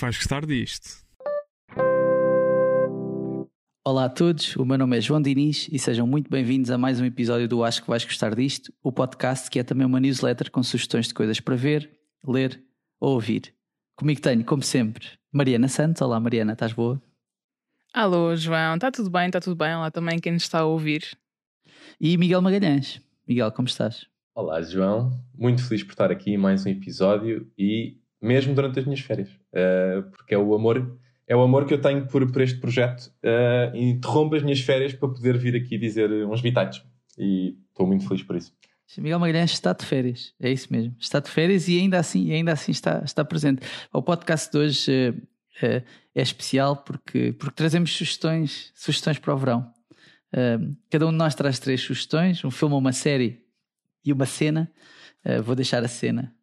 que 0.00 0.06
vais 0.06 0.16
gostar 0.16 0.46
disto. 0.46 1.04
Olá 3.84 4.06
a 4.06 4.08
todos, 4.08 4.56
o 4.56 4.64
meu 4.64 4.78
nome 4.78 4.96
é 4.96 5.00
João 5.00 5.20
Diniz 5.20 5.68
e 5.70 5.78
sejam 5.78 6.06
muito 6.06 6.30
bem-vindos 6.30 6.70
a 6.70 6.78
mais 6.78 6.98
um 7.00 7.04
episódio 7.04 7.46
do 7.46 7.62
Acho 7.62 7.82
que 7.82 7.88
vais 7.88 8.02
gostar 8.02 8.34
disto, 8.34 8.72
o 8.82 8.90
podcast 8.90 9.50
que 9.50 9.58
é 9.58 9.62
também 9.62 9.86
uma 9.86 10.00
newsletter 10.00 10.50
com 10.50 10.62
sugestões 10.62 11.08
de 11.08 11.12
coisas 11.12 11.38
para 11.38 11.54
ver, 11.54 11.90
ler 12.26 12.64
ou 12.98 13.12
ouvir. 13.12 13.54
Comigo 13.94 14.22
tenho, 14.22 14.42
como 14.42 14.62
sempre, 14.62 15.06
Mariana 15.30 15.68
Santos. 15.68 16.00
Olá 16.00 16.18
Mariana, 16.18 16.54
estás 16.54 16.72
boa? 16.72 17.02
Alô 17.92 18.34
João, 18.34 18.76
está 18.76 18.90
tudo 18.90 19.10
bem, 19.10 19.26
está 19.26 19.38
tudo 19.38 19.56
bem. 19.56 19.74
Olá 19.74 19.90
também 19.90 20.18
quem 20.18 20.32
nos 20.32 20.44
está 20.44 20.60
a 20.60 20.64
ouvir. 20.64 21.14
E 22.00 22.16
Miguel 22.16 22.40
Magalhães. 22.40 23.02
Miguel, 23.28 23.52
como 23.52 23.68
estás? 23.68 24.06
Olá 24.34 24.62
João, 24.62 25.10
muito 25.34 25.62
feliz 25.62 25.82
por 25.82 25.90
estar 25.90 26.10
aqui 26.10 26.30
em 26.30 26.38
mais 26.38 26.64
um 26.64 26.70
episódio 26.70 27.52
e 27.58 27.98
mesmo 28.18 28.54
durante 28.54 28.78
as 28.78 28.84
minhas 28.86 29.00
férias, 29.00 29.39
uh, 29.52 30.10
porque 30.10 30.34
é 30.34 30.38
o 30.38 30.54
amor 30.54 30.98
é 31.26 31.36
o 31.36 31.42
amor 31.42 31.64
que 31.64 31.72
eu 31.72 31.80
tenho 31.80 32.08
por, 32.08 32.28
por 32.32 32.42
este 32.42 32.58
projeto. 32.58 33.12
Uh, 33.22 33.76
interrompo 33.76 34.34
as 34.34 34.42
minhas 34.42 34.60
férias 34.60 34.92
para 34.92 35.08
poder 35.08 35.38
vir 35.38 35.54
aqui 35.54 35.78
dizer 35.78 36.10
uns 36.26 36.40
bitites. 36.40 36.82
E 37.16 37.56
estou 37.70 37.86
muito 37.86 38.08
feliz 38.08 38.24
por 38.24 38.34
isso. 38.34 38.52
Miguel 38.98 39.20
Magalhães 39.20 39.52
está 39.52 39.72
de 39.72 39.84
férias, 39.84 40.34
é 40.40 40.50
isso 40.50 40.66
mesmo. 40.72 40.96
Está 40.98 41.20
de 41.20 41.30
férias 41.30 41.68
e 41.68 41.78
ainda 41.78 42.00
assim, 42.00 42.32
ainda 42.32 42.52
assim 42.52 42.72
está, 42.72 43.00
está 43.04 43.24
presente. 43.24 43.62
O 43.92 44.02
podcast 44.02 44.50
de 44.50 44.58
hoje 44.58 44.90
uh, 44.90 45.66
uh, 45.66 45.84
é 46.12 46.20
especial 46.20 46.78
porque, 46.78 47.32
porque 47.34 47.54
trazemos 47.54 47.92
sugestões, 47.92 48.72
sugestões 48.74 49.18
para 49.18 49.32
o 49.32 49.38
verão. 49.38 49.72
Uh, 50.34 50.76
cada 50.90 51.06
um 51.06 51.12
de 51.12 51.16
nós 51.16 51.36
traz 51.36 51.60
três 51.60 51.80
sugestões: 51.80 52.44
um 52.44 52.50
filme, 52.50 52.74
uma 52.74 52.92
série 52.92 53.44
e 54.04 54.12
uma 54.12 54.26
cena. 54.26 54.68
vou 55.44 55.54
deixar 55.54 55.84
a 55.84 55.88
cena 55.88 56.34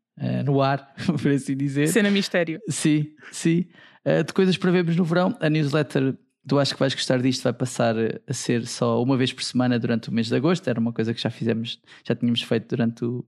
no 0.43 0.61
ar, 0.61 0.93
por 1.21 1.31
assim 1.31 1.55
dizer. 1.55 1.87
Cena 1.87 2.09
mistério. 2.09 2.59
Sim, 2.69 3.07
sim. 3.31 3.65
Eh, 4.03 4.23
de 4.23 4.33
coisas 4.33 4.57
para 4.57 4.71
vermos 4.71 4.95
no 4.95 5.03
verão, 5.03 5.37
a 5.39 5.49
newsletter 5.49 6.17
tu 6.47 6.57
acho 6.57 6.73
que 6.73 6.79
vais 6.79 6.93
gostar 6.93 7.21
disto, 7.21 7.43
vai 7.43 7.53
passar 7.53 7.95
a 8.25 8.33
ser 8.33 8.65
só 8.65 9.03
uma 9.03 9.17
vez 9.17 9.33
por 9.33 9.43
semana 9.43 9.77
durante 9.77 10.09
o 10.09 10.13
mês 10.13 10.27
de 10.27 10.35
agosto. 10.35 10.67
Era 10.67 10.79
uma 10.79 10.93
coisa 10.93 11.13
que 11.13 11.21
já 11.21 11.29
fizemos, 11.29 11.79
já 12.05 12.15
tínhamos 12.15 12.41
feito 12.41 12.69
durante 12.69 13.03
o, 13.03 13.25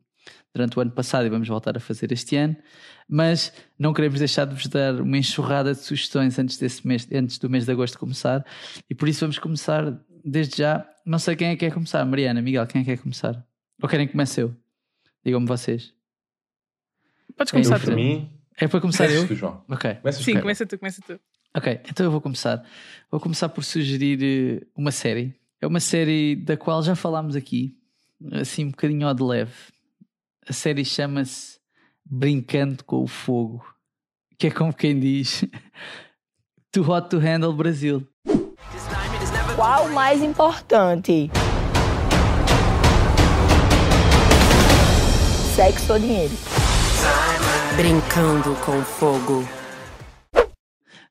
durante 0.54 0.78
o 0.78 0.82
ano 0.82 0.92
passado 0.92 1.26
e 1.26 1.30
vamos 1.30 1.48
voltar 1.48 1.76
a 1.76 1.80
fazer 1.80 2.12
este 2.12 2.38
ano. 2.38 2.56
Mas 3.08 3.54
não 3.78 3.94
queremos 3.94 4.20
deixar 4.20 4.46
de 4.46 4.56
vos 4.56 4.68
dar 4.68 5.02
uma 5.02 5.18
enxurrada 5.18 5.74
de 5.74 5.80
sugestões 5.80 6.40
antes, 6.40 6.58
desse 6.58 6.88
mês, 6.88 7.08
antes 7.12 7.38
do 7.38 7.50
mês 7.50 7.66
de 7.66 7.72
agosto 7.72 8.00
começar. 8.00 8.46
E 8.90 8.96
por 8.96 9.10
isso 9.10 9.20
vamos 9.22 9.38
começar 9.38 10.00
desde 10.24 10.58
já. 10.58 10.88
Não 11.06 11.20
sei 11.20 11.36
quem 11.36 11.50
é 11.50 11.52
que 11.56 11.66
quer 11.66 11.74
começar. 11.74 12.06
Mariana, 12.06 12.42
Miguel, 12.42 12.66
quem 12.68 12.82
é 12.82 12.86
que 12.86 12.92
quer 12.92 13.02
começar? 13.02 13.46
Ou 13.82 13.90
querem 13.90 14.08
que 14.08 14.14
comece 14.14 14.42
eu? 14.42 14.56
Digam-me 15.26 15.48
vocês. 15.48 15.99
Podes 17.40 17.52
começar 17.54 17.76
eu, 17.76 17.80
por 17.80 17.96
mim. 17.96 18.30
É 18.58 18.68
para 18.68 18.82
começar 18.82 19.10
eu? 19.10 19.26
Tu, 19.26 19.34
João. 19.34 19.64
Ok. 19.70 19.96
Começas 19.96 20.26
Sim, 20.26 20.34
tu. 20.34 20.42
começa 20.42 20.66
tu, 20.66 20.78
começa 20.78 21.02
tu. 21.02 21.18
Ok, 21.56 21.80
então 21.90 22.06
eu 22.06 22.12
vou 22.12 22.20
começar. 22.20 22.62
Vou 23.10 23.18
começar 23.18 23.48
por 23.48 23.64
sugerir 23.64 24.20
eh, 24.22 24.68
uma 24.76 24.92
série. 24.92 25.34
É 25.62 25.66
uma 25.66 25.80
série 25.80 26.36
da 26.36 26.58
qual 26.58 26.84
já 26.84 26.98
falámos 26.98 27.38
aqui, 27.38 27.78
assim 28.34 28.66
um 28.66 28.72
bocadinho 28.72 29.08
ao 29.08 29.14
de 29.14 29.24
leve. 29.24 29.54
A 30.50 30.52
série 30.52 30.84
chama-se 30.84 31.60
Brincando 32.06 32.84
com 32.84 33.04
o 33.04 33.08
Fogo, 33.08 33.64
que 34.38 34.48
é 34.48 34.52
como 34.52 34.74
quem 34.74 35.00
diz 35.00 35.46
Too 36.74 36.90
Hot 36.92 37.10
to 37.10 37.20
Handle 37.20 37.54
Brasil. 37.54 38.06
Qual 39.56 39.86
o 39.86 39.94
mais 39.94 40.22
importante? 40.22 41.32
Sexo 45.56 45.94
ou 45.94 46.00
dinheiro? 46.00 46.49
Brincando 47.80 48.56
com 48.66 48.84
fogo. 48.84 49.42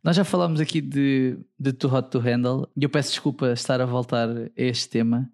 Nós 0.05 0.15
já 0.15 0.23
falámos 0.23 0.61
aqui 0.61 0.83
de, 0.83 1.39
de 1.59 1.73
Too 1.73 1.91
Hot 1.91 2.11
to 2.11 2.19
Handle 2.19 2.69
e 2.77 2.85
eu 2.85 2.91
peço 2.91 3.09
desculpa 3.09 3.53
estar 3.55 3.81
a 3.81 3.87
voltar 3.87 4.29
a 4.29 4.51
este 4.55 4.87
tema, 4.91 5.33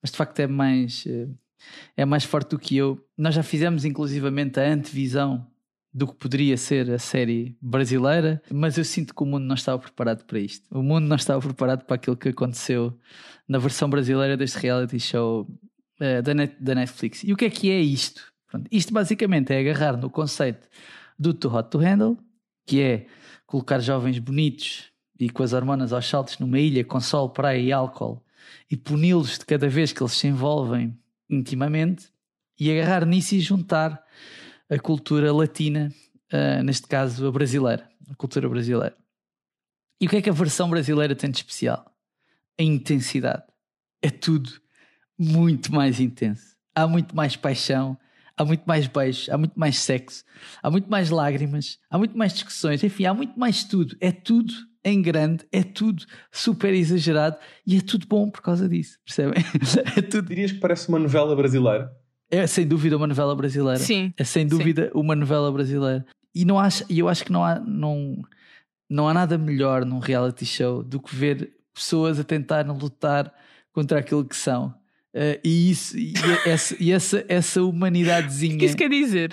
mas 0.00 0.10
de 0.10 0.16
facto 0.16 0.40
é 0.40 0.46
mais, 0.46 1.04
eh, 1.06 1.28
é 1.98 2.06
mais 2.06 2.24
forte 2.24 2.52
do 2.52 2.58
que 2.58 2.78
eu. 2.78 2.98
Nós 3.14 3.34
já 3.34 3.42
fizemos 3.42 3.84
inclusivamente 3.84 4.58
a 4.58 4.72
antevisão 4.72 5.46
do 5.92 6.06
que 6.06 6.14
poderia 6.14 6.56
ser 6.56 6.90
a 6.90 6.98
série 6.98 7.58
brasileira, 7.60 8.42
mas 8.50 8.78
eu 8.78 8.84
sinto 8.84 9.14
que 9.14 9.22
o 9.22 9.26
mundo 9.26 9.44
não 9.44 9.56
estava 9.56 9.78
preparado 9.78 10.24
para 10.24 10.38
isto. 10.38 10.66
O 10.70 10.82
mundo 10.82 11.06
não 11.06 11.16
estava 11.16 11.42
preparado 11.42 11.84
para 11.84 11.96
aquilo 11.96 12.16
que 12.16 12.30
aconteceu 12.30 12.98
na 13.46 13.58
versão 13.58 13.90
brasileira 13.90 14.34
deste 14.34 14.58
reality 14.58 14.98
show 14.98 15.42
uh, 15.42 16.22
da, 16.22 16.32
Net, 16.32 16.56
da 16.58 16.74
Netflix. 16.74 17.22
E 17.22 17.34
o 17.34 17.36
que 17.36 17.44
é 17.44 17.50
que 17.50 17.70
é 17.70 17.78
isto? 17.80 18.29
Pronto, 18.50 18.68
isto 18.70 18.92
basicamente 18.92 19.52
é 19.52 19.60
agarrar 19.60 19.96
no 19.96 20.10
conceito 20.10 20.68
do 21.18 21.32
Too 21.32 21.54
Hot 21.54 21.70
to 21.70 21.78
Handle, 21.78 22.18
que 22.66 22.80
é 22.80 23.06
colocar 23.46 23.78
jovens 23.78 24.18
bonitos 24.18 24.90
e 25.18 25.30
com 25.30 25.42
as 25.42 25.52
hormonas 25.52 25.92
aos 25.92 26.08
saltos 26.08 26.38
numa 26.38 26.58
ilha 26.58 26.84
com 26.84 27.00
sol, 27.00 27.30
praia 27.30 27.60
e 27.60 27.72
álcool 27.72 28.24
e 28.70 28.76
puni-los 28.76 29.38
de 29.38 29.46
cada 29.46 29.68
vez 29.68 29.92
que 29.92 30.02
eles 30.02 30.12
se 30.12 30.26
envolvem 30.26 30.98
intimamente 31.28 32.08
e 32.58 32.70
agarrar 32.70 33.06
nisso 33.06 33.34
e 33.34 33.40
juntar 33.40 34.02
a 34.68 34.78
cultura 34.78 35.32
latina, 35.32 35.92
uh, 36.32 36.62
neste 36.62 36.86
caso 36.86 37.26
a 37.26 37.32
brasileira, 37.32 37.88
a 38.10 38.14
cultura 38.14 38.48
brasileira. 38.48 38.96
E 40.00 40.06
o 40.06 40.10
que 40.10 40.16
é 40.16 40.22
que 40.22 40.30
a 40.30 40.32
versão 40.32 40.68
brasileira 40.68 41.14
tem 41.14 41.30
de 41.30 41.36
especial? 41.36 41.94
A 42.58 42.62
intensidade. 42.62 43.44
É 44.02 44.10
tudo 44.10 44.50
muito 45.18 45.72
mais 45.72 46.00
intenso. 46.00 46.56
Há 46.74 46.86
muito 46.86 47.14
mais 47.14 47.36
paixão, 47.36 47.98
há 48.40 48.44
muito 48.44 48.62
mais 48.64 48.86
beijos, 48.86 49.28
há 49.28 49.36
muito 49.36 49.58
mais 49.58 49.78
sexo, 49.78 50.24
há 50.62 50.70
muito 50.70 50.90
mais 50.90 51.10
lágrimas, 51.10 51.78
há 51.90 51.98
muito 51.98 52.16
mais 52.16 52.32
discussões, 52.32 52.82
enfim, 52.82 53.04
há 53.04 53.12
muito 53.12 53.38
mais 53.38 53.64
tudo. 53.64 53.94
É 54.00 54.10
tudo 54.10 54.52
em 54.82 55.02
grande, 55.02 55.44
é 55.52 55.62
tudo 55.62 56.04
super 56.32 56.72
exagerado 56.72 57.36
e 57.66 57.76
é 57.76 57.80
tudo 57.82 58.06
bom 58.06 58.30
por 58.30 58.40
causa 58.40 58.66
disso, 58.66 58.98
percebem? 59.04 59.44
É 59.96 60.00
tudo. 60.00 60.28
Dirias 60.28 60.52
que 60.52 60.58
parece 60.58 60.88
uma 60.88 60.98
novela 60.98 61.36
brasileira? 61.36 61.92
É 62.30 62.46
sem 62.46 62.66
dúvida 62.66 62.96
uma 62.96 63.06
novela 63.06 63.34
brasileira. 63.36 63.78
Sim. 63.78 64.14
É 64.16 64.24
sem 64.24 64.46
dúvida 64.46 64.86
sim. 64.86 64.98
uma 64.98 65.14
novela 65.14 65.52
brasileira. 65.52 66.06
E 66.34 66.44
não 66.44 66.58
acho, 66.58 66.84
eu 66.88 67.08
acho 67.08 67.24
que 67.24 67.32
não 67.32 67.44
há, 67.44 67.58
não, 67.58 68.22
não 68.88 69.06
há 69.06 69.12
nada 69.12 69.36
melhor 69.36 69.84
num 69.84 69.98
reality 69.98 70.46
show 70.46 70.82
do 70.82 71.00
que 71.00 71.14
ver 71.14 71.52
pessoas 71.74 72.18
a 72.18 72.24
tentarem 72.24 72.72
lutar 72.72 73.34
contra 73.72 73.98
aquilo 73.98 74.24
que 74.24 74.36
são. 74.36 74.74
Uh, 75.14 75.40
e 75.42 75.70
isso, 75.70 75.98
e 75.98 76.14
essa, 76.46 76.76
e 76.78 76.92
essa, 76.92 77.24
essa 77.28 77.62
humanidadezinha. 77.62 78.54
O 78.54 78.58
que 78.58 78.64
isso 78.66 78.76
quer 78.76 78.88
dizer? 78.88 79.32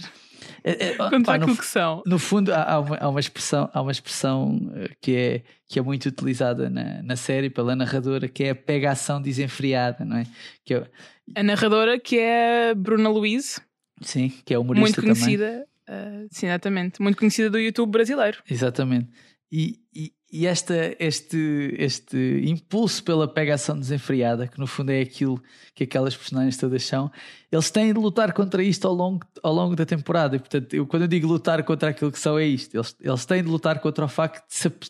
É, 0.63 0.89
é, 0.89 0.95
aquilo 0.99 1.47
no, 1.47 1.57
que 1.57 1.65
são. 1.65 2.03
No 2.05 2.19
fundo, 2.19 2.53
há, 2.53 2.73
há, 2.73 2.79
uma, 2.79 2.97
há, 2.97 3.09
uma, 3.09 3.19
expressão, 3.19 3.69
há 3.73 3.81
uma 3.81 3.91
expressão 3.91 4.59
que 4.99 5.15
é, 5.15 5.43
que 5.67 5.79
é 5.79 5.81
muito 5.81 6.07
utilizada 6.07 6.69
na, 6.69 7.01
na 7.03 7.15
série 7.15 7.49
pela 7.49 7.75
narradora, 7.75 8.27
que 8.27 8.43
é 8.43 8.49
a 8.49 8.55
pega-ação 8.55 9.21
desenfreada, 9.21 10.03
não 10.03 10.17
é? 10.17 10.25
Que 10.65 10.73
é, 10.73 10.87
A 11.35 11.43
narradora, 11.43 11.99
que 11.99 12.17
é 12.17 12.73
Bruna 12.75 13.09
Luiz. 13.09 13.61
Sim, 14.01 14.31
que 14.45 14.53
é 14.53 14.59
humorista 14.59 15.01
Muito 15.01 15.01
conhecida, 15.01 15.65
uh, 15.87 16.27
sim, 16.29 16.47
exatamente. 16.47 17.01
Muito 17.01 17.17
conhecida 17.17 17.49
do 17.49 17.59
YouTube 17.59 17.91
brasileiro. 17.91 18.39
Exatamente. 18.49 19.09
E, 19.51 19.79
e, 19.95 20.11
e 20.31 20.45
esta, 20.45 20.93
este, 20.99 21.73
este 21.77 22.43
impulso 22.45 23.01
pela 23.01 23.27
pegação 23.27 23.79
desenfreada, 23.79 24.45
que 24.45 24.59
no 24.59 24.67
fundo 24.67 24.91
é 24.91 24.99
aquilo 24.99 25.41
que 25.73 25.85
aquelas 25.85 26.17
personagens 26.17 26.57
todas 26.57 26.83
são, 26.83 27.09
eles 27.49 27.71
têm 27.71 27.93
de 27.93 27.99
lutar 27.99 28.33
contra 28.33 28.61
isto 28.61 28.85
ao 28.85 28.93
longo, 28.93 29.25
ao 29.41 29.53
longo 29.53 29.73
da 29.73 29.85
temporada. 29.85 30.35
E, 30.35 30.39
portanto, 30.39 30.73
eu, 30.73 30.85
quando 30.85 31.03
eu 31.03 31.07
digo 31.07 31.27
lutar 31.27 31.63
contra 31.63 31.89
aquilo 31.89 32.11
que 32.11 32.19
são, 32.19 32.37
é 32.37 32.45
isto. 32.45 32.75
Eles, 32.75 32.95
eles 32.99 33.25
têm 33.25 33.41
de 33.41 33.49
lutar 33.49 33.79
contra 33.79 34.03
o 34.03 34.07
facto 34.09 34.43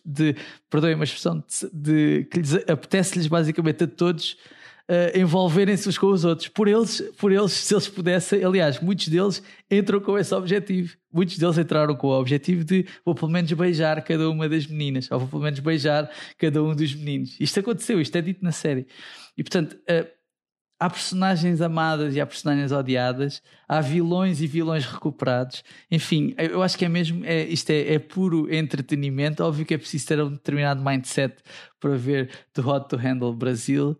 de, 0.04 0.34
de 0.34 0.36
perdoem 0.72 0.96
uma 0.96 1.04
expressão, 1.04 1.44
de, 1.48 1.70
de 1.72 2.28
que 2.32 2.40
lhes 2.40 2.56
apetece-lhes 2.56 3.28
basicamente 3.28 3.84
a 3.84 3.88
todos 3.88 4.38
uh, 4.90 5.18
envolverem-se 5.18 5.88
uns 5.88 5.98
com 5.98 6.08
os 6.08 6.24
outros. 6.24 6.48
Por 6.48 6.68
eles, 6.68 7.02
por 7.18 7.32
eles, 7.32 7.52
se 7.52 7.74
eles 7.74 7.88
pudessem, 7.88 8.44
aliás, 8.44 8.80
muitos 8.80 9.08
deles 9.08 9.42
entram 9.70 10.00
com 10.00 10.18
esse 10.18 10.34
objetivo. 10.34 10.96
Muitos 11.12 11.38
deles 11.38 11.58
entraram 11.58 11.96
com 11.96 12.08
o 12.08 12.20
objetivo 12.20 12.64
de 12.64 12.86
vou 13.04 13.16
pelo 13.16 13.32
menos 13.32 13.52
beijar 13.54 14.02
cada 14.04 14.30
uma 14.30 14.48
das 14.48 14.68
meninas, 14.68 15.10
ou 15.12 15.20
vou 15.20 15.28
pelo 15.28 15.44
menos 15.44 15.60
beijar 15.60 16.10
cada 16.38 16.64
um 16.64 16.76
dos 16.76 16.94
meninos. 16.94 17.38
Isto 17.40 17.60
aconteceu, 17.60 18.00
isto 18.00 18.16
é 18.16 18.22
dito 18.22 18.44
na 18.44 18.52
série. 18.52 18.88
E 19.38 19.44
portanto, 19.44 19.74
uh, 19.74 20.18
há 20.80 20.90
personagens 20.90 21.60
amadas 21.62 22.16
e 22.16 22.22
há 22.22 22.26
personagens 22.26 22.72
odiadas, 22.72 23.42
há 23.68 23.82
vilões 23.82 24.42
e 24.42 24.48
vilões 24.48 24.86
recuperados. 24.86 25.64
Enfim, 25.90 26.36
eu 26.38 26.62
acho 26.62 26.78
que 26.78 26.86
é 26.86 26.90
mesmo, 26.90 27.26
é, 27.26 27.44
isto 27.46 27.70
é, 27.72 27.94
é, 27.94 28.00
puro 28.00 28.54
entretenimento. 28.54 29.44
Óbvio 29.44 29.66
que 29.66 29.74
é 29.74 29.78
preciso 29.78 30.08
ter 30.08 30.22
um 30.22 30.32
determinado 30.32 30.84
mindset 30.84 31.36
para 31.80 31.96
ver 31.96 32.30
The 32.54 32.62
Hot 32.62 32.90
to 32.90 32.98
Handle 32.98 33.34
Brasil. 33.34 33.98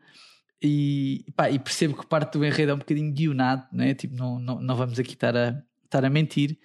E, 0.62 1.26
pá, 1.36 1.52
e 1.52 1.60
percebo 1.60 1.96
que 1.96 2.06
parte 2.06 2.38
do 2.38 2.44
enredo 2.44 2.72
é 2.72 2.76
um 2.76 2.80
bocadinho 2.80 3.14
guionado, 3.14 3.68
né? 3.72 3.94
tipo, 3.94 4.16
não, 4.16 4.40
não, 4.40 4.60
não 4.60 4.76
vamos 4.76 4.98
aqui 4.98 5.14
estar 5.14 5.36
a, 5.36 5.62
estar 5.84 6.04
a 6.04 6.10
mentir. 6.10 6.58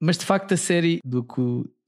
Mas 0.00 0.18
de 0.18 0.24
facto, 0.24 0.52
a 0.52 0.56
série 0.56 1.00
do 1.04 1.22
que 1.22 1.40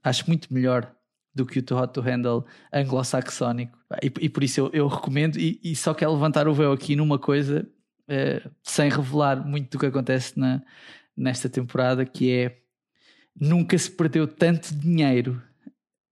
acho 0.03 0.27
muito 0.29 0.53
melhor 0.53 0.95
do 1.35 1.47
que 1.47 1.59
o 1.59 1.63
Too 1.63 1.79
Hot 1.79 1.93
to 1.93 2.01
Handle 2.01 2.45
anglo-saxónico. 2.73 3.79
E, 4.03 4.07
e, 4.21 4.29
por 4.29 4.43
isso 4.43 4.61
eu, 4.61 4.71
eu 4.73 4.89
recomendo, 4.89 5.37
e, 5.37 5.61
e, 5.63 5.77
só 5.77 5.95
quero 5.95 6.13
levantar 6.13 6.49
o 6.49 6.55
véu 6.55 6.73
aqui 6.73 6.97
numa 6.97 7.19
coisa, 7.19 7.69
eh, 8.09 8.43
sem 8.63 8.89
revelar 8.89 9.47
muito 9.47 9.71
do 9.71 9.79
que 9.79 9.87
acontece 9.87 10.39
na, 10.39 10.63
nesta 11.17 11.49
temporada, 11.49 12.05
que 12.05 12.31
é 12.31 12.59
nunca 13.39 13.77
se 13.79 13.91
perdeu 13.91 14.27
tanto 14.27 14.75
dinheiro 14.75 15.41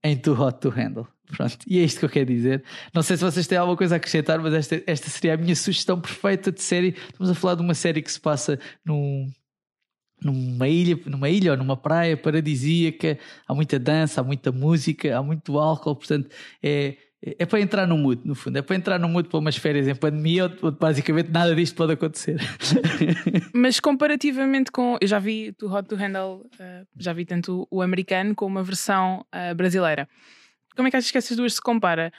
em 0.03 0.17
Too 0.17 0.41
Hot 0.41 0.61
to 0.61 0.69
Handle. 0.69 1.09
Pronto, 1.29 1.59
e 1.67 1.79
é 1.79 1.83
isto 1.83 1.99
que 1.99 2.05
eu 2.05 2.11
quero 2.11 2.27
dizer. 2.27 2.63
Não 2.95 3.03
sei 3.03 3.17
se 3.17 3.25
vocês 3.25 3.47
têm 3.47 3.59
alguma 3.59 3.77
coisa 3.77 3.95
a 3.95 3.99
acrescentar, 3.99 4.41
mas 4.41 4.55
esta, 4.55 4.83
esta 4.87 5.11
seria 5.11 5.35
a 5.35 5.37
minha 5.37 5.57
sugestão 5.57 6.01
perfeita 6.01 6.53
de 6.53 6.63
série. 6.63 6.95
Estamos 7.11 7.31
a 7.31 7.35
falar 7.35 7.57
de 7.57 7.63
uma 7.63 7.75
série 7.75 8.01
que 8.01 8.13
se 8.13 8.21
passa 8.21 8.59
num, 8.85 9.31
numa 10.23 10.69
ilha, 10.69 10.99
numa 11.07 11.29
ilha 11.29 11.53
ou 11.53 11.57
numa 11.57 11.77
praia 11.77 12.17
paradisíaca, 12.17 13.19
há 13.47 13.55
muita 13.55 13.79
dança, 13.79 14.21
há 14.21 14.25
muita 14.25 14.53
música, 14.53 15.17
há 15.17 15.23
muito 15.23 15.59
álcool, 15.59 15.97
portanto 15.97 16.29
é, 16.63 16.97
é 17.23 17.47
para 17.47 17.61
entrar 17.61 17.87
no 17.87 17.97
mood, 17.97 18.21
no 18.25 18.35
fundo, 18.35 18.57
é 18.59 18.63
para 18.63 18.77
entrar 18.77 18.99
no 18.99 19.09
mood 19.09 19.29
para 19.29 19.39
umas 19.39 19.57
férias 19.57 19.89
em 19.89 19.95
pandemia, 19.95 20.47
onde 20.63 20.79
basicamente 20.79 21.31
nada 21.31 21.55
disto 21.55 21.75
pode 21.75 21.93
acontecer. 21.93 22.41
Mas 23.53 23.81
comparativamente 23.81 24.71
com. 24.71 24.97
Eu 25.01 25.09
já 25.09 25.19
vi 25.19 25.53
do 25.59 25.73
Hot 25.73 25.89
to 25.89 25.97
Handle, 25.97 26.47
uh, 26.55 26.87
já 26.97 27.13
vi 27.13 27.25
tanto 27.25 27.67
o 27.71 27.83
americano 27.83 28.35
como 28.35 28.59
a 28.59 28.63
versão 28.63 29.25
uh, 29.35 29.55
brasileira. 29.55 30.09
Como 30.77 30.87
é 30.87 30.91
que 30.91 30.97
achas 30.97 31.11
que 31.11 31.19
essas 31.19 31.37
duas 31.37 31.55
se 31.55 31.61
compara? 31.61 32.13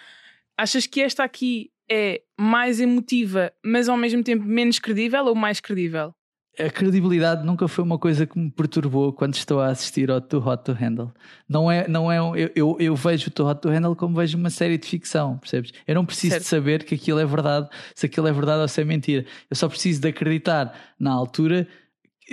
Achas 0.57 0.88
que 0.88 1.01
esta 1.01 1.24
aqui 1.24 1.71
é 1.89 2.21
mais 2.38 2.80
emotiva, 2.80 3.54
mas 3.63 3.88
ao 3.88 3.95
mesmo 3.95 4.24
tempo 4.24 4.44
menos 4.44 4.80
credível 4.80 5.25
ou 5.25 5.36
mais 5.36 5.59
credível? 5.59 6.13
a 6.59 6.69
credibilidade 6.69 7.45
nunca 7.45 7.68
foi 7.68 7.83
uma 7.83 8.00
coisa 8.00 8.25
que 8.25 8.38
me 8.38 8.50
perturbou 8.50 9.13
quando 9.13 9.36
estou 9.36 9.59
a 9.59 9.68
assistir 9.68 10.09
ao 10.09 10.19
Too 10.19 10.45
Hot 10.45 10.63
to 10.63 10.74
Handle. 10.74 11.12
Não 11.48 11.71
é, 11.71 11.88
não 11.88 12.12
é, 12.12 12.18
eu, 12.18 12.51
eu, 12.56 12.77
eu 12.80 12.95
vejo 12.95 13.27
o 13.27 13.31
Too 13.31 13.48
Hot 13.48 13.62
to 13.62 13.69
Handle 13.69 13.95
como 13.95 14.15
vejo 14.15 14.38
uma 14.38 14.50
série 14.50 14.77
de 14.77 14.88
ficção, 14.88 15.38
percebes? 15.38 15.71
Eu 15.86 15.95
não 15.95 16.06
preciso 16.06 16.31
certo. 16.31 16.44
de 16.44 16.50
saber 16.50 16.83
que 16.83 16.95
aquilo 16.95 17.19
é 17.19 17.25
verdade, 17.25 17.69
se 17.94 18.06
aquilo 18.07 18.27
é 18.27 18.31
verdade 18.31 18.62
ou 18.62 18.68
se 18.68 18.81
é 18.81 18.83
mentira. 18.83 19.25
Eu 19.50 19.56
só 19.56 19.69
preciso 19.69 20.01
de 20.01 20.07
acreditar 20.07 20.74
na 21.00 21.12
altura 21.12 21.68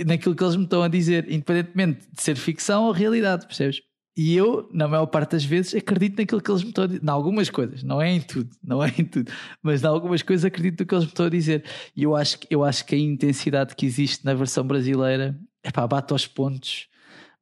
naquilo 0.07 0.35
que 0.35 0.43
eles 0.43 0.57
me 0.57 0.65
estão 0.65 0.83
a 0.83 0.89
dizer, 0.89 1.31
independentemente 1.31 2.09
de 2.11 2.23
ser 2.23 2.37
ficção 2.37 2.85
ou 2.85 2.93
realidade, 2.93 3.47
percebes? 3.47 3.81
E 4.17 4.37
eu, 4.37 4.69
na 4.73 4.87
maior 4.87 5.07
parte 5.07 5.33
das 5.33 5.45
vezes, 5.45 5.75
acredito 5.75 6.19
naquilo 6.19 6.41
que 6.41 6.51
eles 6.51 6.63
me 6.63 6.69
estão 6.69 6.85
a 6.85 6.87
dizer. 6.87 7.03
Em 7.03 7.11
algumas 7.11 7.51
coisas, 7.51 7.83
não 7.83 8.01
é 8.01 8.11
em 8.13 8.21
tudo, 8.21 8.51
não 8.63 8.83
é 8.83 8.93
em 8.97 9.05
tudo, 9.05 9.33
mas 9.63 9.83
em 9.83 9.87
algumas 9.87 10.23
coisas 10.23 10.45
acredito 10.45 10.81
no 10.81 10.87
que 10.87 10.95
eles 10.95 11.05
me 11.05 11.11
estão 11.11 11.27
a 11.27 11.31
dizer. 11.31 11.65
E 11.97 12.05
eu 12.05 12.15
acho, 12.15 12.39
eu 12.49 12.63
acho 12.63 12.85
que 12.87 12.95
a 12.95 12.99
intensidade 12.99 13.75
que 13.75 13.85
existe 13.85 14.25
na 14.25 14.35
versão 14.35 14.65
brasileira, 14.65 15.37
epá, 15.65 15.87
bate 15.87 16.13
aos 16.13 16.27
pontos 16.27 16.89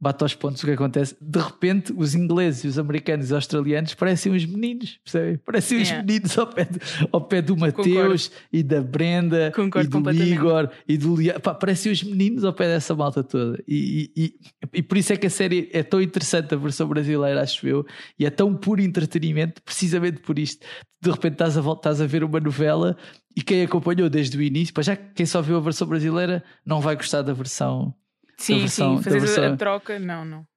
bate 0.02 0.24
aos 0.24 0.34
pontos 0.34 0.60
o 0.64 0.66
que 0.66 0.72
acontece. 0.72 1.16
De 1.20 1.38
repente, 1.38 1.94
os 1.96 2.16
ingleses, 2.16 2.64
os 2.64 2.76
americanos 2.76 3.26
e 3.26 3.28
os 3.28 3.32
australianos 3.34 3.94
parecem 3.94 4.32
uns 4.32 4.44
meninos, 4.44 4.98
percebem? 5.04 5.36
Parecem 5.36 5.78
yeah. 5.78 6.02
meninos 6.02 6.36
ao 6.36 6.46
pé, 6.48 6.68
ao 7.12 7.20
pé 7.20 7.40
do 7.40 7.56
Mateus 7.56 8.32
e 8.52 8.64
da 8.64 8.82
Brenda 8.82 9.52
Concordo 9.54 10.10
e 10.10 10.14
do 10.14 10.24
Igor 10.24 10.70
e 10.88 10.98
do 10.98 11.14
Lian. 11.14 11.38
Parecem 11.38 11.92
os 11.92 12.02
meninos 12.02 12.44
ao 12.44 12.52
pé 12.52 12.66
dessa 12.66 12.96
malta 12.96 13.22
toda. 13.22 13.62
E, 13.68 14.10
e, 14.16 14.24
e, 14.24 14.34
e, 14.72 14.82
por 14.82 14.98
isso 14.98 15.12
é 15.12 15.16
que 15.16 15.28
a 15.28 15.30
série 15.30 15.70
é 15.72 15.84
tão 15.84 16.02
interessante, 16.02 16.52
a 16.52 16.56
versão 16.56 16.88
brasileira, 16.88 17.40
acho 17.40 17.64
eu, 17.68 17.86
e 18.18 18.26
é 18.26 18.30
tão 18.30 18.56
puro 18.56 18.82
entretenimento, 18.82 19.62
precisamente 19.62 20.20
por 20.20 20.36
isto. 20.36 20.66
De 21.00 21.12
repente 21.12 21.34
estás 21.34 21.56
a, 21.56 21.72
estás 21.72 22.00
a 22.00 22.06
ver 22.06 22.24
uma 22.24 22.40
novela 22.40 22.96
e 23.36 23.40
quem 23.40 23.62
acompanhou 23.62 24.10
desde 24.10 24.36
o 24.36 24.42
início, 24.42 24.74
já 24.82 24.96
quem 24.96 25.26
só 25.26 25.40
viu 25.40 25.56
a 25.56 25.60
versão 25.60 25.86
brasileira 25.86 26.42
não 26.66 26.80
vai 26.80 26.96
gostar 26.96 27.22
da 27.22 27.32
versão 27.32 27.94
Sim, 28.36 28.58
versão, 28.60 28.96
sim, 28.96 29.02
fazer 29.02 29.20
versão, 29.20 29.52
a 29.52 29.56
troca, 29.56 29.98
não, 29.98 30.24
não 30.24 30.51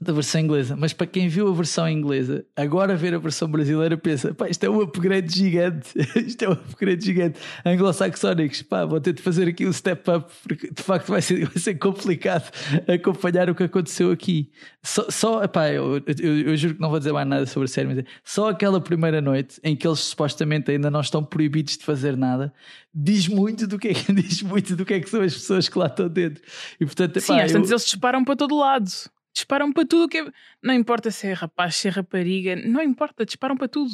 da 0.00 0.14
versão 0.14 0.40
inglesa, 0.40 0.74
mas 0.74 0.94
para 0.94 1.06
quem 1.06 1.28
viu 1.28 1.46
a 1.48 1.52
versão 1.52 1.86
inglesa, 1.86 2.42
agora 2.56 2.96
ver 2.96 3.14
a 3.14 3.18
versão 3.18 3.46
brasileira 3.46 3.98
pensa, 3.98 4.32
pá, 4.32 4.48
isto 4.48 4.64
é 4.64 4.70
um 4.70 4.80
upgrade 4.80 5.30
gigante, 5.30 5.90
isto 6.26 6.42
é 6.42 6.48
um 6.48 6.52
upgrade 6.52 7.04
gigante. 7.04 7.38
Anglo-saxónicos, 7.66 8.62
pá, 8.62 8.86
vou 8.86 8.98
ter 8.98 9.12
de 9.12 9.20
fazer 9.20 9.46
aqui 9.46 9.66
um 9.66 9.72
step 9.72 10.10
up, 10.10 10.32
porque 10.42 10.70
de 10.72 10.82
facto 10.82 11.08
vai 11.08 11.20
ser, 11.20 11.44
vai 11.46 11.58
ser 11.58 11.74
complicado 11.74 12.50
acompanhar 12.88 13.50
o 13.50 13.54
que 13.54 13.64
aconteceu 13.64 14.10
aqui. 14.10 14.50
Só, 14.82 15.10
só 15.10 15.46
pá, 15.46 15.68
eu, 15.68 16.02
eu, 16.18 16.40
eu, 16.48 16.56
juro 16.56 16.76
que 16.76 16.80
não 16.80 16.88
vou 16.88 16.98
dizer 16.98 17.12
mais 17.12 17.28
nada 17.28 17.44
sobre 17.44 17.66
a 17.66 17.68
série, 17.68 17.88
mas 17.88 17.98
é, 17.98 18.04
só 18.24 18.48
aquela 18.48 18.80
primeira 18.80 19.20
noite 19.20 19.60
em 19.62 19.76
que 19.76 19.86
eles 19.86 19.98
supostamente 19.98 20.70
ainda 20.70 20.90
não 20.90 21.02
estão 21.02 21.22
proibidos 21.22 21.76
de 21.76 21.84
fazer 21.84 22.16
nada, 22.16 22.54
diz 22.94 23.28
muito 23.28 23.66
do 23.66 23.78
que 23.78 23.88
é, 23.88 23.92
diz 24.14 24.40
muito 24.40 24.74
do 24.74 24.86
que 24.86 24.94
é 24.94 25.00
que 25.00 25.10
são 25.10 25.20
as 25.20 25.34
pessoas 25.34 25.68
que 25.68 25.78
lá 25.78 25.86
estão 25.88 26.08
dentro. 26.08 26.42
E 26.80 26.86
portanto, 26.86 27.20
Sim, 27.20 27.38
às 27.38 27.52
eu... 27.52 27.60
eles 27.60 27.84
disparam 27.84 28.24
para 28.24 28.34
todo 28.34 28.56
lado 28.56 28.90
disparam 29.32 29.72
para 29.72 29.86
tudo 29.86 30.08
que 30.08 30.18
é... 30.18 30.26
Não 30.62 30.74
importa 30.74 31.10
se 31.10 31.26
é 31.26 31.32
rapaz, 31.32 31.76
se 31.76 31.88
é 31.88 31.90
rapariga, 31.90 32.56
não 32.56 32.82
importa, 32.82 33.24
disparam 33.24 33.56
para 33.56 33.68
tudo. 33.68 33.92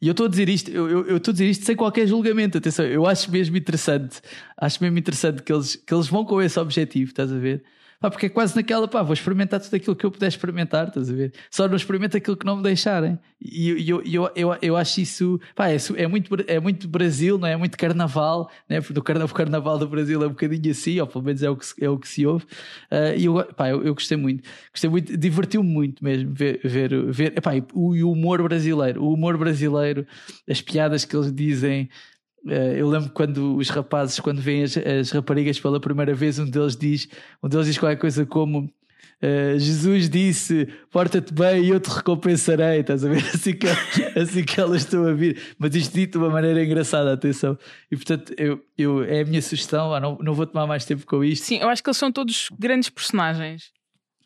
E 0.00 0.06
eu 0.06 0.10
estou 0.10 0.26
a 0.26 0.28
dizer 0.28 0.48
isto, 0.48 0.70
eu 0.70 1.16
estou 1.16 1.32
a 1.32 1.34
dizer 1.34 1.48
isto 1.48 1.64
sem 1.64 1.74
qualquer 1.74 2.06
julgamento, 2.06 2.58
atenção, 2.58 2.84
eu 2.84 3.06
acho 3.06 3.30
mesmo 3.30 3.56
interessante, 3.56 4.20
acho 4.56 4.82
mesmo 4.82 4.98
interessante 4.98 5.42
que 5.42 5.50
eles, 5.50 5.76
que 5.76 5.94
eles 5.94 6.08
vão 6.08 6.24
com 6.26 6.42
esse 6.42 6.60
objetivo, 6.60 7.10
estás 7.10 7.32
a 7.32 7.38
ver? 7.38 7.64
Pá, 8.04 8.10
porque 8.10 8.26
é 8.26 8.28
quase 8.28 8.54
naquela, 8.54 8.86
pá, 8.86 9.02
vou 9.02 9.14
experimentar 9.14 9.58
tudo 9.58 9.76
aquilo 9.76 9.96
que 9.96 10.04
eu 10.04 10.10
puder 10.10 10.28
experimentar, 10.28 10.88
estás 10.88 11.08
a 11.08 11.14
ver? 11.14 11.32
Só 11.50 11.66
não 11.66 11.74
experimento 11.74 12.14
aquilo 12.14 12.36
que 12.36 12.44
não 12.44 12.58
me 12.58 12.62
deixarem. 12.62 13.18
E 13.40 13.88
eu, 13.88 14.02
eu, 14.02 14.30
eu, 14.36 14.58
eu, 14.60 14.76
acho 14.76 15.00
isso, 15.00 15.40
pá, 15.54 15.70
é, 15.70 15.78
é, 15.96 16.06
muito, 16.06 16.30
é 16.46 16.60
muito 16.60 16.86
Brasil, 16.86 17.38
não 17.38 17.48
é? 17.48 17.52
é 17.52 17.56
muito 17.56 17.78
carnaval, 17.78 18.50
né? 18.68 18.82
Porque 18.82 18.98
o 18.98 19.28
carnaval, 19.28 19.78
do 19.78 19.88
Brasil 19.88 20.22
é 20.22 20.26
um 20.26 20.30
bocadinho 20.30 20.70
assim, 20.70 21.00
ou 21.00 21.06
pelo 21.06 21.24
menos 21.24 21.42
é 21.42 21.48
o 21.48 21.56
que, 21.56 21.66
é 21.82 21.88
o 21.88 21.98
que 21.98 22.06
se 22.06 22.26
ouve. 22.26 22.44
Uh, 22.92 23.16
e 23.16 23.24
eu, 23.24 23.42
pá, 23.56 23.70
eu, 23.70 23.82
eu, 23.82 23.94
gostei 23.94 24.18
muito, 24.18 24.46
gostei 24.70 24.90
muito, 24.90 25.16
divertiu-me 25.16 25.70
muito 25.70 26.04
mesmo 26.04 26.30
ver, 26.34 26.60
ver, 26.62 27.10
ver 27.10 27.38
epá, 27.38 27.52
o, 27.72 27.94
o 27.94 28.12
humor 28.12 28.42
brasileiro, 28.42 29.02
o 29.02 29.14
humor 29.14 29.38
brasileiro, 29.38 30.06
as 30.46 30.60
piadas 30.60 31.06
que 31.06 31.16
eles 31.16 31.32
dizem. 31.32 31.88
Uh, 32.44 32.76
eu 32.76 32.88
lembro 32.88 33.10
quando 33.10 33.56
os 33.56 33.70
rapazes, 33.70 34.20
quando 34.20 34.40
veem 34.40 34.64
as, 34.64 34.76
as, 34.76 35.10
raparigas 35.10 35.58
pela 35.58 35.80
primeira 35.80 36.14
vez, 36.14 36.38
um 36.38 36.44
deles 36.44 36.76
diz, 36.76 37.08
um 37.42 37.48
deles 37.48 37.66
diz 37.66 37.78
qualquer 37.78 37.96
coisa 37.96 38.26
como 38.26 38.60
uh, 38.60 39.58
Jesus 39.58 40.10
disse: 40.10 40.68
Porta-te 40.90 41.32
bem 41.32 41.64
e 41.64 41.70
eu 41.70 41.80
te 41.80 41.88
recompensarei. 41.88 42.80
Estás 42.80 43.02
a 43.04 43.08
ver? 43.08 43.24
Assim 43.32 43.54
que, 43.54 43.66
assim 44.18 44.44
que 44.44 44.60
elas 44.60 44.82
estão 44.82 45.06
a 45.06 45.12
vir. 45.14 45.40
Mas 45.58 45.74
isto 45.74 45.94
dito 45.94 46.18
de 46.18 46.24
uma 46.24 46.30
maneira 46.30 46.62
engraçada, 46.62 47.12
atenção. 47.12 47.58
E 47.90 47.96
portanto, 47.96 48.34
eu, 48.36 48.62
eu, 48.76 49.02
é 49.04 49.22
a 49.22 49.24
minha 49.24 49.40
sugestão. 49.40 49.94
Ah, 49.94 50.00
não, 50.00 50.18
não 50.20 50.34
vou 50.34 50.46
tomar 50.46 50.66
mais 50.66 50.84
tempo 50.84 51.06
com 51.06 51.24
isto. 51.24 51.44
Sim, 51.44 51.60
eu 51.60 51.68
acho 51.70 51.82
que 51.82 51.88
eles 51.88 51.96
são 51.96 52.12
todos 52.12 52.50
grandes 52.58 52.90
personagens. 52.90 53.72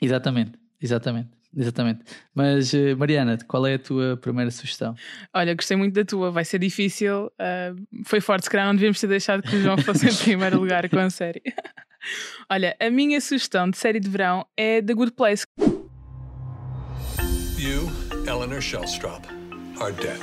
Exatamente, 0.02 0.52
exatamente. 0.80 1.37
Exatamente. 1.56 2.04
Mas, 2.34 2.74
eh, 2.74 2.94
Mariana, 2.94 3.38
qual 3.46 3.66
é 3.66 3.74
a 3.74 3.78
tua 3.78 4.16
primeira 4.16 4.50
sugestão? 4.50 4.94
Olha, 5.34 5.54
gostei 5.54 5.76
muito 5.76 5.94
da 5.94 6.04
tua, 6.04 6.30
vai 6.30 6.44
ser 6.44 6.58
difícil. 6.58 7.26
Uh, 7.26 8.04
foi 8.04 8.20
forte, 8.20 8.44
se 8.44 8.50
calhar 8.50 8.66
não 8.66 8.74
devíamos 8.74 9.00
ter 9.00 9.06
deixado 9.06 9.42
que 9.42 9.56
o 9.56 9.62
João 9.62 9.78
fosse 9.78 10.08
em 10.08 10.14
primeiro 10.24 10.60
lugar 10.60 10.88
com 10.88 10.98
a 10.98 11.10
série. 11.10 11.42
Olha, 12.50 12.76
a 12.80 12.90
minha 12.90 13.20
sugestão 13.20 13.68
de 13.70 13.76
série 13.76 13.98
de 13.98 14.08
verão 14.08 14.46
é 14.56 14.80
The 14.82 14.94
Good 14.94 15.12
Place. 15.12 15.44
You, 17.58 17.90
Eleanor 18.26 18.60
Shellstrop, 18.60 19.26
are 19.80 19.92
dead. 19.92 20.20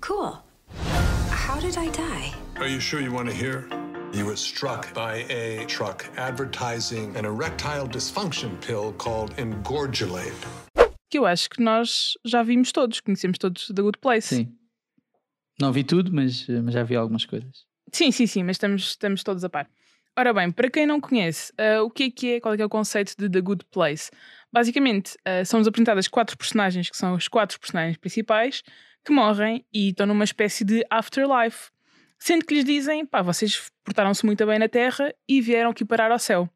Cool. 0.00 0.38
How 1.30 1.60
did 1.60 1.76
I 1.76 1.90
die? 1.90 2.34
Are 2.56 2.68
you 2.68 2.80
sure 2.80 3.02
you 3.02 3.12
want 3.12 3.28
to 3.28 3.34
hear? 3.34 3.66
You 4.14 4.26
were 4.26 4.36
struck 4.36 4.94
by 4.94 5.26
a 5.28 5.66
truck 5.66 6.06
advertising 6.16 7.16
an 7.16 7.24
erectile 7.24 7.88
dysfunction 7.88 8.60
pill 8.60 8.92
called 8.92 9.34
Engorgulate. 9.36 10.32
Que 11.10 11.18
eu 11.18 11.26
acho 11.26 11.50
que 11.50 11.60
nós 11.60 12.12
já 12.24 12.44
vimos 12.44 12.70
todos, 12.70 13.00
conhecemos 13.00 13.38
todos 13.38 13.66
The 13.66 13.82
Good 13.82 13.98
Place. 13.98 14.28
Sim. 14.28 14.56
Não 15.60 15.72
vi 15.72 15.82
tudo, 15.82 16.12
mas, 16.12 16.46
mas 16.48 16.74
já 16.74 16.84
vi 16.84 16.94
algumas 16.94 17.26
coisas. 17.26 17.64
Sim, 17.92 18.12
sim, 18.12 18.28
sim, 18.28 18.44
mas 18.44 18.54
estamos, 18.54 18.90
estamos 18.90 19.24
todos 19.24 19.42
a 19.42 19.48
par. 19.48 19.68
Ora 20.16 20.32
bem, 20.32 20.52
para 20.52 20.70
quem 20.70 20.86
não 20.86 21.00
conhece, 21.00 21.52
uh, 21.54 21.82
o 21.82 21.90
que 21.90 22.04
é 22.04 22.10
que 22.10 22.32
é, 22.34 22.40
qual 22.40 22.54
é, 22.54 22.56
que 22.56 22.62
é 22.62 22.66
o 22.66 22.68
conceito 22.68 23.16
de 23.18 23.28
The 23.28 23.40
Good 23.40 23.64
Place? 23.72 24.12
Basicamente, 24.52 25.16
uh, 25.26 25.44
são-nos 25.44 25.66
apresentadas 25.66 26.06
quatro 26.06 26.38
personagens, 26.38 26.88
que 26.88 26.96
são 26.96 27.14
os 27.14 27.26
quatro 27.26 27.58
personagens 27.58 27.96
principais, 27.96 28.62
que 29.04 29.12
morrem 29.12 29.66
e 29.72 29.88
estão 29.88 30.06
numa 30.06 30.22
espécie 30.22 30.64
de 30.64 30.86
afterlife. 30.88 31.73
Sendo 32.24 32.46
que 32.46 32.54
lhes 32.54 32.64
dizem, 32.64 33.04
pá, 33.04 33.20
vocês 33.20 33.70
portaram-se 33.84 34.24
muito 34.24 34.46
bem 34.46 34.58
na 34.58 34.66
Terra 34.66 35.14
e 35.28 35.42
vieram 35.42 35.72
aqui 35.72 35.84
parar 35.84 36.10
ao 36.10 36.18
céu. 36.18 36.48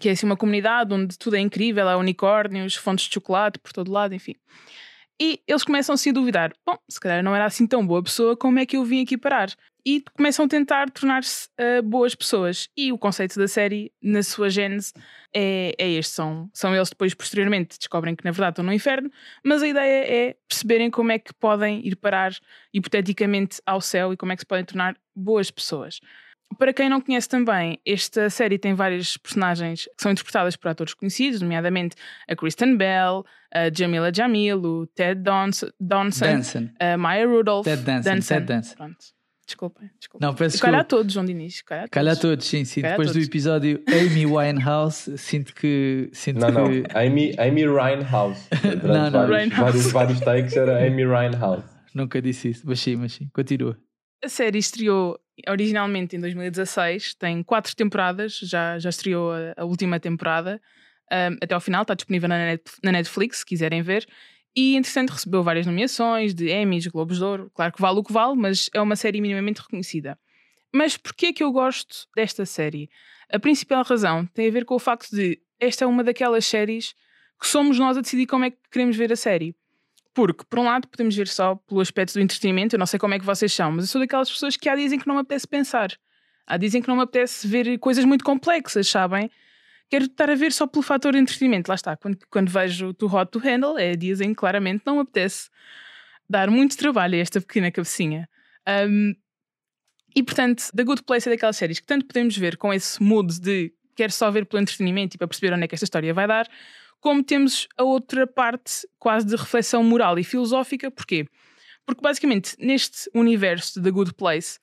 Que 0.00 0.08
é 0.08 0.12
assim 0.12 0.26
uma 0.26 0.36
comunidade 0.36 0.92
onde 0.92 1.16
tudo 1.16 1.36
é 1.36 1.38
incrível, 1.38 1.88
há 1.88 1.96
unicórnios, 1.96 2.74
fontes 2.74 3.04
de 3.04 3.14
chocolate 3.14 3.60
por 3.60 3.72
todo 3.72 3.92
lado, 3.92 4.12
enfim. 4.12 4.34
E 5.22 5.40
eles 5.46 5.62
começam 5.62 5.96
-se 5.96 6.10
a 6.10 6.12
duvidar: 6.12 6.52
bom, 6.66 6.76
se 6.88 6.98
calhar 6.98 7.22
não 7.22 7.32
era 7.32 7.44
assim 7.44 7.64
tão 7.64 7.86
boa 7.86 8.02
pessoa, 8.02 8.36
como 8.36 8.58
é 8.58 8.66
que 8.66 8.76
eu 8.76 8.84
vim 8.84 9.04
aqui 9.04 9.16
parar? 9.16 9.54
E 9.86 10.02
começam 10.16 10.46
a 10.46 10.48
tentar 10.48 10.90
tornar-se 10.90 11.48
uh, 11.60 11.80
boas 11.84 12.16
pessoas. 12.16 12.68
E 12.76 12.90
o 12.90 12.98
conceito 12.98 13.38
da 13.38 13.46
série, 13.46 13.92
na 14.02 14.24
sua 14.24 14.50
gênese, 14.50 14.92
é, 15.38 15.74
é 15.78 15.90
este: 15.90 16.14
são, 16.14 16.48
são 16.54 16.74
eles 16.74 16.88
depois, 16.88 17.12
posteriormente, 17.12 17.78
descobrem 17.78 18.16
que 18.16 18.24
na 18.24 18.30
verdade 18.30 18.52
estão 18.52 18.64
no 18.64 18.72
inferno, 18.72 19.10
mas 19.44 19.62
a 19.62 19.68
ideia 19.68 20.28
é 20.28 20.36
perceberem 20.48 20.90
como 20.90 21.12
é 21.12 21.18
que 21.18 21.34
podem 21.34 21.86
ir 21.86 21.94
parar 21.96 22.32
hipoteticamente 22.72 23.60
ao 23.66 23.80
céu 23.82 24.14
e 24.14 24.16
como 24.16 24.32
é 24.32 24.36
que 24.36 24.42
se 24.42 24.46
podem 24.46 24.64
tornar 24.64 24.96
boas 25.14 25.50
pessoas. 25.50 26.00
Para 26.58 26.72
quem 26.72 26.88
não 26.88 27.00
conhece 27.00 27.28
também, 27.28 27.78
esta 27.84 28.30
série 28.30 28.56
tem 28.56 28.72
várias 28.72 29.16
personagens 29.16 29.84
que 29.84 30.02
são 30.02 30.12
interpretadas 30.12 30.56
por 30.56 30.68
atores 30.68 30.94
conhecidos, 30.94 31.42
nomeadamente 31.42 31.96
a 32.28 32.36
Kristen 32.36 32.76
Bell, 32.76 33.26
a 33.52 33.70
Jamila 33.70 34.12
Jamil, 34.14 34.62
o 34.62 34.86
Ted 34.86 35.20
Donson, 35.20 35.68
Donson, 35.78 36.70
a 36.80 36.96
Maya 36.96 37.26
Rudolph. 37.26 37.64
Ted 37.64 37.82
Danson. 37.82 38.10
Danson. 38.10 38.34
Ted 38.34 38.46
Danson. 38.46 38.76
Pronto. 38.76 39.15
Desculpem, 39.46 39.88
desculpem. 39.98 40.26
Não, 40.26 40.34
peço 40.34 40.58
Calhar 40.60 40.80
a 40.80 40.82
desculpa. 40.82 41.02
todos, 41.02 41.12
João 41.14 41.24
Diniz. 41.24 41.62
Calhar 41.62 41.84
a 41.84 41.88
Calhar 41.88 42.14
todos. 42.16 42.30
todos, 42.30 42.46
sim, 42.46 42.64
sim. 42.64 42.80
Calhar 42.82 42.96
Depois 42.96 43.08
do 43.10 43.14
todos. 43.14 43.28
episódio 43.28 43.82
Amy 43.88 44.26
Winehouse, 44.26 45.16
sinto 45.18 45.54
que. 45.54 46.08
Sinto 46.12 46.40
Não, 46.40 46.50
não. 46.50 46.68
que... 46.68 46.84
Amy, 46.98 47.32
Amy 47.38 47.68
Winehouse. 47.68 48.48
Durante 48.62 48.82
Não, 48.86 49.10
não. 49.10 49.28
vários, 49.28 49.54
vários, 49.56 49.92
vários 49.92 50.20
takes 50.20 50.56
era 50.56 50.84
Amy 50.86 51.06
Winehouse. 51.06 51.64
Nunca 51.94 52.20
disse 52.20 52.48
isso, 52.50 52.62
mas 52.66 52.80
sim, 52.80 52.96
mas 52.96 53.12
sim. 53.12 53.28
Continua. 53.32 53.78
A 54.24 54.28
série 54.28 54.58
estreou 54.58 55.18
originalmente 55.48 56.16
em 56.16 56.20
2016, 56.20 57.14
tem 57.14 57.42
quatro 57.42 57.74
temporadas, 57.76 58.38
já, 58.42 58.78
já 58.78 58.88
estreou 58.88 59.30
a, 59.32 59.54
a 59.58 59.64
última 59.64 60.00
temporada 60.00 60.60
um, 61.12 61.36
até 61.42 61.54
ao 61.54 61.60
final, 61.60 61.82
está 61.82 61.94
disponível 61.94 62.28
na, 62.28 62.38
Net- 62.38 62.70
na 62.82 62.90
Netflix, 62.92 63.38
se 63.38 63.46
quiserem 63.46 63.80
ver. 63.82 64.06
E, 64.56 64.74
entretanto, 64.74 65.10
recebeu 65.10 65.42
várias 65.42 65.66
nomeações 65.66 66.34
de 66.34 66.48
Emmys, 66.48 66.86
Globos 66.86 67.18
de 67.18 67.24
Ouro. 67.24 67.50
Claro 67.54 67.72
que 67.74 67.80
vale 67.80 67.98
o 67.98 68.02
que 68.02 68.12
vale, 68.12 68.34
mas 68.34 68.70
é 68.72 68.80
uma 68.80 68.96
série 68.96 69.20
minimamente 69.20 69.60
reconhecida. 69.60 70.18
Mas 70.72 70.96
porquê 70.96 71.32
que 71.32 71.44
eu 71.44 71.52
gosto 71.52 72.08
desta 72.16 72.46
série? 72.46 72.88
A 73.30 73.38
principal 73.38 73.84
razão 73.84 74.24
tem 74.26 74.48
a 74.48 74.50
ver 74.50 74.64
com 74.64 74.74
o 74.74 74.78
facto 74.78 75.10
de 75.14 75.38
esta 75.60 75.84
é 75.84 75.86
uma 75.86 76.02
daquelas 76.02 76.46
séries 76.46 76.94
que 77.38 77.46
somos 77.46 77.78
nós 77.78 77.98
a 77.98 78.00
decidir 78.00 78.26
como 78.26 78.46
é 78.46 78.50
que 78.50 78.56
queremos 78.70 78.96
ver 78.96 79.12
a 79.12 79.16
série. 79.16 79.54
Porque, 80.14 80.44
por 80.48 80.58
um 80.58 80.64
lado, 80.64 80.88
podemos 80.88 81.14
ver 81.14 81.28
só 81.28 81.54
pelo 81.54 81.80
aspecto 81.80 82.14
do 82.14 82.20
entretenimento, 82.20 82.74
eu 82.74 82.78
não 82.78 82.86
sei 82.86 82.98
como 82.98 83.12
é 83.12 83.18
que 83.18 83.24
vocês 83.26 83.52
são, 83.52 83.70
mas 83.72 83.84
eu 83.84 83.88
sou 83.88 84.00
daquelas 84.00 84.30
pessoas 84.30 84.56
que 84.56 84.68
há 84.70 84.74
dizem 84.74 84.98
que 84.98 85.06
não 85.06 85.16
me 85.16 85.20
apetece 85.20 85.46
pensar. 85.46 85.90
Há 86.46 86.56
dizem 86.56 86.80
que 86.80 86.88
não 86.88 86.96
me 86.96 87.02
apetece 87.02 87.46
ver 87.46 87.78
coisas 87.78 88.06
muito 88.06 88.24
complexas, 88.24 88.88
sabem? 88.88 89.30
Quero 89.88 90.06
estar 90.06 90.28
a 90.28 90.34
ver 90.34 90.52
só 90.52 90.66
pelo 90.66 90.82
fator 90.82 91.14
entretenimento. 91.14 91.68
Lá 91.68 91.74
está, 91.74 91.96
quando, 91.96 92.18
quando 92.28 92.50
vejo 92.50 92.92
Too 92.94 93.14
Hot 93.14 93.30
to 93.30 93.38
Handle, 93.38 93.78
é 93.78 93.94
dias 93.94 94.20
em 94.20 94.30
que 94.30 94.34
claramente 94.34 94.82
não 94.84 94.98
apetece 94.98 95.48
dar 96.28 96.50
muito 96.50 96.76
trabalho 96.76 97.14
a 97.14 97.18
esta 97.18 97.40
pequena 97.40 97.70
cabecinha. 97.70 98.28
Um, 98.68 99.14
e 100.14 100.22
portanto, 100.22 100.70
The 100.74 100.82
Good 100.82 101.02
Place 101.04 101.28
é 101.28 101.32
daquelas 101.32 101.56
séries 101.56 101.78
que 101.78 101.86
tanto 101.86 102.06
podemos 102.06 102.36
ver 102.36 102.56
com 102.56 102.72
esse 102.72 103.00
mood 103.02 103.38
de 103.38 103.72
quero 103.94 104.12
só 104.12 104.30
ver 104.30 104.46
pelo 104.46 104.62
entretenimento 104.62 105.14
e 105.14 105.18
para 105.18 105.28
perceber 105.28 105.54
onde 105.54 105.64
é 105.64 105.68
que 105.68 105.74
esta 105.74 105.84
história 105.84 106.12
vai 106.12 106.26
dar, 106.26 106.48
como 107.00 107.22
temos 107.22 107.68
a 107.76 107.84
outra 107.84 108.26
parte 108.26 108.86
quase 108.98 109.26
de 109.26 109.36
reflexão 109.36 109.82
moral 109.82 110.18
e 110.18 110.24
filosófica. 110.24 110.90
Porquê? 110.90 111.26
Porque 111.84 112.02
basicamente 112.02 112.56
neste 112.58 113.10
universo 113.14 113.74
de 113.74 113.84
The 113.84 113.90
Good 113.90 114.14
Place, 114.14 114.58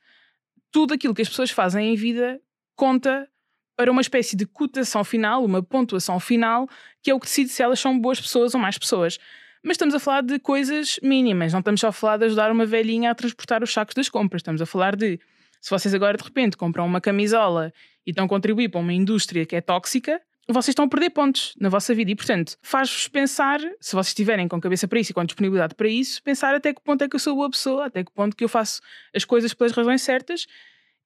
tudo 0.71 0.93
aquilo 0.93 1.13
que 1.13 1.21
as 1.21 1.29
pessoas 1.29 1.51
fazem 1.51 1.93
em 1.93 1.95
vida 1.95 2.41
conta 2.75 3.29
para 3.75 3.91
uma 3.91 4.01
espécie 4.01 4.35
de 4.35 4.45
cotação 4.45 5.03
final, 5.03 5.43
uma 5.43 5.63
pontuação 5.63 6.19
final, 6.19 6.67
que 7.01 7.11
é 7.11 7.13
o 7.13 7.19
que 7.19 7.25
decide 7.25 7.49
se 7.49 7.61
elas 7.61 7.79
são 7.79 7.97
boas 7.99 8.19
pessoas 8.19 8.53
ou 8.53 8.61
más 8.61 8.77
pessoas. 8.77 9.19
Mas 9.63 9.75
estamos 9.75 9.95
a 9.95 9.99
falar 9.99 10.21
de 10.21 10.39
coisas 10.39 10.99
mínimas, 11.01 11.53
não 11.53 11.59
estamos 11.59 11.79
só 11.79 11.87
a 11.87 11.91
falar 11.91 12.17
de 12.17 12.25
ajudar 12.25 12.51
uma 12.51 12.65
velhinha 12.65 13.11
a 13.11 13.15
transportar 13.15 13.63
os 13.63 13.71
sacos 13.71 13.95
das 13.95 14.09
compras, 14.09 14.41
estamos 14.41 14.61
a 14.61 14.65
falar 14.65 14.95
de 14.95 15.19
se 15.61 15.69
vocês 15.69 15.93
agora 15.93 16.17
de 16.17 16.23
repente 16.23 16.57
compram 16.57 16.85
uma 16.85 16.99
camisola 16.99 17.73
e 18.05 18.09
estão 18.09 18.25
a 18.25 18.27
contribuir 18.27 18.69
para 18.69 18.81
uma 18.81 18.91
indústria 18.91 19.45
que 19.45 19.55
é 19.55 19.61
tóxica, 19.61 20.21
vocês 20.49 20.69
estão 20.69 20.83
a 20.85 20.87
perder 20.89 21.11
pontos 21.11 21.53
na 21.57 21.69
vossa 21.69 21.95
vida 21.95 22.11
e, 22.11 22.15
portanto, 22.15 22.57
faz-vos 22.61 23.07
pensar, 23.07 23.61
se 23.79 23.93
vocês 23.93 24.07
estiverem 24.07 24.47
com 24.47 24.59
cabeça 24.59 24.87
para 24.89 24.99
isso 24.99 25.11
e 25.11 25.13
com 25.13 25.23
disponibilidade 25.23 25.73
para 25.73 25.87
isso, 25.87 26.21
pensar 26.21 26.53
até 26.53 26.73
que 26.73 26.81
ponto 26.81 27.01
é 27.01 27.07
que 27.07 27.15
eu 27.15 27.19
sou 27.19 27.33
boa 27.35 27.49
pessoa, 27.49 27.85
até 27.85 28.03
que 28.03 28.11
ponto 28.11 28.35
que 28.35 28.43
eu 28.43 28.49
faço 28.49 28.81
as 29.15 29.23
coisas 29.23 29.53
pelas 29.53 29.71
razões 29.71 30.01
certas 30.01 30.45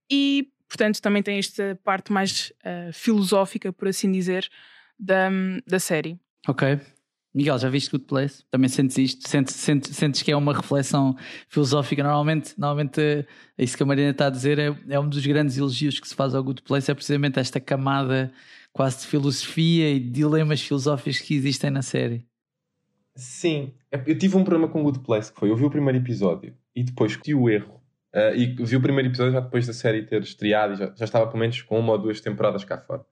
e, 0.09 0.47
portanto, 0.67 1.01
também 1.01 1.23
tem 1.23 1.37
esta 1.37 1.79
parte 1.83 2.11
mais 2.11 2.51
ah, 2.63 2.89
filosófica, 2.93 3.71
por 3.71 3.87
assim 3.87 4.11
dizer, 4.11 4.49
da, 4.99 5.29
da 5.65 5.79
série. 5.79 6.19
Ok. 6.47 6.79
Miguel, 7.33 7.59
já 7.59 7.69
viste 7.69 7.91
Good 7.91 8.05
Place? 8.05 8.43
Também 8.49 8.67
sentes 8.67 8.97
isto? 8.97 9.29
Sentes, 9.29 9.53
sentes, 9.55 9.95
sentes 9.95 10.23
que 10.23 10.31
é 10.31 10.35
uma 10.35 10.53
reflexão 10.53 11.15
filosófica? 11.47 12.01
Normalmente, 12.01 12.55
normalmente 12.57 12.99
eh, 12.99 13.25
isso 13.59 13.77
que 13.77 13.83
a 13.83 13.85
Marina 13.85 14.09
está 14.09 14.25
a 14.25 14.29
dizer 14.31 14.57
é, 14.57 14.75
é 14.89 14.99
um 14.99 15.07
dos 15.07 15.23
grandes 15.23 15.55
elogios 15.55 15.99
que 15.99 16.07
se 16.07 16.15
faz 16.15 16.33
ao 16.33 16.43
Good 16.43 16.63
Place, 16.63 16.89
é 16.89 16.95
precisamente 16.95 17.37
esta 17.39 17.59
camada 17.59 18.31
quase 18.73 19.01
de 19.01 19.07
filosofia 19.07 19.91
e 19.91 19.99
de 19.99 20.09
dilemas 20.09 20.61
filosóficos 20.61 21.19
que 21.19 21.35
existem 21.35 21.69
na 21.69 21.83
série. 21.83 22.25
Sim, 23.15 23.73
É, 23.91 24.01
eu 24.05 24.17
tive 24.17 24.35
um 24.35 24.43
problema 24.43 24.71
com 24.71 24.83
Good 24.83 24.99
Place, 24.99 25.31
que 25.31 25.39
foi, 25.39 25.49
eu 25.49 25.55
vi 25.55 25.63
o 25.63 25.69
primeiro 25.69 25.97
episódio 25.97 26.55
e 26.75 26.83
depois 26.83 27.15
cometi 27.15 27.33
o 27.33 27.49
erro. 27.49 27.76
Ah, 28.17 28.33
e 28.35 28.47
vi 28.47 28.75
o 28.75 28.81
primeiro 28.81 29.09
episódio 29.09 29.33
já 29.33 29.39
depois 29.39 29.67
da 29.67 29.73
série 29.73 30.01
ter 30.01 30.23
estreado 30.23 30.73
e 30.73 30.75
já, 30.75 30.91
já 30.95 31.05
estava 31.05 31.27
pelo 31.27 31.39
menos 31.39 31.61
com 31.61 31.79
uma 31.79 31.93
ou 31.93 31.99
duas 31.99 32.19
temporadas 32.19 32.63
cá 32.63 32.79
fora. 32.79 33.05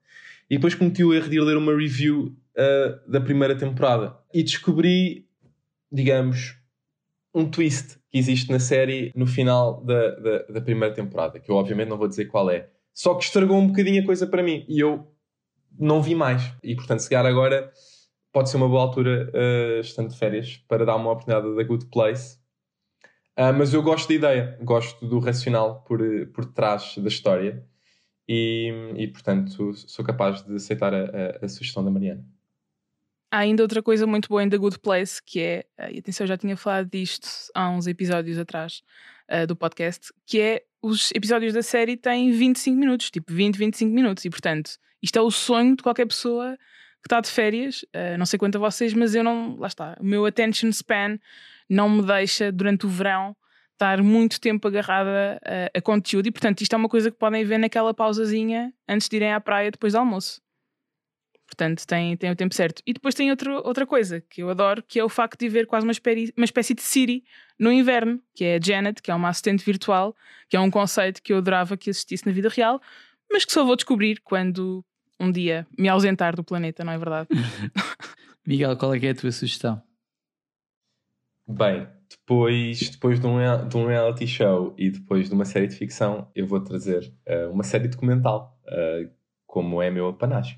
E 0.49 0.55
depois 0.55 0.73
cometi 0.73 1.03
o 1.03 1.13
erro 1.13 1.29
de 1.29 1.37
ir 1.37 1.41
ler 1.41 1.57
uma 1.57 1.75
review 1.75 2.35
ah, 2.57 2.99
da 3.07 3.21
primeira 3.21 3.55
temporada. 3.55 4.17
E 4.33 4.41
descobri, 4.41 5.27
digamos, 5.91 6.57
um 7.35 7.47
twist 7.47 7.99
que 8.09 8.17
existe 8.17 8.51
na 8.51 8.59
série 8.59 9.11
no 9.15 9.27
final 9.27 9.83
da, 9.83 10.09
da, 10.15 10.37
da 10.43 10.61
primeira 10.61 10.93
temporada, 10.93 11.39
que 11.39 11.51
eu 11.51 11.55
obviamente 11.55 11.89
não 11.89 11.97
vou 11.97 12.07
dizer 12.07 12.25
qual 12.25 12.49
é. 12.49 12.69
Só 12.93 13.13
que 13.13 13.25
estragou 13.25 13.57
um 13.57 13.67
bocadinho 13.67 14.01
a 14.01 14.05
coisa 14.05 14.25
para 14.25 14.41
mim 14.41 14.65
e 14.67 14.79
eu 14.79 15.05
não 15.77 16.01
vi 16.01 16.15
mais. 16.15 16.41
E 16.63 16.75
portanto, 16.75 17.01
se 17.01 17.09
calhar 17.09 17.25
agora 17.25 17.71
pode 18.31 18.49
ser 18.49 18.57
uma 18.57 18.67
boa 18.67 18.81
altura, 18.81 19.31
uh, 19.33 19.79
estando 19.81 20.09
de 20.09 20.17
férias, 20.17 20.57
para 20.67 20.85
dar 20.85 20.95
uma 20.95 21.11
oportunidade 21.11 21.55
da 21.55 21.63
Good 21.63 21.85
Place. 21.87 22.37
Uh, 23.37 23.51
mas 23.57 23.73
eu 23.73 23.83
gosto 23.83 24.07
da 24.07 24.13
ideia, 24.13 24.57
gosto 24.61 25.05
do 25.05 25.19
racional 25.19 25.83
por, 25.83 25.99
por 26.33 26.45
trás 26.45 26.97
da 26.97 27.07
história 27.07 27.65
e, 28.27 28.71
e 28.97 29.07
portanto, 29.07 29.73
sou 29.73 30.03
capaz 30.03 30.41
de 30.43 30.55
aceitar 30.55 30.93
a, 30.93 31.03
a, 31.41 31.45
a 31.45 31.49
sugestão 31.49 31.83
da 31.83 31.91
Mariana. 31.91 32.25
Há 33.31 33.39
ainda 33.39 33.63
outra 33.63 33.83
coisa 33.83 34.07
muito 34.07 34.29
boa 34.29 34.43
em 34.43 34.49
The 34.49 34.57
Good 34.57 34.79
Place, 34.79 35.21
que 35.23 35.39
é, 35.41 35.65
eh, 35.77 35.93
e 35.93 35.99
atenção, 35.99 36.23
eu 36.23 36.29
já 36.29 36.37
tinha 36.37 36.55
falado 36.55 36.89
disto 36.89 37.27
há 37.53 37.69
uns 37.69 37.85
episódios 37.85 38.37
atrás 38.37 38.81
eh, 39.27 39.45
do 39.45 39.55
podcast, 39.55 40.13
que 40.25 40.39
é 40.39 40.63
os 40.81 41.11
episódios 41.13 41.51
da 41.53 41.61
série 41.61 41.97
têm 41.97 42.31
25 42.31 42.77
minutos, 42.77 43.11
tipo 43.11 43.33
20, 43.33 43.57
25 43.57 43.93
minutos, 43.93 44.23
e 44.23 44.29
portanto, 44.29 44.77
isto 45.01 45.19
é 45.19 45.21
o 45.21 45.29
sonho 45.29 45.75
de 45.75 45.83
qualquer 45.83 46.05
pessoa 46.05 46.55
que 47.03 47.07
está 47.07 47.19
de 47.19 47.29
férias, 47.29 47.83
eh, 47.91 48.15
não 48.17 48.25
sei 48.25 48.39
quanto 48.39 48.55
a 48.55 48.59
vocês, 48.59 48.93
mas 48.93 49.13
eu 49.13 49.23
não, 49.23 49.57
lá 49.57 49.67
está, 49.67 49.97
o 49.99 50.05
meu 50.05 50.25
attention 50.25 50.69
span 50.69 51.19
não 51.69 51.89
me 51.89 52.03
deixa 52.03 52.51
durante 52.51 52.85
o 52.85 52.89
verão 52.89 53.35
estar 53.73 54.01
muito 54.01 54.39
tempo 54.39 54.67
agarrada 54.67 55.39
a, 55.43 55.77
a 55.77 55.81
conteúdo, 55.81 56.27
e 56.27 56.31
portanto, 56.31 56.61
isto 56.61 56.73
é 56.73 56.77
uma 56.77 56.89
coisa 56.89 57.11
que 57.11 57.17
podem 57.17 57.43
ver 57.43 57.57
naquela 57.57 57.93
pausazinha 57.93 58.73
antes 58.87 59.09
de 59.09 59.15
irem 59.17 59.33
à 59.33 59.39
praia 59.39 59.69
depois 59.69 59.93
do 59.93 59.99
almoço. 59.99 60.41
Portanto, 61.45 61.85
tem, 61.85 62.17
tem 62.17 62.31
o 62.31 62.35
tempo 62.35 62.55
certo. 62.55 62.81
E 62.85 62.93
depois 62.93 63.13
tem 63.13 63.29
outro, 63.29 63.55
outra 63.63 63.85
coisa 63.85 64.19
que 64.21 64.41
eu 64.41 64.49
adoro, 64.49 64.83
que 64.87 64.99
é 64.99 65.03
o 65.03 65.09
facto 65.09 65.39
de 65.39 65.47
ver 65.47 65.67
quase 65.67 65.85
uma, 65.85 65.91
espécie, 65.91 66.33
uma 66.35 66.45
espécie 66.45 66.73
de 66.73 66.81
Siri 66.81 67.23
no 67.59 67.71
inverno, 67.71 68.19
que 68.33 68.43
é 68.43 68.55
a 68.55 68.59
Janet, 68.61 69.01
que 69.01 69.11
é 69.11 69.15
uma 69.15 69.29
assistente 69.29 69.63
virtual, 69.63 70.15
que 70.49 70.57
é 70.57 70.59
um 70.59 70.71
conceito 70.71 71.21
que 71.21 71.31
eu 71.33 71.37
adorava 71.37 71.77
que 71.77 71.89
existisse 71.89 72.25
na 72.25 72.31
vida 72.31 72.49
real, 72.49 72.81
mas 73.31 73.45
que 73.45 73.51
só 73.51 73.63
vou 73.63 73.75
descobrir 73.75 74.19
quando 74.23 74.83
um 75.19 75.31
dia 75.31 75.67
me 75.77 75.87
ausentar 75.87 76.35
do 76.35 76.43
planeta, 76.43 76.83
não 76.83 76.93
é 76.93 76.97
verdade? 76.97 77.29
Miguel, 78.45 78.75
qual 78.77 78.93
é 78.93 79.05
é 79.05 79.09
a 79.09 79.15
tua 79.15 79.31
sugestão? 79.31 79.81
Bem, 81.47 81.87
depois, 82.09 82.89
depois 82.89 83.19
de, 83.19 83.27
um, 83.27 83.67
de 83.67 83.77
um 83.77 83.85
reality 83.85 84.25
show 84.25 84.73
e 84.77 84.89
depois 84.89 85.29
de 85.29 85.35
uma 85.35 85.45
série 85.45 85.67
de 85.67 85.75
ficção, 85.75 86.27
eu 86.35 86.47
vou 86.47 86.59
trazer 86.59 87.13
uh, 87.27 87.51
uma 87.51 87.63
série 87.63 87.87
documental, 87.87 88.57
uh, 88.67 89.07
como 89.45 89.79
é 89.81 89.91
meu 89.91 90.07
apanágio. 90.07 90.57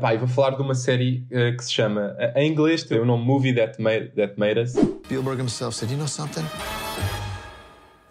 Pá, 0.00 0.14
e 0.14 0.18
vou 0.18 0.26
falar 0.26 0.56
de 0.56 0.62
uma 0.62 0.74
série 0.74 1.26
uh, 1.30 1.54
que 1.54 1.64
se 1.64 1.72
chama, 1.72 2.16
uh, 2.18 2.38
em 2.38 2.50
inglês 2.50 2.82
tem 2.82 2.98
o 2.98 3.04
nome 3.04 3.24
Movie 3.24 3.54
That 3.54 3.80
Made, 3.80 4.08
That 4.16 4.34
Made 4.38 4.58
Us, 4.58 4.72
Spielberg 5.04 5.38
himself 5.38 5.76
said, 5.76 5.90
You 5.90 5.98
know 5.98 6.08
something? 6.08 6.44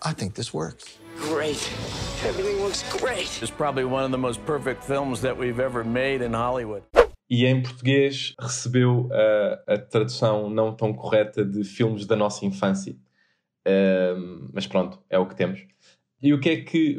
I 0.03 0.13
think 0.13 0.35
this 0.35 0.53
works. 0.53 0.99
Great. 1.17 1.57
Everything 2.23 2.61
looks 2.63 2.83
great. 2.99 3.41
It's 3.41 3.49
probably 3.49 3.85
one 3.85 4.03
of 4.03 4.11
the 4.11 4.17
most 4.17 4.45
perfect 4.45 4.83
films 4.83 5.21
that 5.21 5.35
we've 5.35 5.59
ever 5.59 5.83
made 5.83 6.21
in 6.21 6.33
Hollywood. 6.33 6.83
E 7.31 7.45
em 7.45 7.61
português 7.61 8.35
recebeu 8.37 9.05
uh, 9.05 9.73
a 9.73 9.77
tradução 9.77 10.49
não 10.49 10.75
tão 10.75 10.93
correta 10.93 11.45
de 11.45 11.63
filmes 11.63 12.05
da 12.05 12.15
nossa 12.15 12.45
infância. 12.45 12.93
Mas 14.53 14.67
pronto, 14.67 14.99
é 15.09 15.17
o 15.17 15.25
que 15.25 15.35
temos. 15.35 15.65
E 16.21 16.33
o 16.33 16.39
que 16.39 16.49
é 16.49 16.61
que 16.61 16.97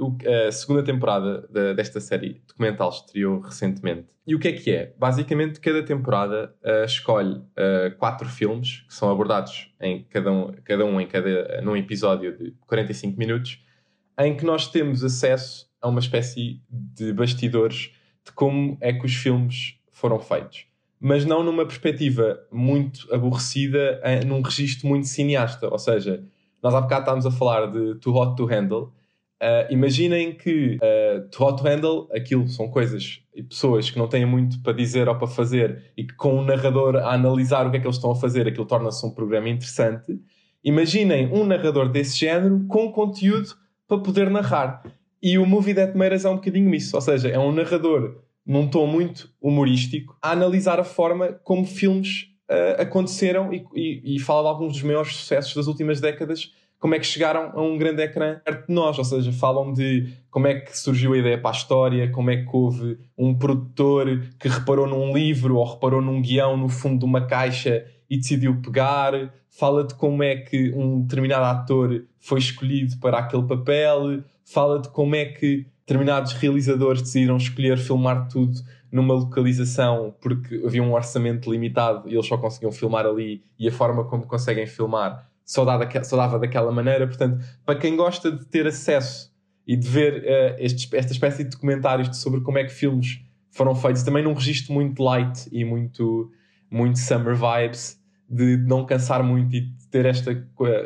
a 0.49 0.51
segunda 0.51 0.83
temporada 0.83 1.47
da- 1.49 1.73
desta 1.75 2.01
série 2.01 2.43
documental 2.49 2.91
estreou 2.91 3.39
recentemente? 3.41 4.09
E 4.27 4.35
o 4.35 4.39
que 4.39 4.49
é 4.49 4.53
que 4.53 4.71
é? 4.71 4.95
Basicamente, 4.99 5.61
cada 5.61 5.83
temporada 5.85 6.53
uh, 6.65 6.85
escolhe 6.85 7.35
uh, 7.37 7.97
quatro 7.99 8.29
filmes 8.29 8.81
que 8.89 8.95
são 8.95 9.11
abordados 9.11 9.73
em 9.81 10.03
cada 10.05 10.33
um, 10.33 10.53
cada 10.65 10.85
um 10.85 11.01
em 11.01 11.07
cada, 11.07 11.61
num 11.63 11.77
episódio 11.77 12.37
de 12.37 12.53
45 12.67 13.17
minutos, 13.17 13.65
em 14.19 14.37
que 14.37 14.45
nós 14.45 14.69
temos 14.69 15.05
acesso 15.05 15.71
a 15.81 15.89
uma 15.89 16.01
espécie 16.01 16.61
de 16.69 17.13
bastidores 17.13 17.93
de 18.25 18.33
como 18.33 18.77
é 18.81 18.93
que 18.93 19.07
os 19.07 19.15
filmes 19.15 19.79
foram 20.03 20.19
feitos. 20.19 20.67
Mas 21.01 21.25
não 21.25 21.43
numa 21.43 21.65
perspectiva 21.65 22.39
muito 22.51 23.13
aborrecida, 23.15 24.01
eh, 24.03 24.25
num 24.25 24.43
registro 24.43 24.89
muito 24.89 25.07
cineasta. 25.07 25.69
Ou 25.69 25.79
seja, 25.79 26.25
nós 26.63 26.75
há 26.75 26.81
bocado 26.81 27.03
estávamos 27.03 27.27
a 27.27 27.31
falar 27.31 27.67
de 27.67 27.95
Too 27.97 28.15
Hot 28.15 28.37
to 28.37 28.45
Handle. 28.45 28.93
Uh, 29.43 29.67
imaginem 29.71 30.33
que 30.33 30.77
uh, 30.77 31.29
Too 31.29 31.47
Hot 31.47 31.61
to 31.61 31.69
Handle, 31.69 32.09
aquilo 32.15 32.47
são 32.49 32.69
coisas 32.69 33.21
e 33.35 33.43
pessoas 33.43 33.91
que 33.91 33.99
não 33.99 34.07
têm 34.07 34.25
muito 34.25 34.63
para 34.63 34.73
dizer 34.73 35.09
ou 35.09 35.17
para 35.17 35.27
fazer 35.27 35.91
e 35.97 36.05
que 36.05 36.15
com 36.15 36.39
o 36.39 36.45
narrador 36.45 36.95
a 36.95 37.13
analisar 37.13 37.67
o 37.67 37.71
que 37.73 37.79
é 37.79 37.81
que 37.81 37.87
eles 37.87 37.97
estão 37.97 38.13
a 38.13 38.17
fazer, 38.17 38.47
aquilo 38.47 38.67
torna-se 38.67 39.05
um 39.05 39.11
programa 39.11 39.49
interessante. 39.49 40.17
Imaginem 40.63 41.29
um 41.33 41.45
narrador 41.45 41.89
desse 41.89 42.17
género 42.19 42.65
com 42.69 42.93
conteúdo 42.93 43.51
para 43.89 43.99
poder 43.99 44.31
narrar. 44.31 44.85
E 45.21 45.37
o 45.39 45.47
Movie 45.47 45.75
That 45.75 45.99
Us 46.15 46.25
é 46.25 46.31
um 46.31 46.37
bocadinho 46.37 46.73
isso, 46.73 46.95
ou 46.95 47.03
seja, 47.03 47.29
é 47.29 47.39
um 47.39 47.51
narrador 47.51 48.23
num 48.47 48.69
tom 48.69 48.87
muito 48.87 49.31
humorístico 49.41 50.17
a 50.21 50.33
analisar 50.33 50.81
a 50.81 50.85
forma 50.85 51.33
como 51.45 51.65
filmes 51.65 52.29
uh, 52.51 52.83
aconteceram 52.83 53.53
e, 53.53 53.65
e, 53.75 54.17
e 54.17 54.19
fala 54.19 54.43
de 54.43 54.49
alguns 54.49 54.73
dos 54.73 54.83
maiores 54.83 55.15
sucessos 55.15 55.55
das 55.55 55.67
últimas 55.67 56.01
décadas 56.01 56.53
como 56.83 56.97
é 56.97 56.99
que 56.99 57.07
chegaram 57.07 57.53
a 57.55 57.63
um 57.63 57.79
grande 57.79 58.03
ecrã 58.03 58.41
perto 58.45 58.67
de 58.67 58.75
nós, 58.75 58.99
ou 58.99 59.05
seja, 59.05 59.31
falam 59.31 59.73
de 59.73 60.15
como 60.29 60.49
é 60.49 60.59
que 60.59 60.77
surgiu 60.77 61.13
a 61.13 61.19
ideia 61.19 61.39
para 61.39 61.51
a 61.51 61.57
história, 61.57 62.11
como 62.11 62.29
é 62.29 62.39
que 62.39 62.51
houve 62.53 62.99
um 63.17 63.39
produtor 63.39 64.21
que 64.37 64.49
reparou 64.49 64.89
num 64.89 65.17
livro 65.17 65.59
ou 65.59 65.65
reparou 65.65 66.03
num 66.03 66.21
guião 66.21 66.57
no 66.57 66.69
fundo 66.69 66.99
de 66.99 67.05
uma 67.05 67.25
caixa 67.25 67.87
e 68.11 68.17
decidiu 68.17 68.61
pegar, 68.61 69.33
fala 69.49 69.85
de 69.85 69.95
como 69.95 70.25
é 70.25 70.35
que 70.35 70.73
um 70.75 71.03
determinado 71.03 71.45
ator 71.45 72.05
foi 72.19 72.41
escolhido 72.41 72.99
para 72.99 73.19
aquele 73.19 73.45
papel, 73.45 74.25
fala 74.45 74.81
de 74.81 74.89
como 74.89 75.15
é 75.15 75.27
que 75.27 75.65
determinados 75.93 76.33
realizadores 76.33 77.03
decidiram 77.03 77.37
escolher 77.37 77.77
filmar 77.77 78.27
tudo 78.29 78.59
numa 78.91 79.15
localização 79.15 80.15
porque 80.21 80.63
havia 80.65 80.83
um 80.83 80.93
orçamento 80.93 81.51
limitado 81.51 82.09
e 82.09 82.15
eles 82.15 82.27
só 82.27 82.39
conseguiam 82.39 82.73
filmar 82.73 83.05
ali 83.05 83.45
e 83.59 83.69
a 83.69 83.73
forma 83.73 84.05
como 84.05 84.27
conseguem 84.27 84.67
filmar 84.67 85.29
só, 85.45 85.65
dava, 85.65 85.87
só 86.05 86.17
dava 86.17 86.39
daquela 86.39 86.73
maneira. 86.73 87.07
Portanto, 87.07 87.45
para 87.65 87.79
quem 87.79 87.95
gosta 87.95 88.33
de 88.33 88.45
ter 88.47 88.67
acesso 88.67 89.31
e 89.67 89.77
de 89.77 89.87
ver 89.87 90.23
uh, 90.23 90.57
estes, 90.59 90.91
esta 90.93 91.13
espécie 91.13 91.45
de 91.45 91.51
documentários 91.51 92.17
sobre 92.17 92.41
como 92.41 92.59
é 92.59 92.65
que 92.65 92.73
filmes 92.73 93.21
foram 93.51 93.75
feitos, 93.75 94.03
também 94.03 94.25
num 94.25 94.33
registro 94.33 94.73
muito 94.73 95.03
light 95.03 95.47
e 95.53 95.63
muito, 95.63 96.33
muito 96.71 96.99
summer 96.99 97.35
vibes, 97.35 98.01
de 98.29 98.57
não 98.57 98.87
cansar 98.87 99.23
muito 99.23 99.55
e 99.55 99.61
de 99.61 99.89
ter 99.89 100.07
esta, 100.07 100.31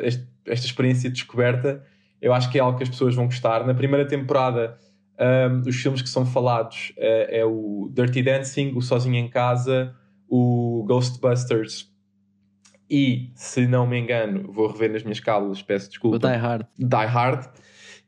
esta, 0.01 0.27
esta 0.45 0.65
experiência 0.65 1.09
de 1.09 1.15
descoberta, 1.15 1.81
eu 2.21 2.33
acho 2.33 2.51
que 2.51 2.57
é 2.57 2.61
algo 2.61 2.77
que 2.77 2.83
as 2.83 2.89
pessoas 2.89 3.15
vão 3.15 3.25
gostar. 3.25 3.65
Na 3.65 3.73
primeira 3.73 4.05
temporada, 4.05 4.77
um, 5.19 5.67
os 5.67 5.75
filmes 5.75 6.01
que 6.01 6.09
são 6.09 6.25
falados 6.25 6.93
uh, 6.97 7.27
é 7.29 7.45
o 7.45 7.89
Dirty 7.93 8.21
Dancing, 8.21 8.73
o 8.75 8.81
Sozinho 8.81 9.15
em 9.15 9.29
Casa, 9.29 9.95
o 10.29 10.83
Ghostbusters 10.87 11.91
e, 12.89 13.31
se 13.35 13.67
não 13.67 13.85
me 13.85 13.99
engano, 13.99 14.51
vou 14.51 14.67
rever 14.67 14.91
nas 14.91 15.03
minhas 15.03 15.19
cábulas, 15.19 15.61
peço 15.61 15.89
desculpa. 15.89 16.15
O 16.15 16.19
Die 16.19 16.37
Hard. 16.37 16.65
Die 16.77 17.05
Hard. 17.05 17.45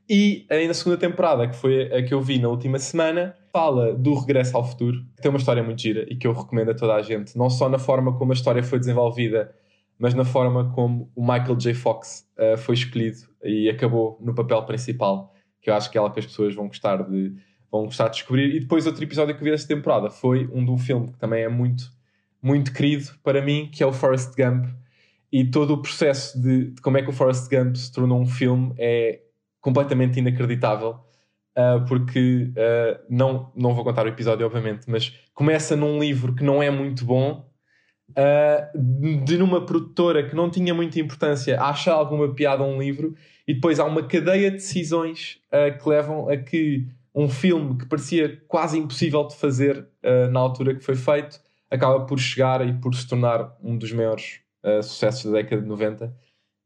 E 0.10 0.46
aí 0.50 0.68
na 0.68 0.74
segunda 0.74 0.98
temporada, 0.98 1.48
que 1.48 1.56
foi 1.56 1.94
a 1.94 2.02
que 2.02 2.14
eu 2.14 2.22
vi 2.22 2.40
na 2.40 2.48
última 2.48 2.80
semana, 2.80 3.36
fala 3.52 3.94
do 3.94 4.16
Regresso 4.16 4.56
ao 4.58 4.64
Futuro, 4.64 5.06
que 5.16 5.22
tem 5.22 5.30
uma 5.30 5.38
história 5.38 5.62
muito 5.62 5.82
gira 5.82 6.06
e 6.10 6.16
que 6.16 6.26
eu 6.26 6.34
recomendo 6.34 6.72
a 6.72 6.74
toda 6.74 6.96
a 6.96 7.02
gente, 7.02 7.38
não 7.38 7.50
só 7.50 7.70
na 7.70 7.78
forma 7.78 8.18
como 8.18 8.32
a 8.32 8.36
história 8.36 8.64
foi 8.64 8.80
desenvolvida, 8.80 9.54
mas 10.00 10.14
na 10.14 10.24
forma 10.24 10.72
como 10.74 11.12
o 11.16 11.22
Michael 11.22 11.56
J. 11.58 11.74
Fox 11.74 12.26
uh, 12.38 12.58
foi 12.58 12.74
escolhido 12.74 13.20
e 13.44 13.70
acabou 13.70 14.18
no 14.22 14.34
papel 14.34 14.64
principal, 14.64 15.34
que 15.62 15.70
eu 15.70 15.74
acho 15.74 15.90
que 15.90 15.98
é 15.98 16.02
algo 16.02 16.14
que 16.14 16.20
as 16.20 16.26
pessoas 16.26 16.56
vão 16.56 16.68
gostar 16.68 17.04
de, 17.04 17.34
vão 17.72 17.86
gostar 17.86 18.08
de 18.08 18.18
descobrir. 18.18 18.56
E 18.56 18.60
depois 18.60 18.86
outro 18.88 19.04
episódio 19.04 19.36
que 19.36 19.44
vi 19.44 19.52
desta 19.52 19.68
temporada 19.68 20.10
foi 20.10 20.50
um 20.54 20.64
de 20.64 20.72
um 20.72 20.78
filme 20.78 21.12
que 21.12 21.20
também 21.20 21.44
é 21.44 21.50
muito 21.50 21.98
muito 22.42 22.74
querido 22.74 23.06
para 23.24 23.42
mim, 23.42 23.70
que 23.72 23.84
é 23.84 23.86
o 23.86 23.92
Forrest 23.92 24.34
Gump. 24.36 24.66
E 25.32 25.46
todo 25.46 25.74
o 25.74 25.82
processo 25.82 26.42
de, 26.42 26.72
de 26.72 26.82
como 26.82 26.98
é 26.98 27.04
que 27.04 27.10
o 27.10 27.14
Forrest 27.14 27.50
Gump 27.50 27.76
se 27.76 27.92
tornou 27.92 28.20
um 28.20 28.26
filme 28.26 28.74
é 28.78 29.20
completamente 29.62 30.20
inacreditável. 30.20 31.00
Uh, 31.58 31.84
porque 31.88 32.52
uh, 32.52 33.04
não, 33.10 33.52
não 33.56 33.74
vou 33.74 33.84
contar 33.84 34.06
o 34.06 34.08
episódio, 34.08 34.46
obviamente, 34.46 34.90
mas 34.90 35.14
começa 35.34 35.76
num 35.76 36.00
livro 36.00 36.34
que 36.34 36.44
não 36.44 36.64
é 36.64 36.70
muito 36.70 37.04
bom, 37.04 37.50
uh, 38.12 39.26
de 39.26 39.38
numa 39.38 39.66
produtora 39.66 40.24
que 40.24 40.36
não 40.36 40.50
tinha 40.50 40.74
muita 40.74 41.02
importância, 41.02 41.62
acha 41.62 41.92
alguma 41.92 42.34
piada 42.34 42.64
um 42.64 42.80
livro, 42.80 43.14
e 43.50 43.54
depois 43.56 43.80
há 43.80 43.86
uma 43.86 44.04
cadeia 44.04 44.52
de 44.52 44.58
decisões 44.58 45.42
que 45.82 45.90
levam 45.90 46.30
a 46.30 46.38
que 46.38 46.88
um 47.16 47.28
filme 47.28 47.78
que 47.80 47.88
parecia 47.88 48.40
quase 48.48 48.78
impossível 48.78 49.26
de 49.26 49.36
fazer 49.36 49.88
na 50.32 50.40
altura 50.40 50.76
que 50.76 50.84
foi 50.84 50.96
feito 50.96 51.42
acaba 51.70 52.06
por 52.06 52.20
chegar 52.20 52.68
e 52.68 52.74
por 52.74 52.94
se 52.96 53.08
tornar 53.08 53.56
um 53.62 53.78
dos 53.78 53.92
maiores 53.92 54.42
uh, 54.64 54.82
sucessos 54.82 55.26
da 55.26 55.38
década 55.38 55.62
de 55.62 55.68
90 55.68 56.16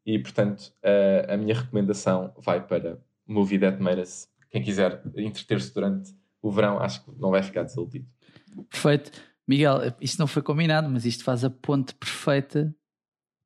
e 0.05 0.19
portanto 0.19 0.73
uh, 0.83 1.33
a 1.33 1.37
minha 1.37 1.55
recomendação 1.55 2.33
vai 2.37 2.65
para 2.65 2.99
Movie 3.27 3.59
That 3.59 3.77
Us. 4.01 4.27
Quem 4.49 4.61
quiser 4.61 5.01
entreter-se 5.15 5.73
durante 5.73 6.11
o 6.41 6.51
verão 6.51 6.79
acho 6.79 7.03
que 7.03 7.11
não 7.19 7.31
vai 7.31 7.41
ficar 7.41 7.63
desiludido. 7.63 8.05
Perfeito. 8.69 9.11
Miguel, 9.47 9.93
isto 9.99 10.19
não 10.19 10.27
foi 10.27 10.41
combinado, 10.41 10.89
mas 10.89 11.05
isto 11.05 11.23
faz 11.23 11.43
a 11.43 11.49
ponte 11.49 11.93
perfeita 11.95 12.73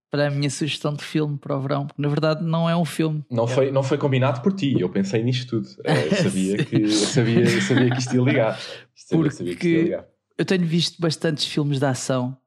para 0.09 0.27
a 0.27 0.31
minha 0.31 0.49
sugestão 0.49 0.93
de 0.93 1.03
filme 1.03 1.37
para 1.37 1.57
o 1.57 1.61
verão, 1.61 1.87
porque 1.87 2.01
na 2.01 2.07
verdade 2.07 2.43
não 2.43 2.69
é 2.69 2.75
um 2.75 2.85
filme. 2.85 3.23
Não 3.29 3.47
foi, 3.47 3.71
não 3.71 3.83
foi 3.83 3.97
combinado 3.97 4.41
por 4.41 4.53
ti, 4.53 4.79
eu 4.79 4.89
pensei 4.89 5.23
nisto 5.23 5.61
tudo. 5.61 5.67
Eh, 5.83 6.07
eu 6.07 6.15
sabia 6.15 6.57
que, 6.63 6.75
eu 6.75 6.89
sabia, 6.89 7.43
eu 7.43 7.61
sabia 7.61 7.91
que 7.91 7.99
isto 7.99 8.15
ia 8.15 8.21
ligar. 8.21 8.59
Porque 9.09 9.31
sabia 9.31 9.55
que 9.55 9.65
isto 9.65 9.67
ia 9.67 9.83
ligar 9.83 10.07
eu 10.37 10.45
tenho 10.45 10.65
visto 10.65 11.01
bastantes 11.01 11.45
filmes 11.45 11.79
de 11.79 11.85
ação 11.85 12.37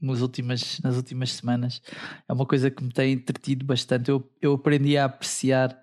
nas 0.00 0.20
últimas, 0.20 0.80
nas 0.80 0.96
últimas 0.96 1.32
semanas. 1.32 1.82
É 2.26 2.32
uma 2.32 2.46
coisa 2.46 2.70
que 2.70 2.82
me 2.82 2.92
tem 2.92 3.12
entretido 3.12 3.64
bastante. 3.66 4.10
Eu, 4.10 4.28
eu 4.40 4.54
aprendi 4.54 4.96
a 4.96 5.04
apreciar 5.04 5.78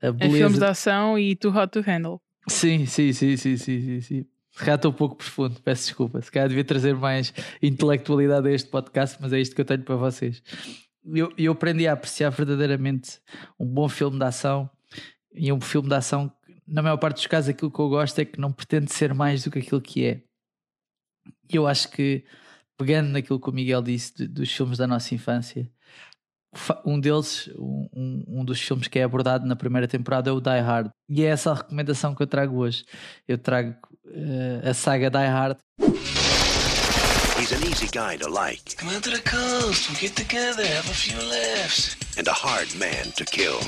a 0.00 0.12
beleza. 0.12 0.36
É 0.36 0.38
filmes 0.38 0.58
de 0.58 0.64
ação 0.64 1.18
e 1.18 1.34
Too 1.34 1.50
Hot 1.50 1.72
to 1.72 1.80
Handle. 1.80 2.20
Sim, 2.48 2.86
sim, 2.86 3.12
sim, 3.12 3.36
sim, 3.36 3.56
sim, 3.56 3.80
sim. 3.80 4.00
sim. 4.00 4.26
Se 4.54 4.86
um 4.88 4.92
pouco 4.92 5.16
profundo, 5.16 5.60
peço 5.60 5.86
desculpa. 5.86 6.22
Se 6.22 6.30
calhar 6.30 6.48
devia 6.48 6.64
trazer 6.64 6.94
mais 6.94 7.34
intelectualidade 7.60 8.48
a 8.48 8.52
este 8.52 8.70
podcast, 8.70 9.18
mas 9.20 9.32
é 9.32 9.40
isto 9.40 9.54
que 9.54 9.60
eu 9.60 9.64
tenho 9.64 9.82
para 9.82 9.96
vocês. 9.96 10.42
Eu, 11.04 11.32
eu 11.36 11.52
aprendi 11.52 11.86
a 11.88 11.92
apreciar 11.92 12.30
verdadeiramente 12.30 13.20
um 13.58 13.66
bom 13.66 13.88
filme 13.88 14.18
de 14.18 14.24
ação 14.24 14.70
e 15.34 15.52
um 15.52 15.60
filme 15.60 15.88
de 15.88 15.94
ação 15.94 16.32
na 16.66 16.82
maior 16.82 16.96
parte 16.96 17.16
dos 17.16 17.26
casos, 17.26 17.50
aquilo 17.50 17.70
que 17.70 17.78
eu 17.78 17.88
gosto 17.88 18.18
é 18.18 18.24
que 18.24 18.40
não 18.40 18.52
pretende 18.52 18.92
ser 18.92 19.12
mais 19.12 19.44
do 19.44 19.50
que 19.50 19.58
aquilo 19.58 19.80
que 19.80 20.04
é. 20.04 20.22
E 21.50 21.56
eu 21.56 21.66
acho 21.66 21.90
que, 21.90 22.24
pegando 22.76 23.10
naquilo 23.10 23.40
que 23.40 23.50
o 23.50 23.52
Miguel 23.52 23.82
disse 23.82 24.14
de, 24.16 24.26
dos 24.26 24.50
filmes 24.50 24.78
da 24.78 24.86
nossa 24.86 25.14
infância, 25.14 25.70
um 26.84 26.98
deles, 26.98 27.50
um, 27.56 28.24
um, 28.28 28.44
dos 28.44 28.60
filmes 28.60 28.88
que 28.88 28.98
é 28.98 29.02
abordado 29.02 29.46
na 29.46 29.56
primeira 29.56 29.88
temporada 29.88 30.30
é 30.30 30.32
o 30.32 30.40
Die 30.40 30.60
Hard. 30.60 30.90
E 31.08 31.22
é 31.24 31.26
essa 31.26 31.52
a 31.52 31.54
recomendação 31.54 32.14
que 32.14 32.22
eu 32.22 32.26
trago 32.26 32.56
hoje. 32.58 32.84
Eu 33.26 33.38
trago 33.38 33.74
uh, 34.06 34.68
a 34.68 34.74
saga 34.74 35.10
Die 35.10 35.26
Hard. 35.26 35.56
He's 37.38 37.52
an 37.52 37.62
easy 37.64 37.88
guy 37.88 38.16
to 38.18 38.30
like. 38.30 38.76
Come 38.76 38.94
out 38.94 39.02
to 39.02 39.10
the 39.10 39.20
coast, 39.20 39.90
we'll 39.90 40.00
get 40.00 40.14
together, 40.16 40.64
have 40.64 40.88
a 40.88 40.94
few 40.94 41.18
laughs. 41.18 41.96
And 42.16 42.26
a 42.28 42.32
hard 42.32 42.74
man 42.78 43.12
to 43.16 43.24
kill. 43.24 43.58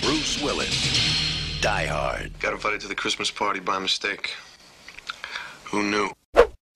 Bruce 0.00 0.40
Willis. 0.42 1.60
Die 1.60 1.86
Hard. 1.86 2.38
Got 2.40 2.52
invited 2.52 2.80
to 2.82 2.88
the 2.88 2.94
Christmas 2.94 3.30
party 3.30 3.58
by 3.58 3.78
mistake. 3.78 4.34
Who 5.64 5.82
knew? 5.82 6.10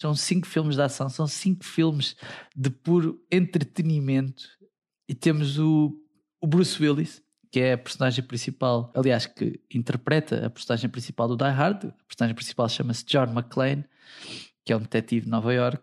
São 0.01 0.15
cinco 0.15 0.47
filmes 0.47 0.77
de 0.77 0.83
ação, 0.83 1.09
são 1.09 1.27
cinco 1.27 1.65
filmes 1.65 2.17
de 2.55 2.71
puro 2.71 3.21
entretenimento. 3.31 4.45
E 5.09 5.15
temos 5.15 5.59
o, 5.59 5.93
o 6.41 6.47
Bruce 6.47 6.81
Willis, 6.81 7.23
que 7.51 7.61
é 7.61 7.73
a 7.73 7.79
personagem 7.79 8.25
principal, 8.25 8.93
aliás, 8.95 9.27
que 9.27 9.61
interpreta 9.75 10.47
a 10.47 10.51
personagem 10.51 10.89
principal 10.89 11.27
do 11.27 11.37
Die 11.37 11.51
Hard. 11.51 11.87
A 11.87 12.05
personagem 12.07 12.35
principal 12.35 12.69
chama-se 12.69 13.05
John 13.05 13.25
McClane, 13.25 13.85
que 14.65 14.73
é 14.73 14.77
um 14.77 14.81
detetive 14.81 15.25
de 15.25 15.31
Nova 15.31 15.53
York. 15.53 15.83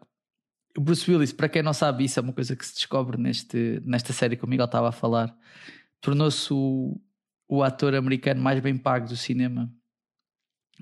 O 0.78 0.82
Bruce 0.82 1.10
Willis, 1.10 1.34
para 1.34 1.50
quem 1.50 1.64
não 1.64 1.74
sabe, 1.74 2.06
isso 2.06 2.20
é 2.20 2.24
uma 2.24 2.34
coisa 2.34 2.56
que 2.56 2.66
se 2.66 2.76
descobre 2.76 3.18
neste, 3.18 3.82
nesta 3.84 4.14
série 4.14 4.38
que 4.38 4.46
o 4.46 4.48
Miguel 4.48 4.66
estava 4.66 4.90
a 4.90 4.94
falar. 4.94 5.36
Tornou-se 6.00 6.54
o, 6.54 7.02
o 7.50 7.64
ator 7.64 7.96
americano 7.96 8.42
mais 8.42 8.62
bem 8.62 8.78
pago 8.78 9.08
do 9.08 9.18
cinema 9.18 9.70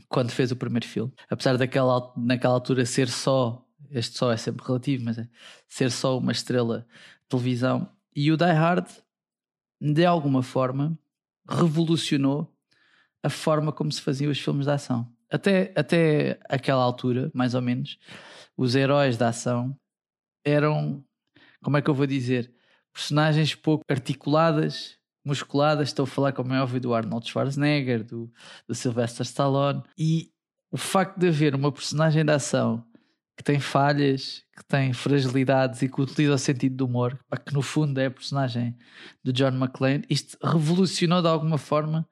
quando 0.07 0.31
fez 0.31 0.51
o 0.51 0.55
primeiro 0.55 0.87
filme. 0.87 1.13
Apesar 1.29 1.57
daquela 1.57 2.11
naquela 2.15 2.53
altura 2.53 2.85
ser 2.85 3.07
só, 3.07 3.65
este 3.91 4.17
só 4.17 4.31
é 4.31 4.37
sempre 4.37 4.65
relativo, 4.65 5.03
mas 5.03 5.17
é 5.17 5.27
ser 5.67 5.91
só 5.91 6.17
uma 6.17 6.31
estrela 6.31 6.85
de 7.21 7.27
televisão. 7.29 7.89
E 8.15 8.31
o 8.31 8.37
Die 8.37 8.45
Hard, 8.45 8.87
de 9.79 10.05
alguma 10.05 10.43
forma, 10.43 10.97
revolucionou 11.47 12.53
a 13.21 13.29
forma 13.29 13.71
como 13.71 13.91
se 13.91 14.01
faziam 14.01 14.31
os 14.31 14.39
filmes 14.39 14.65
de 14.65 14.71
ação. 14.71 15.11
Até, 15.31 15.73
até 15.75 16.39
aquela 16.47 16.83
altura, 16.83 17.31
mais 17.33 17.55
ou 17.55 17.61
menos, 17.61 17.97
os 18.55 18.75
heróis 18.75 19.17
da 19.17 19.29
ação 19.29 19.75
eram, 20.45 21.03
como 21.63 21.77
é 21.77 21.81
que 21.81 21.89
eu 21.89 21.95
vou 21.95 22.05
dizer, 22.05 22.53
personagens 22.93 23.55
pouco 23.55 23.83
articuladas, 23.89 24.97
musculadas. 25.23 25.89
Estou 25.89 26.03
a 26.03 26.07
falar, 26.07 26.31
como 26.31 26.53
é 26.53 26.61
óbvio, 26.61 26.79
do 26.79 26.93
Arnold 26.93 27.27
Schwarzenegger, 27.27 28.03
do, 28.03 28.31
do 28.67 28.75
Sylvester 28.75 29.25
Stallone. 29.25 29.83
E 29.97 30.31
o 30.71 30.77
facto 30.77 31.19
de 31.19 31.27
haver 31.27 31.55
uma 31.55 31.71
personagem 31.71 32.25
de 32.25 32.31
ação 32.31 32.85
que 33.35 33.43
tem 33.43 33.59
falhas, 33.59 34.43
que 34.55 34.63
tem 34.65 34.93
fragilidades 34.93 35.81
e 35.81 35.89
que 35.89 36.01
utiliza 36.01 36.33
o 36.33 36.37
sentido 36.37 36.75
do 36.75 36.85
humor, 36.85 37.19
que 37.45 37.53
no 37.53 37.61
fundo 37.61 37.99
é 37.99 38.05
a 38.05 38.11
personagem 38.11 38.77
do 39.23 39.33
John 39.33 39.49
McClane, 39.49 40.05
isto 40.09 40.37
revolucionou 40.43 41.21
de 41.21 41.27
alguma 41.27 41.57
forma 41.57 42.07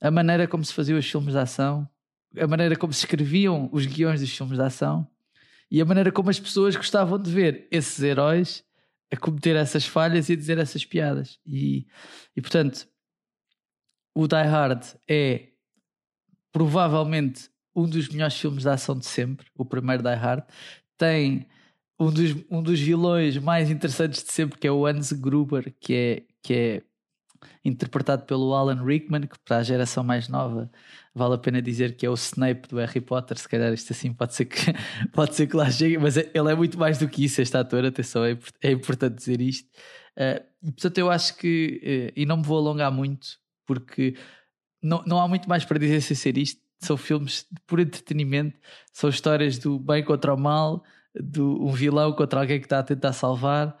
a 0.00 0.10
maneira 0.10 0.46
como 0.46 0.64
se 0.64 0.72
faziam 0.72 0.98
os 0.98 1.10
filmes 1.10 1.34
de 1.34 1.38
ação, 1.38 1.88
a 2.38 2.46
maneira 2.46 2.76
como 2.76 2.92
se 2.92 3.00
escreviam 3.00 3.68
os 3.72 3.84
guiões 3.84 4.20
dos 4.20 4.34
filmes 4.34 4.56
de 4.56 4.64
ação 4.64 5.06
e 5.70 5.80
a 5.82 5.84
maneira 5.84 6.10
como 6.10 6.30
as 6.30 6.40
pessoas 6.40 6.76
gostavam 6.76 7.18
de 7.18 7.30
ver 7.30 7.68
esses 7.70 8.02
heróis 8.02 8.64
a 9.10 9.16
cometer 9.16 9.56
essas 9.56 9.86
falhas 9.86 10.28
e 10.28 10.32
a 10.32 10.36
dizer 10.36 10.58
essas 10.58 10.84
piadas. 10.84 11.38
E, 11.46 11.86
e 12.36 12.40
portanto, 12.40 12.86
o 14.14 14.26
Die 14.26 14.36
Hard 14.36 14.84
é 15.08 15.48
provavelmente 16.52 17.50
um 17.74 17.88
dos 17.88 18.08
melhores 18.08 18.38
filmes 18.38 18.64
de 18.64 18.68
ação 18.68 18.98
de 18.98 19.06
sempre, 19.06 19.46
o 19.54 19.64
primeiro 19.64 20.02
Die 20.02 20.14
Hard. 20.14 20.44
Tem 20.96 21.46
um 21.98 22.12
dos, 22.12 22.36
um 22.50 22.62
dos 22.62 22.80
vilões 22.80 23.38
mais 23.38 23.70
interessantes 23.70 24.22
de 24.22 24.32
sempre, 24.32 24.58
que 24.58 24.66
é 24.66 24.72
o 24.72 24.86
Hans 24.86 25.12
Gruber, 25.12 25.74
que 25.80 25.94
é, 25.94 26.22
que 26.42 26.54
é 26.54 26.82
interpretado 27.64 28.24
pelo 28.24 28.54
Alan 28.54 28.84
Rickman, 28.84 29.26
que 29.26 29.38
para 29.44 29.58
a 29.58 29.62
geração 29.62 30.02
mais 30.02 30.28
nova 30.28 30.70
vale 31.18 31.34
a 31.34 31.38
pena 31.38 31.60
dizer 31.60 31.96
que 31.96 32.06
é 32.06 32.10
o 32.10 32.14
Snape 32.14 32.68
do 32.68 32.76
Harry 32.78 33.00
Potter. 33.00 33.36
Se 33.38 33.48
calhar 33.48 33.72
isto 33.72 33.92
assim 33.92 34.12
pode 34.12 34.34
ser 34.34 34.46
que, 34.46 34.56
pode 35.12 35.34
ser 35.34 35.46
que 35.46 35.56
lá 35.56 35.70
chegue, 35.70 35.98
mas 35.98 36.16
é, 36.16 36.30
ele 36.32 36.50
é 36.50 36.54
muito 36.54 36.78
mais 36.78 36.98
do 36.98 37.08
que 37.08 37.24
isso, 37.24 37.42
este 37.42 37.56
ator. 37.56 37.84
Atenção, 37.84 38.24
é, 38.24 38.38
é 38.62 38.70
importante 38.70 39.16
dizer 39.16 39.40
isto. 39.40 39.68
Uh, 40.16 40.42
e 40.62 40.72
portanto, 40.72 40.98
eu 40.98 41.10
acho 41.10 41.36
que, 41.36 42.10
uh, 42.16 42.20
e 42.20 42.24
não 42.24 42.38
me 42.38 42.42
vou 42.44 42.58
alongar 42.58 42.90
muito, 42.90 43.26
porque 43.66 44.16
não, 44.82 45.02
não 45.06 45.20
há 45.20 45.28
muito 45.28 45.48
mais 45.48 45.64
para 45.64 45.78
dizer 45.78 46.00
sem 46.00 46.16
ser 46.16 46.38
isto. 46.38 46.60
São 46.80 46.96
filmes 46.96 47.44
por 47.66 47.80
entretenimento, 47.80 48.56
são 48.92 49.10
histórias 49.10 49.58
do 49.58 49.78
bem 49.78 50.04
contra 50.04 50.32
o 50.32 50.38
mal, 50.38 50.84
do 51.14 51.60
um 51.64 51.72
vilão 51.72 52.12
contra 52.12 52.40
alguém 52.40 52.60
que 52.60 52.66
está 52.66 52.78
a 52.78 52.84
tentar 52.84 53.12
salvar, 53.12 53.76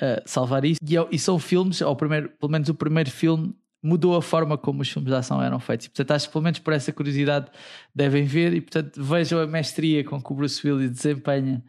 uh, 0.00 0.22
salvar 0.24 0.64
isso. 0.64 0.80
E, 0.82 0.96
é 0.96 1.06
e, 1.10 1.18
são 1.18 1.38
filmes, 1.38 1.80
ou 1.82 1.94
primeiro, 1.94 2.30
pelo 2.30 2.50
menos 2.50 2.68
o 2.68 2.74
primeiro 2.74 3.10
filme, 3.10 3.54
mudou 3.82 4.16
a 4.16 4.22
forma 4.22 4.58
como 4.58 4.82
os 4.82 4.88
filmes 4.88 5.10
de 5.10 5.16
ação 5.16 5.42
eram 5.42 5.60
feitos. 5.60 5.86
E, 5.86 5.90
portanto, 5.90 6.10
acho 6.12 6.26
que 6.26 6.32
pelo 6.32 6.44
menos 6.44 6.58
por 6.58 6.72
essa 6.72 6.92
curiosidade 6.92 7.50
devem 7.94 8.24
ver 8.24 8.52
e, 8.52 8.60
portanto, 8.60 9.02
vejam 9.02 9.40
a 9.40 9.46
mestria 9.46 10.04
com 10.04 10.20
que 10.20 10.32
o 10.32 10.34
Bruce 10.34 10.66
Willis 10.66 10.90
desempenha 10.90 11.62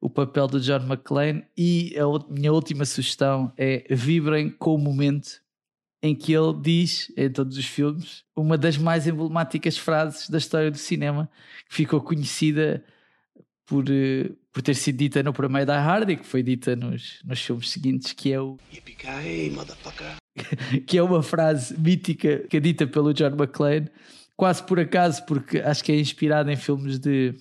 o 0.00 0.08
papel 0.08 0.46
do 0.46 0.60
John 0.60 0.86
McClane. 0.86 1.44
E 1.56 1.94
a 1.98 2.32
minha 2.32 2.52
última 2.52 2.84
sugestão 2.84 3.52
é 3.56 3.84
vibrem 3.90 4.50
com 4.50 4.74
o 4.74 4.78
momento 4.78 5.40
em 6.02 6.14
que 6.14 6.32
ele 6.32 6.54
diz, 6.60 7.12
em 7.16 7.30
todos 7.30 7.56
os 7.56 7.64
filmes, 7.64 8.22
uma 8.36 8.56
das 8.56 8.76
mais 8.76 9.06
emblemáticas 9.06 9.76
frases 9.76 10.28
da 10.28 10.38
história 10.38 10.70
do 10.70 10.78
cinema, 10.78 11.28
que 11.68 11.74
ficou 11.74 12.00
conhecida 12.00 12.84
por, 13.64 13.84
eh, 13.90 14.30
por 14.52 14.62
ter 14.62 14.74
sido 14.74 14.98
dita 14.98 15.22
no 15.22 15.32
primeiro 15.32 15.66
Die 15.66 15.78
Hard 15.78 16.10
e 16.10 16.16
que 16.16 16.26
foi 16.26 16.42
dita 16.42 16.76
nos, 16.76 17.20
nos 17.24 17.40
filmes 17.40 17.70
seguintes, 17.70 18.12
que 18.12 18.32
é 18.32 18.40
o 18.40 18.56
que 20.86 20.98
é 20.98 21.02
uma 21.02 21.22
frase 21.22 21.78
mítica 21.78 22.38
que 22.48 22.56
é 22.56 22.60
dita 22.60 22.86
pelo 22.86 23.12
John 23.12 23.28
McClane, 23.28 23.88
quase 24.36 24.62
por 24.62 24.78
acaso, 24.78 25.24
porque 25.26 25.58
acho 25.58 25.82
que 25.82 25.92
é 25.92 25.98
inspirada 25.98 26.52
em 26.52 26.56
filmes 26.56 26.98
de 26.98 27.34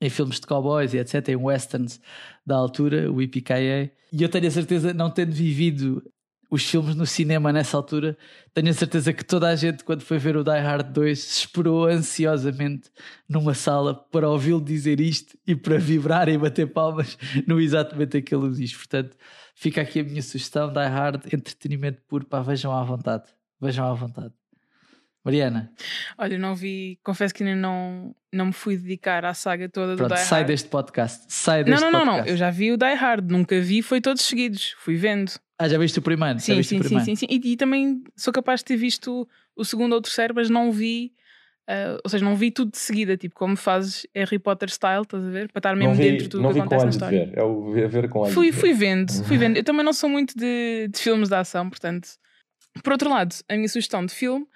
em 0.00 0.10
filmes 0.10 0.38
de 0.38 0.46
cowboys 0.46 0.92
e 0.92 0.98
etc, 0.98 1.28
em 1.30 1.36
westerns 1.36 2.00
da 2.44 2.54
altura, 2.54 3.10
o 3.10 3.22
IPKA. 3.22 3.90
E 4.12 4.22
eu 4.22 4.28
tenho 4.28 4.46
a 4.46 4.50
certeza, 4.50 4.92
não 4.92 5.10
tendo 5.10 5.32
vivido 5.32 6.02
os 6.50 6.64
filmes 6.64 6.94
no 6.94 7.06
cinema 7.06 7.52
nessa 7.52 7.76
altura, 7.76 8.16
tenho 8.54 8.70
a 8.70 8.72
certeza 8.72 9.12
que 9.12 9.24
toda 9.24 9.48
a 9.48 9.56
gente, 9.56 9.82
quando 9.82 10.02
foi 10.02 10.18
ver 10.18 10.36
o 10.36 10.44
Die 10.44 10.58
Hard 10.58 10.92
2, 10.92 11.38
esperou 11.38 11.86
ansiosamente 11.86 12.90
numa 13.28 13.52
sala 13.52 13.94
para 13.94 14.28
ouvi-lo 14.30 14.60
dizer 14.60 15.00
isto 15.00 15.36
e 15.46 15.56
para 15.56 15.78
vibrar 15.78 16.28
e 16.28 16.38
bater 16.38 16.66
palmas 16.66 17.18
no 17.46 17.60
exatamente 17.60 18.16
aquilo 18.18 18.50
que 18.50 18.58
diz. 18.58 18.74
Portanto, 18.74 19.16
fica 19.56 19.80
aqui 19.80 20.00
a 20.00 20.04
minha 20.04 20.22
sugestão: 20.22 20.72
Die 20.72 20.78
Hard, 20.78 21.26
entretenimento 21.32 22.00
puro, 22.06 22.24
pá, 22.24 22.40
vejam 22.42 22.72
à 22.72 22.84
vontade. 22.84 23.24
Vejam 23.60 23.90
à 23.90 23.94
vontade. 23.94 24.32
Mariana. 25.24 25.72
Olha, 26.16 26.38
não 26.38 26.54
vi, 26.54 27.00
confesso 27.02 27.34
que 27.34 27.42
ainda 27.42 27.56
não, 27.56 28.14
não 28.32 28.46
me 28.46 28.52
fui 28.52 28.76
dedicar 28.76 29.24
à 29.24 29.34
saga 29.34 29.68
toda 29.68 29.96
Pronto, 29.96 30.10
do 30.10 30.14
Die 30.14 30.22
sai 30.22 30.40
Hard. 30.40 30.46
deste 30.46 30.68
podcast. 30.68 31.24
Sai 31.26 31.64
deste 31.64 31.80
não, 31.80 31.90
não, 31.90 31.98
podcast. 31.98 32.18
não, 32.18 32.24
não, 32.24 32.32
eu 32.32 32.36
já 32.36 32.48
vi 32.48 32.70
o 32.70 32.76
Die 32.76 32.94
Hard, 32.94 33.28
nunca 33.28 33.60
vi, 33.60 33.82
foi 33.82 34.00
todos 34.00 34.22
seguidos, 34.22 34.76
fui 34.78 34.94
vendo. 34.94 35.32
Ah, 35.58 35.68
já 35.68 35.78
viste 35.78 35.98
o 35.98 36.02
primeiro? 36.02 36.38
Sim, 36.38 36.54
sim, 36.54 36.60
o 36.60 36.64
sim, 36.64 36.78
primeiro? 36.78 37.04
sim, 37.04 37.16
sim. 37.16 37.26
E, 37.28 37.52
e 37.52 37.56
também 37.56 38.04
sou 38.14 38.32
capaz 38.32 38.60
de 38.60 38.66
ter 38.66 38.76
visto 38.76 39.26
o 39.56 39.64
segundo 39.64 39.94
ou 39.94 39.98
o 39.98 40.02
terceiro, 40.02 40.32
mas 40.32 40.48
não 40.48 40.70
vi, 40.70 41.12
ah, 41.68 41.98
ou 42.04 42.08
seja, 42.08 42.24
não 42.24 42.36
vi 42.36 42.50
tudo 42.50 42.70
de 42.70 42.78
seguida, 42.78 43.16
tipo 43.16 43.34
como 43.34 43.56
fazes 43.56 44.06
Harry 44.14 44.38
Potter 44.38 44.70
style, 44.70 45.02
estás 45.02 45.24
a 45.24 45.30
ver? 45.30 45.50
Para 45.50 45.58
estar 45.58 45.76
mesmo 45.76 45.94
vi, 45.94 46.02
dentro 46.02 46.24
de 46.24 46.28
tudo 46.28 46.42
não 46.42 46.50
que 46.50 46.54
vi 46.54 46.60
com 46.60 46.66
acontece 46.66 46.84
na 46.84 46.90
história. 46.90 47.26
ver. 47.26 47.38
É 47.38 47.42
o 47.42 47.70
ver, 47.70 48.08
com 48.08 48.24
Fui, 48.26 48.52
fui 48.52 48.72
vendo, 48.72 49.12
fui 49.26 49.36
vendo. 49.36 49.56
Eu 49.56 49.64
também 49.64 49.84
não 49.84 49.92
sou 49.92 50.08
muito 50.08 50.36
de, 50.38 50.88
de 50.88 50.98
filmes 50.98 51.28
de 51.28 51.34
ação, 51.34 51.68
portanto. 51.68 52.08
Por 52.84 52.92
outro 52.92 53.10
lado, 53.10 53.34
a 53.48 53.54
minha 53.56 53.68
sugestão 53.68 54.04
de 54.04 54.14
filme 54.14 54.46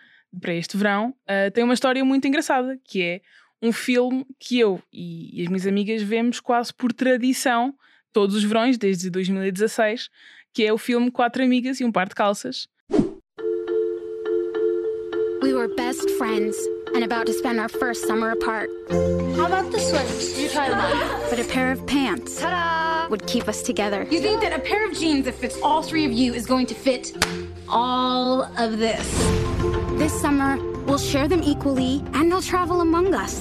para 0.40 0.54
este 0.54 0.76
verão 0.76 1.14
ah, 1.26 1.50
tem 1.50 1.64
uma 1.64 1.74
história 1.74 2.04
muito 2.04 2.28
engraçada, 2.28 2.78
que 2.84 3.02
é 3.02 3.20
um 3.62 3.72
filme 3.72 4.24
que 4.38 4.58
eu 4.58 4.80
e, 4.92 5.40
e 5.40 5.42
as 5.42 5.48
minhas 5.48 5.66
amigas 5.66 6.02
vemos 6.02 6.38
quase 6.38 6.72
por 6.72 6.92
tradição 6.92 7.74
todos 8.12 8.36
os 8.36 8.44
verões, 8.44 8.78
desde 8.78 9.10
2016, 9.10 10.08
que 10.52 10.64
é 10.64 10.72
o 10.72 10.78
filme 10.78 11.10
Quatro 11.10 11.42
Amigas 11.42 11.80
e 11.80 11.84
um 11.84 11.92
Par 11.92 12.08
de 12.08 12.14
Calças. 12.14 12.68
We 15.42 15.54
were 15.54 15.74
best 15.74 16.08
friends 16.18 16.56
and 16.94 17.04
about 17.04 17.26
to 17.26 17.32
spend 17.32 17.60
our 17.60 17.68
first 17.68 18.06
summer 18.06 18.30
apart. 18.30 18.68
How 18.90 19.46
about 19.46 19.70
the 19.72 19.78
sweaters? 19.78 20.38
You 20.40 20.48
try 20.48 20.68
them 20.68 20.78
on. 20.78 21.30
But 21.30 21.38
a 21.40 21.44
pair 21.44 21.70
of 21.72 21.86
pants 21.86 22.40
Ta-da! 22.40 23.08
would 23.08 23.26
keep 23.26 23.48
us 23.48 23.62
together. 23.62 24.06
You 24.10 24.20
think 24.20 24.40
that 24.42 24.52
a 24.52 24.58
pair 24.60 24.88
of 24.88 24.96
jeans 24.96 25.24
that 25.26 25.34
fits 25.34 25.58
all 25.62 25.82
three 25.82 26.04
of 26.04 26.12
you 26.12 26.34
is 26.34 26.46
going 26.46 26.66
to 26.66 26.74
fit 26.74 27.12
all 27.68 28.42
of 28.58 28.78
this? 28.78 29.06
This 29.98 30.18
summer, 30.20 30.56
we'll 30.84 30.98
share 30.98 31.28
them 31.28 31.42
equally 31.42 32.02
and 32.14 32.30
they'll 32.30 32.42
travel 32.42 32.80
among 32.80 33.14
us. 33.14 33.40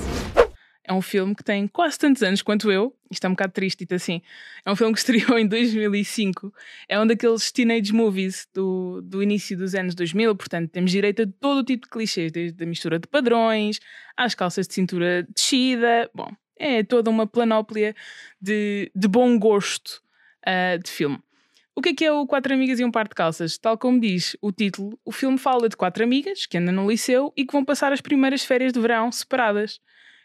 É 0.89 0.93
um 0.93 1.03
filme 1.03 1.35
que 1.35 1.43
tem 1.43 1.67
quase 1.67 1.99
tantos 1.99 2.23
anos 2.23 2.41
quanto 2.41 2.71
eu. 2.71 2.91
Isto 3.11 3.25
é 3.25 3.27
um 3.27 3.33
bocado 3.33 3.53
triste, 3.53 3.81
dito 3.81 3.93
assim. 3.93 4.23
É 4.65 4.71
um 4.71 4.75
filme 4.75 4.91
que 4.91 4.97
estreou 4.99 5.37
em 5.37 5.45
2005. 5.45 6.51
É 6.87 6.99
um 6.99 7.05
daqueles 7.05 7.51
teenage 7.51 7.93
movies 7.93 8.47
do, 8.51 8.99
do 9.03 9.21
início 9.21 9.55
dos 9.55 9.75
anos 9.75 9.93
2000. 9.93 10.35
Portanto, 10.35 10.71
temos 10.71 10.89
direito 10.89 11.21
a 11.21 11.27
todo 11.39 11.59
o 11.59 11.63
tipo 11.63 11.85
de 11.85 11.91
clichês, 11.91 12.31
desde 12.31 12.63
a 12.63 12.65
mistura 12.65 12.97
de 12.97 13.07
padrões, 13.07 13.79
às 14.17 14.33
calças 14.33 14.67
de 14.67 14.73
cintura 14.73 15.27
descida. 15.31 16.09
Bom, 16.11 16.31
é 16.57 16.83
toda 16.83 17.11
uma 17.11 17.27
planóplia 17.27 17.95
de, 18.41 18.91
de 18.95 19.07
bom 19.07 19.37
gosto 19.37 20.01
ah, 20.43 20.75
de 20.83 20.89
filme. 20.89 21.19
O 21.75 21.83
que 21.83 21.89
é 21.89 21.93
que 21.93 22.03
é 22.03 22.11
o 22.11 22.25
Quatro 22.25 22.51
Amigas 22.51 22.79
e 22.79 22.83
um 22.83 22.89
Par 22.89 23.07
de 23.07 23.13
Calças? 23.13 23.59
Tal 23.59 23.77
como 23.77 24.01
diz 24.01 24.35
o 24.41 24.51
título, 24.51 24.99
o 25.05 25.11
filme 25.11 25.37
fala 25.37 25.69
de 25.69 25.77
quatro 25.77 26.03
amigas 26.03 26.47
que 26.47 26.57
andam 26.57 26.73
no 26.73 26.89
liceu 26.89 27.31
e 27.37 27.45
que 27.45 27.53
vão 27.53 27.63
passar 27.63 27.93
as 27.93 28.01
primeiras 28.01 28.43
férias 28.43 28.73
de 28.73 28.79
verão 28.79 29.11
separadas 29.11 29.79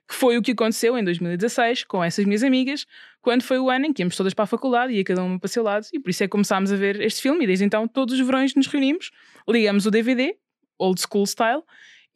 que 0.09 0.15
foi 0.15 0.37
o 0.37 0.43
que 0.43 0.53
aconteceu 0.53 0.99
em 0.99 1.05
2016 1.05 1.85
com 1.85 2.03
essas 2.03 2.25
minhas 2.25 2.43
amigas, 2.43 2.87
quando 3.23 3.43
foi 3.43 3.59
o 3.59 3.71
ano 3.71 3.87
em 3.87 3.93
que 3.93 4.03
íamos 4.03 4.17
todas 4.17 4.35
para 4.35 4.45
a 4.45 4.47
faculdade 4.47 4.93
e 4.93 4.97
ia 4.97 5.05
cada 5.05 5.23
uma 5.23 5.39
para 5.39 5.47
o 5.47 5.49
seu 5.49 5.63
lado, 5.63 5.87
e 5.93 5.99
por 5.99 6.11
isso 6.11 6.23
é 6.23 6.27
que 6.27 6.31
começámos 6.31 6.71
a 6.73 6.77
ver 6.77 7.01
este 7.01 7.23
filme, 7.23 7.45
e 7.45 7.47
desde 7.47 7.65
então 7.65 7.89
todos 7.89 8.19
os 8.19 8.27
verões 8.27 8.55
nos 8.55 8.67
reunimos, 8.67 9.11
ligamos 9.49 9.87
o 9.87 9.91
DVD, 9.91 10.37
old 10.79 11.01
school 11.01 11.27
style, 11.27 11.63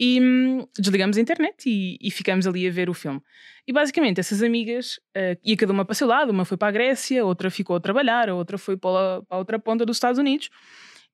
e 0.00 0.20
hum, 0.20 0.66
desligamos 0.78 1.16
a 1.16 1.20
internet 1.20 1.68
e, 1.68 1.98
e 2.00 2.10
ficamos 2.10 2.46
ali 2.46 2.68
a 2.68 2.70
ver 2.70 2.88
o 2.88 2.94
filme. 2.94 3.20
E 3.66 3.72
basicamente 3.72 4.20
essas 4.20 4.42
amigas, 4.42 4.98
uh, 5.16 5.38
ia 5.44 5.56
cada 5.56 5.72
uma 5.72 5.84
para 5.84 5.92
o 5.92 5.96
seu 5.96 6.06
lado, 6.06 6.30
uma 6.30 6.44
foi 6.44 6.56
para 6.56 6.68
a 6.68 6.70
Grécia, 6.70 7.24
outra 7.24 7.50
ficou 7.50 7.76
a 7.76 7.80
trabalhar, 7.80 8.28
a 8.28 8.34
outra 8.34 8.56
foi 8.56 8.76
para 8.76 9.16
a, 9.16 9.22
para 9.22 9.36
a 9.36 9.38
outra 9.38 9.58
ponta 9.58 9.84
dos 9.84 9.96
Estados 9.96 10.18
Unidos, 10.18 10.50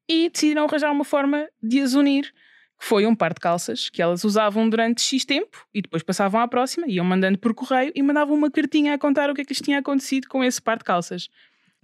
e 0.09 0.29
decidiram 0.29 0.65
arranjar 0.65 0.93
uma 0.93 1.05
forma 1.05 1.49
de 1.63 1.81
as 1.81 1.95
unir, 1.95 2.31
que 2.79 2.85
foi 2.85 3.07
um 3.07 3.15
par 3.15 3.33
de 3.33 3.41
calças 3.41 3.89
que 3.89 4.03
elas 4.03 4.25
usavam 4.25 4.69
durante 4.69 5.03
X 5.03 5.25
tempo 5.25 5.67
e 5.73 5.81
depois 5.81 6.03
passavam 6.03 6.41
à 6.41 6.49
próxima, 6.49 6.87
iam 6.89 7.05
mandando 7.05 7.39
por 7.39 7.55
correio 7.55 7.93
e 7.95 8.03
mandavam 8.03 8.37
uma 8.37 8.51
cartinha 8.51 8.95
a 8.95 8.99
contar 8.99 9.31
o 9.31 9.35
que 9.35 9.43
é 9.43 9.45
que 9.45 9.53
lhes 9.53 9.61
tinha 9.61 9.79
acontecido 9.79 10.29
com 10.29 10.43
esse 10.43 10.61
par 10.61 10.79
de 10.79 10.85
calças. 10.85 11.29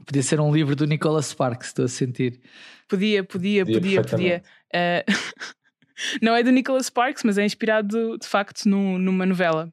Podia 0.04 0.22
ser 0.22 0.40
um 0.40 0.52
livro 0.52 0.74
do 0.74 0.86
Nicholas 0.86 1.26
Sparks, 1.26 1.68
estou 1.68 1.84
a 1.84 1.88
sentir. 1.88 2.40
Podia, 2.88 3.22
podia, 3.22 3.64
Podia 3.64 4.02
podia, 4.02 4.02
podia. 4.02 4.42
Uh, 4.74 5.54
não 6.22 6.34
é 6.34 6.42
do 6.42 6.50
Nicholas 6.50 6.86
Sparks, 6.86 7.22
mas 7.22 7.38
é 7.38 7.44
inspirado 7.44 8.18
de 8.18 8.26
facto 8.26 8.66
no, 8.66 8.98
numa 8.98 9.26
novela. 9.26 9.72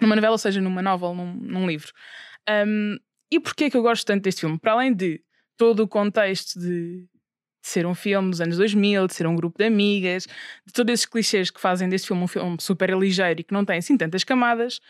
Numa 0.00 0.14
novela, 0.14 0.32
ou 0.32 0.38
seja, 0.38 0.60
numa 0.60 0.82
novel, 0.82 1.14
num, 1.14 1.34
num 1.34 1.66
livro. 1.66 1.92
Um, 2.66 2.96
e 3.30 3.40
porquê 3.40 3.64
é 3.64 3.70
que 3.70 3.76
eu 3.76 3.82
gosto 3.82 4.06
tanto 4.06 4.22
deste 4.22 4.40
filme? 4.42 4.58
Para 4.58 4.72
além 4.72 4.92
de 4.92 5.22
todo 5.56 5.80
o 5.80 5.88
contexto 5.88 6.58
de, 6.58 7.06
de 7.62 7.68
ser 7.68 7.86
um 7.86 7.94
filme 7.94 8.30
dos 8.30 8.40
anos 8.40 8.56
2000, 8.56 9.06
de 9.06 9.14
ser 9.14 9.26
um 9.26 9.36
grupo 9.36 9.56
de 9.58 9.64
amigas, 9.64 10.26
de 10.66 10.72
todos 10.72 10.92
esses 10.92 11.06
clichês 11.06 11.50
que 11.50 11.60
fazem 11.60 11.88
deste 11.88 12.08
filme 12.08 12.22
um 12.24 12.26
filme 12.28 12.56
super 12.60 12.90
ligeiro 12.98 13.40
e 13.40 13.44
que 13.44 13.54
não 13.54 13.64
tem 13.64 13.78
assim 13.78 13.96
tantas 13.96 14.24
camadas, 14.24 14.80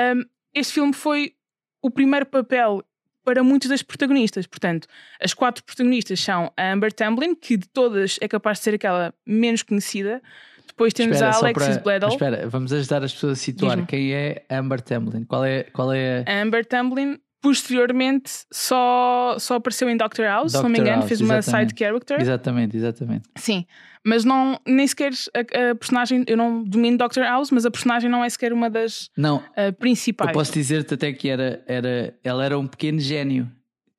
um, 0.00 0.22
este 0.54 0.72
filme 0.74 0.92
foi 0.94 1.34
o 1.82 1.90
primeiro 1.90 2.24
papel 2.26 2.82
para 3.22 3.42
muitas 3.42 3.68
das 3.70 3.82
protagonistas. 3.82 4.46
Portanto, 4.46 4.86
as 5.20 5.34
quatro 5.34 5.62
protagonistas 5.64 6.18
são 6.20 6.52
a 6.56 6.72
Amber 6.72 6.92
Tamblyn, 6.92 7.34
que 7.34 7.56
de 7.56 7.68
todas 7.68 8.18
é 8.20 8.28
capaz 8.28 8.58
de 8.58 8.64
ser 8.64 8.74
aquela 8.74 9.12
menos 9.26 9.62
conhecida. 9.62 10.22
Depois 10.66 10.92
temos 10.94 11.16
Espera, 11.16 11.34
a 11.34 11.38
Alexis 11.38 11.68
para- 11.68 11.80
Bledel. 11.80 12.08
Espera, 12.08 12.48
vamos 12.48 12.72
ajudar 12.72 13.02
as 13.02 13.12
pessoas 13.12 13.38
a 13.38 13.42
situar 13.42 13.86
quem 13.86 14.12
é 14.12 14.44
Amber 14.50 14.80
Tamblyn. 14.80 15.24
Qual 15.24 15.44
é, 15.44 15.64
qual 15.64 15.92
é 15.92 16.24
A 16.26 16.42
Amber 16.42 16.64
Tamblyn, 16.64 17.18
posteriormente, 17.46 18.30
só, 18.52 19.36
só 19.38 19.54
apareceu 19.54 19.88
em 19.88 19.96
Doctor 19.96 20.24
House, 20.24 20.52
se 20.52 20.62
não 20.62 20.68
me 20.68 20.78
engano, 20.78 20.98
House, 20.98 21.08
fez 21.08 21.20
uma 21.20 21.40
side 21.42 21.74
character. 21.78 22.20
Exatamente, 22.20 22.76
exatamente. 22.76 23.28
Sim, 23.36 23.64
mas 24.04 24.24
não, 24.24 24.60
nem 24.66 24.86
sequer 24.86 25.12
a, 25.34 25.70
a 25.70 25.74
personagem, 25.74 26.24
eu 26.26 26.36
não 26.36 26.64
domino 26.64 26.98
Doctor 26.98 27.22
House, 27.22 27.50
mas 27.50 27.64
a 27.64 27.70
personagem 27.70 28.10
não 28.10 28.24
é 28.24 28.28
sequer 28.28 28.52
uma 28.52 28.68
das 28.68 29.10
Não, 29.16 29.42
ah, 29.56 29.72
principais. 29.72 30.28
eu 30.30 30.34
posso 30.34 30.52
dizer-te 30.52 30.94
até 30.94 31.12
que 31.12 31.28
era, 31.28 31.62
era, 31.66 32.14
ela 32.24 32.44
era 32.44 32.58
um 32.58 32.66
pequeno 32.66 32.98
gênio 32.98 33.50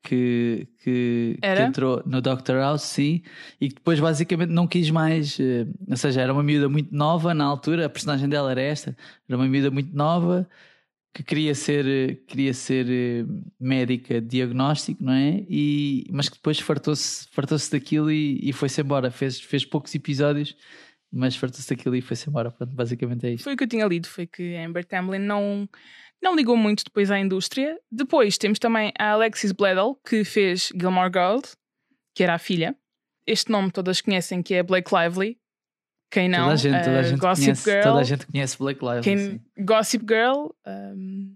que, 0.04 0.68
que, 0.84 1.38
que 1.42 1.62
entrou 1.62 2.02
no 2.06 2.22
Doctor 2.22 2.56
House, 2.58 2.84
sim, 2.84 3.22
e 3.60 3.68
que 3.70 3.76
depois 3.76 4.00
basicamente 4.00 4.50
não 4.50 4.66
quis 4.68 4.90
mais. 4.90 5.38
eh, 5.40 5.66
ou 5.90 5.98
seja, 5.98 6.22
era 6.22 6.32
uma 6.32 6.44
miúda 6.44 6.70
muito 6.70 6.94
nova 6.96 7.34
na 7.34 7.44
altura, 7.44 7.86
a 7.86 7.90
personagem 7.90 8.30
dela 8.30 8.52
era 8.52 8.62
esta, 8.62 8.96
era 9.28 9.38
uma 9.38 9.48
miúda 9.48 9.70
muito 9.70 9.94
nova 9.96 10.48
que 11.18 11.24
queria 11.24 11.56
ser, 11.56 11.88
eh, 11.88 12.16
queria 12.28 12.54
ser 12.54 12.86
eh, 12.88 13.26
médica 13.60 14.22
diagnóstico, 14.22 15.04
não 15.04 15.14
é? 15.14 15.44
E, 15.50 16.06
mas 16.12 16.30
que 16.30 16.36
depois 16.36 16.60
fartou-se 16.60 17.28
fartou 17.32 17.58
daquilo 17.72 18.12
e, 18.12 18.40
e 18.48 18.54
foi-se 18.54 18.82
embora. 18.82 19.10
Fez, 19.10 19.40
fez 19.40 19.66
poucos 19.66 19.96
episódios, 19.96 20.56
mas 21.12 21.36
fartou-se 21.36 21.68
daquilo 21.68 21.96
e 21.96 22.02
foi-se 22.02 22.30
embora. 22.30 22.52
Pronto, 22.52 22.72
basicamente 22.76 23.26
é 23.26 23.32
isto. 23.32 23.46
Foi 23.46 23.56
o 23.56 23.58
que 23.58 23.64
eu 23.64 23.68
tinha 23.68 23.88
lido, 23.88 24.08
foi 24.08 24.28
que 24.28 24.56
Amber 24.58 24.86
Tamlin 24.86 25.18
não, 25.18 25.68
não 26.22 26.36
ligou 26.36 26.56
muito 26.56 26.84
depois 26.84 27.10
à 27.10 27.18
indústria. 27.18 27.80
Depois 27.92 28.38
temos 28.38 28.60
também 28.60 28.94
a 29.00 29.14
Alexis 29.14 29.52
Bledel, 29.52 30.00
que 30.08 30.24
fez 30.24 30.70
Gilmore 30.80 31.12
Girls, 31.12 31.58
que 32.14 32.22
era 32.22 32.36
a 32.36 32.40
filha. 32.40 32.76
Este 33.26 33.52
nome 33.52 33.72
todas 33.72 34.02
conhecem, 34.02 34.44
que 34.44 34.54
é 34.54 34.62
Blake 34.62 34.92
Lively. 34.94 35.40
Quem 36.10 36.30
não? 36.30 36.40
toda 36.40 36.54
a 36.54 36.56
gente, 36.56 36.84
toda 36.84 36.98
a 36.98 37.02
Uh, 37.02 37.04
gente 37.04 37.20
Gossip 37.20 37.46
conhece, 37.46 37.70
Girl. 37.72 37.84
toda 37.84 38.00
a 38.00 38.04
gente 38.04 38.28
conhece 38.28 38.58
Black 38.58 38.80
Lives. 38.86 39.02
Quem, 39.04 39.42
Gossip 39.60 40.06
Girl, 40.08 40.48
um, 40.66 41.34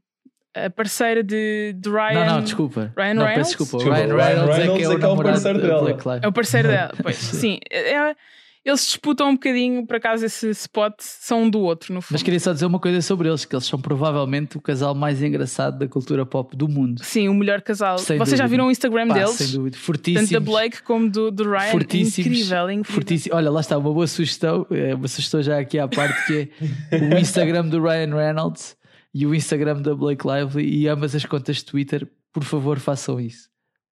a 0.55 0.69
parceira 0.69 1.23
de, 1.23 1.73
de 1.77 1.89
Ryan. 1.89 2.13
Não, 2.13 2.25
não, 2.36 2.41
desculpa. 2.41 2.93
Ryan 2.97 3.13
não, 3.13 3.25
Reynolds? 3.25 3.36
peço 3.55 3.57
desculpa. 3.57 3.77
Desculpa, 3.84 3.97
Ryan 3.97 4.15
Ryan 4.15 4.25
Reynolds, 4.25 4.49
é 4.49 4.62
que 4.62 4.67
Reynolds 4.67 4.84
é 4.84 4.88
o 4.88 4.93
é 4.93 4.99
que 4.99 5.05
é 5.05 5.07
o 5.07 5.23
parceiro 5.23 5.62
de 5.62 5.67
dela. 5.67 6.19
É 6.23 6.27
o 6.27 6.31
parceiro 6.34 6.67
dela. 6.71 6.91
Pois, 7.01 7.15
sim. 7.17 7.60
É- 7.69 7.93
é- 7.93 8.15
eles 8.63 8.86
disputam 8.86 9.30
um 9.30 9.34
bocadinho, 9.34 9.86
por 9.88 9.95
acaso, 9.95 10.26
esse 10.26 10.50
spot 10.50 10.93
são 11.00 11.43
um 11.43 11.50
do 11.50 11.60
outro, 11.60 11.93
no 11.93 12.02
fundo. 12.02 12.12
Mas 12.13 12.21
queria 12.24 12.39
só 12.39 12.54
dizer 12.54 12.65
uma 12.65 12.80
coisa 12.80 13.02
sobre 13.02 13.28
eles, 13.28 13.43
que 13.45 13.56
eles 13.56 13.65
são 13.65 13.80
provavelmente 13.82 14.58
o 14.58 14.62
casal 14.62 14.93
mais 14.93 15.21
engraçado 15.21 15.80
da 15.80 15.88
cultura 15.88 16.26
pop 16.26 16.56
do 16.56 16.67
mundo. 16.67 17.04
Sim, 17.04 17.28
o 17.28 17.34
melhor 17.34 17.62
casal. 17.62 17.97
Sem 17.97 18.17
Vocês 18.17 18.38
já 18.38 18.43
dúvida. 18.45 18.47
viram 18.50 18.67
o 18.67 18.71
Instagram 18.71 19.08
Pá, 19.08 19.13
deles? 19.15 19.32
sem 19.32 19.47
dúvida. 19.47 19.76
Tanto 19.76 19.84
Fortíssimos. 19.86 20.30
da 20.30 20.39
Blake 20.39 20.84
como 20.84 21.10
do, 21.10 21.32
do 21.32 21.43
Ryan. 21.50 21.71
fortíssimos, 21.71 22.17
Incrível, 22.19 22.69
incrível. 22.71 22.93
fortíssimo. 22.93 23.36
Olha, 23.36 23.50
lá 23.50 23.62
está, 23.62 23.78
uma 23.78 23.91
boa 23.93 24.06
sugestão. 24.08 24.67
é, 24.69 24.93
Uma 24.93 25.08
sugestão 25.08 25.41
já 25.41 25.60
aqui 25.60 25.80
à 25.80 25.88
parte 25.88 26.26
que 26.28 26.50
é 26.91 26.97
o 27.15 27.17
Instagram 27.19 27.67
do 27.67 27.82
Ryan 27.82 28.15
Reynolds 28.15 28.76
e 29.13 29.26
o 29.26 29.34
Instagram 29.36 29.82
da 29.82 29.93
Blake 29.95 30.26
Lively 30.28 30.67
e 30.84 30.88
ambas 30.88 31.15
as 31.15 31.26
contas 31.26 31.58
de 31.58 31.65
Twitter. 31.65 32.08
Por 32.32 32.43
favor, 32.43 32.80
façam 32.80 33.19
isso. 33.19 33.50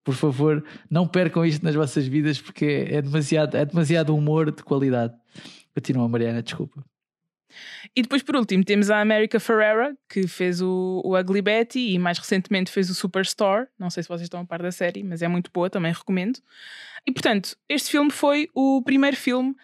Por 0.09 0.15
favor, 0.15 0.65
não 0.89 1.07
percam 1.07 1.45
isto 1.45 1.63
nas 1.63 1.75
vossas 1.75 2.07
vidas 2.07 2.41
porque 2.41 2.87
é 2.89 2.99
demasiado, 2.99 3.55
é 3.55 3.63
demasiado 3.63 4.15
humor 4.15 4.49
de 4.49 4.63
qualidade. 4.63 5.13
Continua, 5.71 6.09
Mariana, 6.09 6.41
desculpa. 6.41 6.83
E 7.95 8.01
depois, 8.01 8.23
por 8.23 8.35
último, 8.35 8.63
temos 8.63 8.89
a 8.89 9.01
America 9.01 9.39
Ferrera, 9.39 9.95
que 10.09 10.27
fez 10.27 10.63
o, 10.63 10.99
o 11.05 11.15
Ugly 11.15 11.43
Betty 11.43 11.91
e 11.91 11.99
mais 11.99 12.17
recentemente 12.17 12.71
fez 12.71 12.89
o 12.89 12.95
Superstore. 12.95 13.67
Não 13.77 13.91
sei 13.91 14.01
se 14.01 14.09
vocês 14.09 14.23
estão 14.23 14.41
a 14.41 14.45
par 14.45 14.63
da 14.63 14.71
série, 14.71 15.03
mas 15.03 15.21
é 15.21 15.27
muito 15.27 15.51
boa, 15.53 15.69
também 15.69 15.93
recomendo. 15.93 16.39
E 17.05 17.11
portanto, 17.11 17.55
este 17.69 17.91
filme 17.91 18.09
foi 18.09 18.49
o 18.55 18.81
primeiro 18.81 19.15
filme 19.15 19.55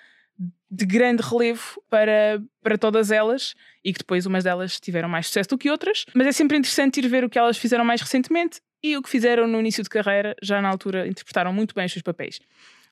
de 0.70 0.86
grande 0.86 1.24
relevo 1.24 1.82
para, 1.90 2.40
para 2.62 2.78
todas 2.78 3.10
elas 3.10 3.56
e 3.84 3.92
que 3.92 3.98
depois 3.98 4.28
umas 4.28 4.44
delas 4.44 4.80
tiveram 4.80 5.10
mais 5.10 5.26
sucesso 5.26 5.50
do 5.50 5.58
que 5.58 5.72
outras. 5.72 6.06
Mas 6.14 6.28
é 6.28 6.32
sempre 6.32 6.56
interessante 6.56 7.00
ir 7.00 7.08
ver 7.08 7.24
o 7.24 7.30
que 7.32 7.40
elas 7.40 7.58
fizeram 7.58 7.84
mais 7.84 8.00
recentemente 8.00 8.62
e 8.86 8.98
o 8.98 9.02
que 9.02 9.10
fizeram 9.10 9.48
no 9.48 9.60
início 9.60 9.82
de 9.82 9.90
carreira, 9.90 10.36
já 10.42 10.62
na 10.62 10.70
altura 10.70 11.08
interpretaram 11.08 11.52
muito 11.52 11.74
bem 11.74 11.86
os 11.86 11.92
seus 11.92 12.04
papéis. 12.04 12.40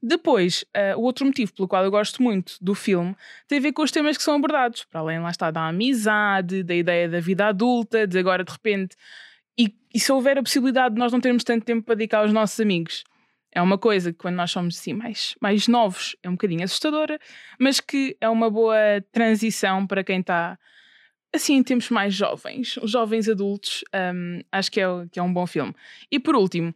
Depois, 0.01 0.65
eh, 0.73 0.95
o 0.95 1.01
outro 1.01 1.25
motivo 1.25 1.53
pelo 1.53 1.67
qual 1.67 1.83
eu 1.83 1.91
gosto 1.91 2.21
muito 2.21 2.57
do 2.59 2.73
filme 2.73 3.15
tem 3.47 3.59
a 3.59 3.61
ver 3.61 3.71
com 3.71 3.83
os 3.83 3.91
temas 3.91 4.17
que 4.17 4.23
são 4.23 4.35
abordados, 4.35 4.83
para 4.83 4.99
além 4.99 5.19
lá 5.19 5.29
está 5.29 5.51
da 5.51 5.67
amizade, 5.67 6.63
da 6.63 6.75
ideia 6.75 7.07
da 7.07 7.19
vida 7.19 7.45
adulta, 7.45 8.05
de 8.05 8.17
agora 8.17 8.43
de 8.43 8.51
repente. 8.51 8.97
E, 9.57 9.73
e 9.93 9.99
se 9.99 10.11
houver 10.11 10.37
a 10.37 10.43
possibilidade 10.43 10.95
de 10.95 10.99
nós 10.99 11.11
não 11.13 11.21
termos 11.21 11.43
tanto 11.43 11.63
tempo 11.63 11.85
para 11.85 11.95
dedicar 11.95 12.19
aos 12.19 12.33
nossos 12.33 12.59
amigos, 12.59 13.03
é 13.51 13.61
uma 13.61 13.77
coisa 13.77 14.11
que 14.11 14.17
quando 14.17 14.35
nós 14.35 14.51
somos 14.51 14.77
assim 14.77 14.93
mais, 14.93 15.35
mais 15.39 15.67
novos 15.67 16.17
é 16.23 16.27
um 16.27 16.33
bocadinho 16.33 16.63
assustadora, 16.63 17.19
mas 17.59 17.79
que 17.79 18.17
é 18.19 18.27
uma 18.27 18.49
boa 18.49 18.75
transição 19.11 19.85
para 19.85 20.03
quem 20.03 20.19
está 20.19 20.57
assim 21.33 21.55
em 21.55 21.63
tempos 21.63 21.89
mais 21.89 22.13
jovens, 22.13 22.77
os 22.77 22.91
jovens 22.91 23.27
adultos, 23.27 23.83
hum, 24.13 24.41
acho 24.51 24.71
que 24.71 24.79
é, 24.79 24.85
que 25.11 25.19
é 25.19 25.23
um 25.23 25.33
bom 25.33 25.47
filme. 25.47 25.73
E 26.11 26.19
por 26.19 26.35
último, 26.35 26.73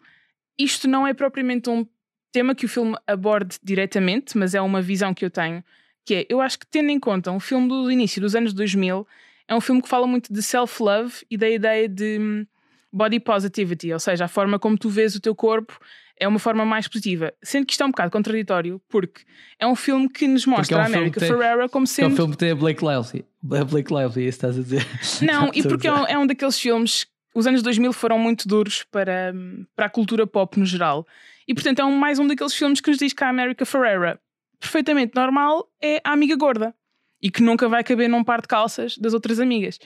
isto 0.57 0.87
não 0.87 1.05
é 1.05 1.13
propriamente 1.13 1.69
um 1.69 1.85
tema 2.31 2.55
que 2.55 2.65
o 2.65 2.69
filme 2.69 2.95
aborde 3.05 3.57
diretamente, 3.63 4.37
mas 4.37 4.55
é 4.55 4.61
uma 4.61 4.81
visão 4.81 5.13
que 5.13 5.23
eu 5.23 5.29
tenho, 5.29 5.63
que 6.05 6.15
é, 6.15 6.25
eu 6.29 6.41
acho 6.41 6.59
que 6.59 6.65
tendo 6.65 6.89
em 6.89 6.99
conta 6.99 7.31
um 7.31 7.39
filme 7.39 7.67
do 7.67 7.91
início 7.91 8.21
dos 8.21 8.35
anos 8.35 8.53
2000, 8.53 9.07
é 9.47 9.55
um 9.55 9.61
filme 9.61 9.81
que 9.81 9.87
fala 9.87 10.07
muito 10.07 10.33
de 10.33 10.41
self-love 10.41 11.25
e 11.29 11.37
da 11.37 11.49
ideia 11.49 11.87
de 11.87 12.17
hum, 12.19 12.45
body 12.91 13.19
positivity, 13.19 13.93
ou 13.93 13.99
seja, 13.99 14.25
a 14.25 14.27
forma 14.27 14.57
como 14.57 14.77
tu 14.77 14.89
vês 14.89 15.15
o 15.15 15.21
teu 15.21 15.35
corpo 15.35 15.79
é 16.19 16.27
uma 16.27 16.39
forma 16.39 16.65
mais 16.65 16.87
positiva. 16.87 17.33
Sendo 17.43 17.65
que 17.65 17.73
isto 17.73 17.81
é 17.83 17.85
um 17.85 17.91
bocado 17.91 18.11
contraditório, 18.11 18.81
porque 18.89 19.21
é 19.59 19.67
um 19.67 19.75
filme 19.75 20.09
que 20.09 20.27
nos 20.27 20.45
mostra 20.45 20.77
é 20.77 20.79
um 20.79 20.83
a 20.83 20.85
América 20.85 21.19
tem- 21.19 21.29
Ferrera 21.29 21.69
como 21.69 21.83
É 21.83 21.87
sendo 21.87 22.13
um 22.13 22.15
filme 22.15 22.31
que 22.33 22.37
tem 22.39 22.51
a 22.51 22.55
Blake 22.55 22.83
Lively. 22.83 23.25
A 23.59 23.63
Blake 23.63 23.93
Lively, 23.93 24.25
é 24.25 24.29
isso 24.29 24.37
estás 24.37 24.57
a 24.57 24.61
dizer. 24.61 24.85
não, 25.21 25.51
e 25.53 25.63
porque 25.63 25.87
é 25.87 25.93
um, 25.93 26.05
é 26.05 26.17
um 26.17 26.27
daqueles 26.27 26.59
filmes. 26.59 27.07
Os 27.35 27.45
anos 27.45 27.61
2000 27.61 27.93
foram 27.93 28.17
muito 28.17 28.47
duros 28.47 28.83
para, 28.91 29.33
para 29.75 29.85
a 29.85 29.89
cultura 29.89 30.25
pop 30.25 30.59
no 30.59 30.65
geral. 30.65 31.05
E 31.47 31.53
portanto 31.53 31.79
é 31.79 31.85
um, 31.85 31.95
mais 31.95 32.19
um 32.19 32.27
daqueles 32.27 32.53
filmes 32.53 32.81
que 32.81 32.89
nos 32.89 32.97
diz 32.99 33.13
que 33.13 33.23
a 33.23 33.29
America 33.29 33.65
Ferrera, 33.65 34.19
perfeitamente 34.59 35.13
normal, 35.15 35.69
é 35.81 36.01
a 36.03 36.11
amiga 36.11 36.35
gorda. 36.35 36.73
E 37.21 37.31
que 37.31 37.41
nunca 37.41 37.67
vai 37.67 37.83
caber 37.83 38.07
num 38.09 38.23
par 38.23 38.41
de 38.41 38.47
calças 38.47 38.97
das 38.97 39.13
outras 39.13 39.39
amigas. 39.39 39.79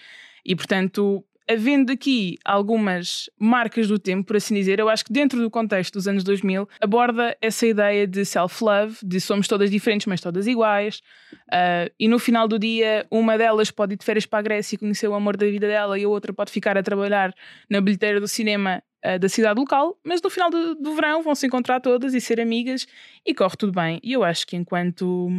E 0.46 0.56
portanto, 0.56 1.24
havendo 1.52 1.92
aqui 1.92 2.38
algumas 2.46 3.30
marcas 3.38 3.88
do 3.88 4.00
tempo, 4.00 4.26
por 4.26 4.38
assim 4.38 4.56
dizer, 4.56 4.80
eu 4.80 4.90
acho 4.90 5.04
que 5.06 5.12
dentro 5.12 5.40
do 5.40 5.50
contexto 5.50 5.94
dos 5.94 6.08
anos 6.08 6.24
2000 6.24 6.68
aborda 6.80 7.36
essa 7.42 7.68
ideia 7.68 8.08
de 8.08 8.24
self-love, 8.26 8.98
de 9.04 9.20
somos 9.20 9.48
todas 9.48 9.70
diferentes, 9.70 10.08
mas 10.08 10.22
todas 10.22 10.48
iguais. 10.48 11.02
Uh, 11.34 11.92
e 12.00 12.08
no 12.08 12.20
final 12.20 12.48
do 12.48 12.58
dia, 12.58 13.06
uma 13.12 13.38
delas 13.38 13.70
pode 13.72 13.94
ir 13.94 13.98
de 13.98 14.06
férias 14.06 14.26
para 14.26 14.40
a 14.40 14.42
Grécia 14.42 14.76
e 14.76 14.78
conhecer 14.78 15.08
o 15.08 15.14
amor 15.14 15.36
da 15.36 15.46
vida 15.46 15.68
dela, 15.68 15.98
e 16.00 16.04
a 16.04 16.10
outra 16.10 16.34
pode 16.34 16.52
ficar 16.52 16.78
a 16.78 16.84
trabalhar 16.84 17.34
na 17.70 17.82
bilheteira 17.82 18.20
do 18.20 18.28
cinema 18.28 18.82
uh, 19.06 19.20
da 19.20 19.28
cidade 19.28 19.60
local. 19.60 19.98
Mas 20.04 20.22
no 20.22 20.30
final 20.30 20.50
do, 20.50 20.76
do 20.76 20.96
verão 20.96 21.22
vão 21.22 21.36
se 21.36 21.46
encontrar 21.46 21.80
todas 21.80 22.14
e 22.14 22.22
ser 22.22 22.40
amigas, 22.40 22.88
e 23.26 23.34
corre 23.34 23.56
tudo 23.58 23.74
bem. 23.74 24.00
E 24.02 24.14
eu 24.14 24.24
acho 24.24 24.48
que 24.48 24.56
enquanto 24.56 25.30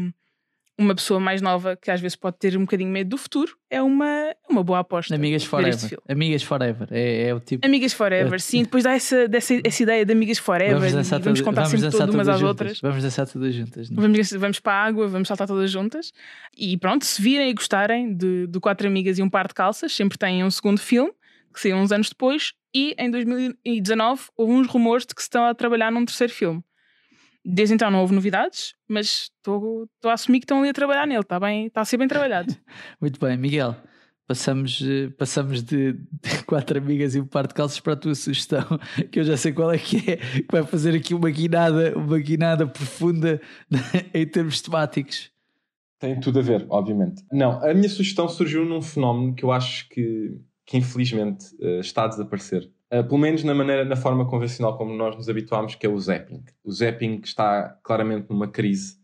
uma 0.78 0.94
pessoa 0.94 1.20
mais 1.20 1.40
nova, 1.42 1.76
que 1.76 1.90
às 1.90 2.00
vezes 2.00 2.16
pode 2.16 2.38
ter 2.38 2.56
um 2.56 2.62
bocadinho 2.62 2.90
medo 2.90 3.11
do 3.11 3.18
futuro, 3.18 3.56
é 3.70 3.80
uma, 3.82 4.35
uma 4.48 4.64
boa 4.64 4.78
aposta. 4.80 5.14
Amigas 5.14 5.44
Forever. 5.44 5.78
filme. 5.78 6.02
Amigas 6.08 6.42
Forever. 6.42 6.88
É, 6.90 7.28
é 7.28 7.35
o 7.35 7.40
tipo. 7.40 7.64
Amigas 7.66 7.92
Forever, 7.92 8.40
sim. 8.40 8.62
Depois 8.62 8.82
dá 8.82 8.92
essa, 8.92 9.28
dessa, 9.28 9.54
essa 9.62 9.82
ideia 9.82 10.04
de 10.04 10.12
amigas 10.12 10.38
Forever 10.38 10.74
Vamos 10.76 10.92
e 10.92 10.96
dançar, 10.96 11.20
vamos 11.20 11.38
todas- 11.40 11.40
contar 11.54 11.62
vamos 11.68 11.80
sempre 11.80 11.90
tudo 11.90 12.12
umas 12.14 12.26
todas 12.26 12.28
às 12.28 12.40
juntas. 12.40 12.48
outras. 12.48 12.80
Vamos 12.80 13.02
dançar 13.02 13.26
todas 13.28 13.54
juntas. 13.54 13.90
não 13.90 13.98
é? 14.02 14.08
Vamos, 14.08 14.30
vamos 14.32 14.61
para 14.61 14.72
a 14.72 14.85
água, 14.85 15.08
vamos 15.08 15.28
saltar 15.28 15.46
todas 15.46 15.70
juntas. 15.70 16.12
E 16.56 16.76
pronto, 16.78 17.04
se 17.04 17.20
virem 17.20 17.50
e 17.50 17.54
gostarem 17.54 18.14
de, 18.16 18.46
de 18.46 18.58
Quatro 18.61 18.87
Amigas 18.88 19.18
e 19.18 19.22
um 19.22 19.28
Par 19.30 19.46
de 19.48 19.54
Calças, 19.54 19.92
sempre 19.94 20.16
têm 20.18 20.42
um 20.42 20.50
segundo 20.50 20.80
filme, 20.80 21.12
que 21.52 21.61
saiu 21.61 21.76
uns 21.76 21.92
anos 21.92 22.08
depois, 22.08 22.54
e 22.74 22.94
em 22.98 23.11
2019 23.11 24.22
houve 24.37 24.52
uns 24.54 24.66
rumores 24.66 25.04
de 25.06 25.14
que 25.14 25.20
se 25.20 25.26
estão 25.26 25.44
a 25.44 25.54
trabalhar 25.54 25.92
num 25.92 26.04
terceiro 26.04 26.32
filme. 26.32 26.62
Desde 27.44 27.74
então 27.74 27.90
não 27.90 28.00
houve 28.00 28.14
novidades, 28.14 28.74
mas 28.88 29.31
estou 29.37 29.88
a 30.05 30.12
assumir 30.12 30.38
que 30.38 30.44
estão 30.44 30.61
ali 30.61 30.68
a 30.68 30.72
trabalhar 30.72 31.07
nele, 31.07 31.20
está 31.20 31.40
bem, 31.40 31.66
está 31.66 31.81
a 31.81 31.85
ser 31.85 31.96
bem 31.96 32.07
trabalhado. 32.07 32.55
Muito 33.00 33.18
bem, 33.18 33.37
Miguel. 33.37 33.74
Passamos, 34.28 34.81
eh, 34.81 35.11
passamos 35.18 35.62
de, 35.62 35.94
de 35.94 36.44
quatro 36.46 36.78
amigas 36.78 37.16
e 37.16 37.20
um 37.20 37.26
par 37.26 37.46
de 37.48 37.55
calças 37.55 37.81
para 37.81 37.94
a 37.94 37.96
tua 37.96 38.14
sugestão, 38.14 38.64
que 39.11 39.18
eu 39.18 39.24
já 39.24 39.37
sei 39.37 39.52
qual 39.52 39.72
é 39.72 39.78
que 39.78 39.96
é, 40.09 40.16
que 40.16 40.46
vai 40.50 40.62
fazer 40.62 40.94
aqui 40.94 41.14
uma 41.14 41.31
guinada, 41.31 41.98
uma 41.98 42.18
guinada 42.18 42.66
profunda 42.66 43.40
em 44.14 44.26
termos 44.26 44.62
temáticos. 44.62 45.33
Tem 45.98 46.18
tudo 46.18 46.38
a 46.38 46.42
ver, 46.42 46.64
obviamente. 46.68 47.24
Não, 47.33 47.62
a 47.64 47.74
minha 47.74 47.88
sugestão 47.88 48.28
surgiu 48.28 48.64
num 48.64 48.83
fenómeno 48.83 49.35
que 49.35 49.44
eu 49.44 49.52
acho 49.52 49.88
que, 49.88 50.40
que 50.64 50.76
infelizmente 50.76 51.46
eh, 51.61 51.81
está 51.81 52.05
a 52.05 52.09
desaparecer. 52.09 52.70
Eh, 52.92 53.02
pelo 53.02 53.18
menos 53.18 53.42
na 53.42 53.55
maneira, 53.55 53.85
na 53.87 53.96
forma 53.96 54.26
convencional 54.26 54.76
como 54.76 54.94
nós 54.94 55.16
nos 55.16 55.28
habituámos, 55.28 55.74
que 55.74 55.87
é 55.87 55.88
o 55.88 55.98
zapping. 55.98 56.44
O 56.62 56.70
zapping 56.70 57.20
está 57.24 57.78
claramente 57.83 58.26
numa 58.28 58.46
crise 58.46 58.96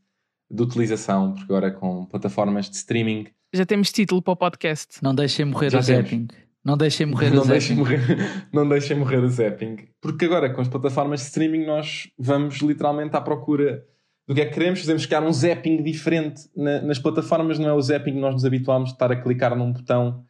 de 0.51 0.62
utilização, 0.62 1.33
porque 1.33 1.51
agora 1.51 1.70
com 1.70 2.05
plataformas 2.07 2.68
de 2.68 2.77
streaming 2.77 3.27
Já 3.53 3.64
temos 3.64 3.90
título 3.90 4.20
para 4.20 4.33
o 4.33 4.37
podcast. 4.37 5.03
Não 5.03 5.14
deixem 5.14 5.46
morrer 5.46 5.70
Já 5.70 5.81
o 5.81 5.85
temos. 5.85 6.03
zapping. 6.11 6.29
Não 6.64 6.77
deixem 6.77 7.07
morrer 7.07 7.31
não 7.31 7.42
o 7.42 7.46
deixem 7.46 7.77
zapping. 7.77 7.81
morrer, 7.81 8.18
não 8.53 8.68
deixem 8.68 8.96
morrer 8.98 9.18
o 9.24 9.29
zapping. 9.29 9.77
Porque 10.03 10.27
agora, 10.27 10.53
com 10.53 10.61
as 10.61 10.68
plataformas 10.68 11.20
de 11.20 11.27
streaming, 11.27 11.64
nós 11.64 12.11
vamos 12.18 12.57
literalmente 12.57 13.16
à 13.16 13.20
procura 13.22 13.83
do 14.27 14.35
que 14.35 14.42
é 14.42 14.44
que 14.44 14.53
queremos. 14.53 14.81
Fazemos 14.81 15.07
criar 15.07 15.22
um 15.22 15.33
zapping 15.33 15.83
diferente 15.83 16.42
na- 16.55 16.83
nas 16.83 16.98
plataformas. 16.98 17.59
Não 17.59 17.68
é 17.70 17.72
o 17.72 17.81
zapping 17.81 18.12
que 18.12 18.20
nós 18.20 18.35
nos 18.35 18.44
habituámos 18.44 18.90
de 18.90 18.96
estar 18.96 19.11
a 19.11 19.16
clicar 19.16 19.57
num 19.57 19.72
botão 19.72 20.24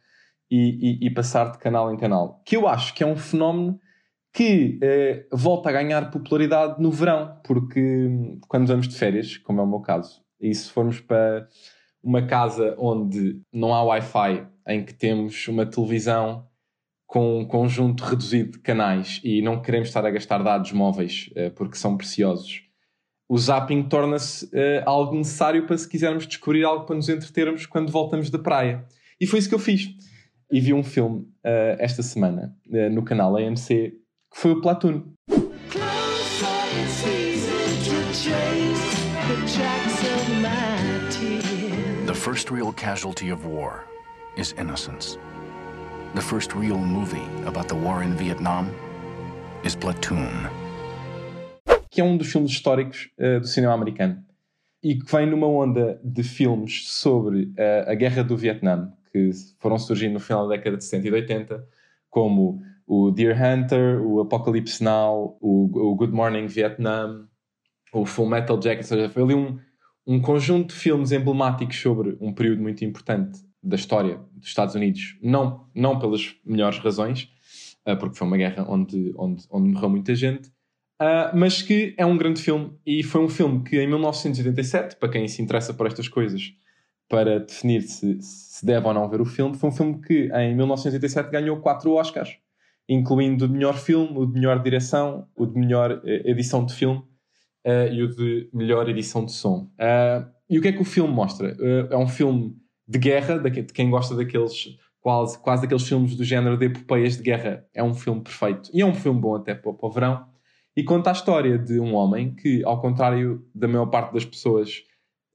e, 0.49 0.99
e- 1.03 1.07
e 1.07 1.09
passar 1.13 1.51
de 1.51 1.57
canal 1.59 1.93
em 1.93 1.97
canal. 1.97 2.41
Que 2.45 2.55
eu 2.55 2.67
acho 2.67 2.93
que 2.93 3.03
é 3.03 3.07
um 3.07 3.15
fenómeno 3.15 3.79
que 4.33 4.77
eh, 4.81 5.25
volta 5.31 5.69
a 5.69 5.71
ganhar 5.71 6.11
popularidade 6.11 6.81
no 6.81 6.91
verão. 6.91 7.39
Porque 7.43 7.79
hum, 7.81 8.39
quando 8.47 8.67
vamos 8.67 8.87
de 8.87 8.95
férias, 8.95 9.37
como 9.37 9.59
é 9.59 9.63
o 9.63 9.67
meu 9.67 9.79
caso, 9.79 10.21
e 10.39 10.53
se 10.53 10.69
formos 10.71 10.99
para 10.99 11.47
uma 12.03 12.25
casa 12.25 12.75
onde 12.77 13.41
não 13.51 13.73
há 13.73 13.83
Wi-Fi, 13.83 14.47
em 14.67 14.85
que 14.85 14.93
temos 14.93 15.47
uma 15.47 15.65
televisão 15.65 16.47
com 17.05 17.39
um 17.39 17.45
conjunto 17.45 18.03
reduzido 18.03 18.51
de 18.51 18.59
canais 18.59 19.19
e 19.23 19.41
não 19.41 19.61
queremos 19.61 19.87
estar 19.87 20.05
a 20.05 20.11
gastar 20.11 20.43
dados 20.43 20.71
móveis 20.71 21.29
uh, 21.31 21.51
porque 21.55 21.75
são 21.75 21.97
preciosos, 21.97 22.61
o 23.27 23.35
zapping 23.37 23.83
torna-se 23.89 24.45
uh, 24.45 24.83
algo 24.85 25.15
necessário 25.15 25.65
para 25.65 25.75
se 25.77 25.89
quisermos 25.89 26.27
descobrir 26.27 26.63
algo 26.63 26.85
para 26.85 26.95
nos 26.95 27.09
entretermos 27.09 27.65
quando 27.65 27.91
voltamos 27.91 28.29
da 28.29 28.37
praia. 28.37 28.85
E 29.19 29.25
foi 29.25 29.39
isso 29.39 29.49
que 29.49 29.55
eu 29.55 29.59
fiz. 29.59 29.89
E 30.51 30.59
vi 30.59 30.73
um 30.73 30.83
filme 30.83 31.19
uh, 31.45 31.77
esta 31.77 32.01
semana 32.01 32.55
uh, 32.67 32.89
no 32.89 33.03
canal 33.03 33.37
AMC 33.37 33.67
que 34.31 34.39
foi 34.39 34.53
o 34.53 34.61
Platoon. 34.61 35.13
The 42.07 42.15
first 42.15 42.49
real 42.51 42.73
casualty 42.73 43.31
of 43.31 43.45
war 43.47 43.83
is 44.37 44.55
innocence. 44.57 45.19
The 46.15 46.21
first 46.21 46.55
real 46.55 46.79
movie 46.79 47.27
about 47.45 47.67
the 47.67 47.75
war 47.75 48.03
in 48.03 48.15
Vietnam 48.15 48.71
is 49.63 49.75
Platoon 49.75 50.49
que 51.91 52.01
é 52.01 52.03
um 52.03 52.17
dos 52.17 52.31
filmes 52.31 52.51
históricos 52.51 53.09
uh, 53.19 53.39
do 53.39 53.47
cinema 53.47 53.73
americano 53.73 54.23
e 54.81 54.95
que 54.95 55.11
vem 55.11 55.27
numa 55.27 55.47
onda 55.47 55.99
de 56.03 56.23
filmes 56.23 56.89
sobre 56.89 57.51
a 57.85 57.93
guerra 57.95 58.23
do 58.23 58.37
Vietnã, 58.37 58.93
que 59.11 59.31
foram 59.59 59.77
surgindo 59.77 60.13
no 60.13 60.19
final 60.19 60.47
da 60.47 60.55
década 60.55 60.77
de 60.77 60.83
70 60.83 61.07
e 61.07 61.11
80, 61.11 61.67
como 62.09 62.61
o 62.87 63.11
Deer 63.11 63.35
Hunter, 63.35 64.01
o 64.01 64.19
Apocalypse 64.21 64.83
Now, 64.83 65.37
o, 65.39 65.91
o 65.91 65.95
Good 65.95 66.13
Morning 66.13 66.47
Vietnam, 66.47 67.27
o 67.93 68.05
Full 68.05 68.27
Metal 68.27 68.59
Jacket, 68.61 68.83
ou 68.83 68.87
seja, 68.87 69.09
foi 69.09 69.23
ali 69.23 69.35
um, 69.35 69.59
um 70.05 70.21
conjunto 70.21 70.73
de 70.73 70.79
filmes 70.79 71.11
emblemáticos 71.11 71.79
sobre 71.79 72.17
um 72.19 72.33
período 72.33 72.61
muito 72.61 72.83
importante 72.83 73.39
da 73.61 73.75
história 73.75 74.19
dos 74.33 74.47
Estados 74.47 74.75
Unidos, 74.75 75.17
não, 75.21 75.67
não 75.75 75.99
pelas 75.99 76.35
melhores 76.45 76.79
razões, 76.79 77.29
uh, 77.87 77.97
porque 77.97 78.17
foi 78.17 78.27
uma 78.27 78.37
guerra 78.37 78.65
onde, 78.67 79.13
onde, 79.17 79.45
onde 79.51 79.69
morreu 79.69 79.89
muita 79.89 80.15
gente, 80.15 80.51
Uh, 81.01 81.31
mas 81.33 81.61
que 81.61 81.95
é 81.97 82.05
um 82.05 82.17
grande 82.17 82.41
filme. 82.41 82.73
E 82.85 83.03
foi 83.03 83.21
um 83.21 83.29
filme 83.29 83.63
que 83.63 83.79
em 83.79 83.87
1987, 83.87 84.97
para 84.97 85.07
quem 85.07 85.27
se 85.29 85.41
interessa 85.41 85.73
por 85.73 85.87
estas 85.87 86.09
coisas, 86.09 86.53
para 87.09 87.39
definir 87.39 87.81
se, 87.81 88.21
se 88.21 88.65
deve 88.65 88.87
ou 88.87 88.93
não 88.93 89.09
ver 89.09 89.19
o 89.19 89.25
filme, 89.25 89.57
foi 89.57 89.69
um 89.69 89.73
filme 89.73 90.01
que 90.01 90.29
em 90.31 90.55
1987 90.55 91.31
ganhou 91.31 91.57
quatro 91.57 91.91
Oscars, 91.93 92.37
incluindo 92.87 93.45
o 93.45 93.47
de 93.47 93.53
melhor 93.53 93.77
filme, 93.77 94.11
o 94.15 94.25
de 94.25 94.33
melhor 94.33 94.61
direção, 94.61 95.27
o 95.35 95.45
de 95.45 95.59
melhor 95.59 96.01
eh, 96.05 96.21
edição 96.29 96.63
de 96.63 96.73
filme 96.73 96.99
uh, 96.99 97.91
e 97.91 98.03
o 98.03 98.15
de 98.15 98.49
melhor 98.53 98.87
edição 98.87 99.25
de 99.25 99.31
som. 99.31 99.71
Uh, 99.73 100.29
e 100.49 100.59
o 100.59 100.61
que 100.61 100.67
é 100.67 100.71
que 100.71 100.81
o 100.81 100.85
filme 100.85 101.13
mostra? 101.13 101.55
é 101.89 101.97
um 101.97 102.07
filme 102.07 102.55
de 102.87 102.97
guerra, 102.97 103.37
de 103.37 103.73
quem 103.73 103.89
gosta 103.89 104.15
daqueles 104.15 104.77
quase, 104.99 105.37
quase 105.39 105.61
daqueles 105.63 105.87
filmes 105.87 106.15
do 106.15 106.23
género 106.23 106.57
de 106.57 106.65
epopeias 106.65 107.17
de 107.17 107.23
guerra, 107.23 107.65
é 107.73 107.83
um 107.83 107.93
filme 107.93 108.21
perfeito. 108.21 108.69
E 108.73 108.81
é 108.81 108.85
um 108.85 108.93
filme 108.93 109.19
bom 109.19 109.35
até 109.35 109.53
para, 109.53 109.73
para 109.73 109.87
o 109.87 109.91
verão 109.91 110.25
e 110.75 110.83
conta 110.83 111.09
a 111.09 111.13
história 111.13 111.57
de 111.57 111.79
um 111.79 111.93
homem 111.93 112.33
que, 112.33 112.63
ao 112.63 112.79
contrário 112.79 113.45
da 113.53 113.67
maior 113.67 113.87
parte 113.87 114.13
das 114.13 114.25
pessoas 114.25 114.83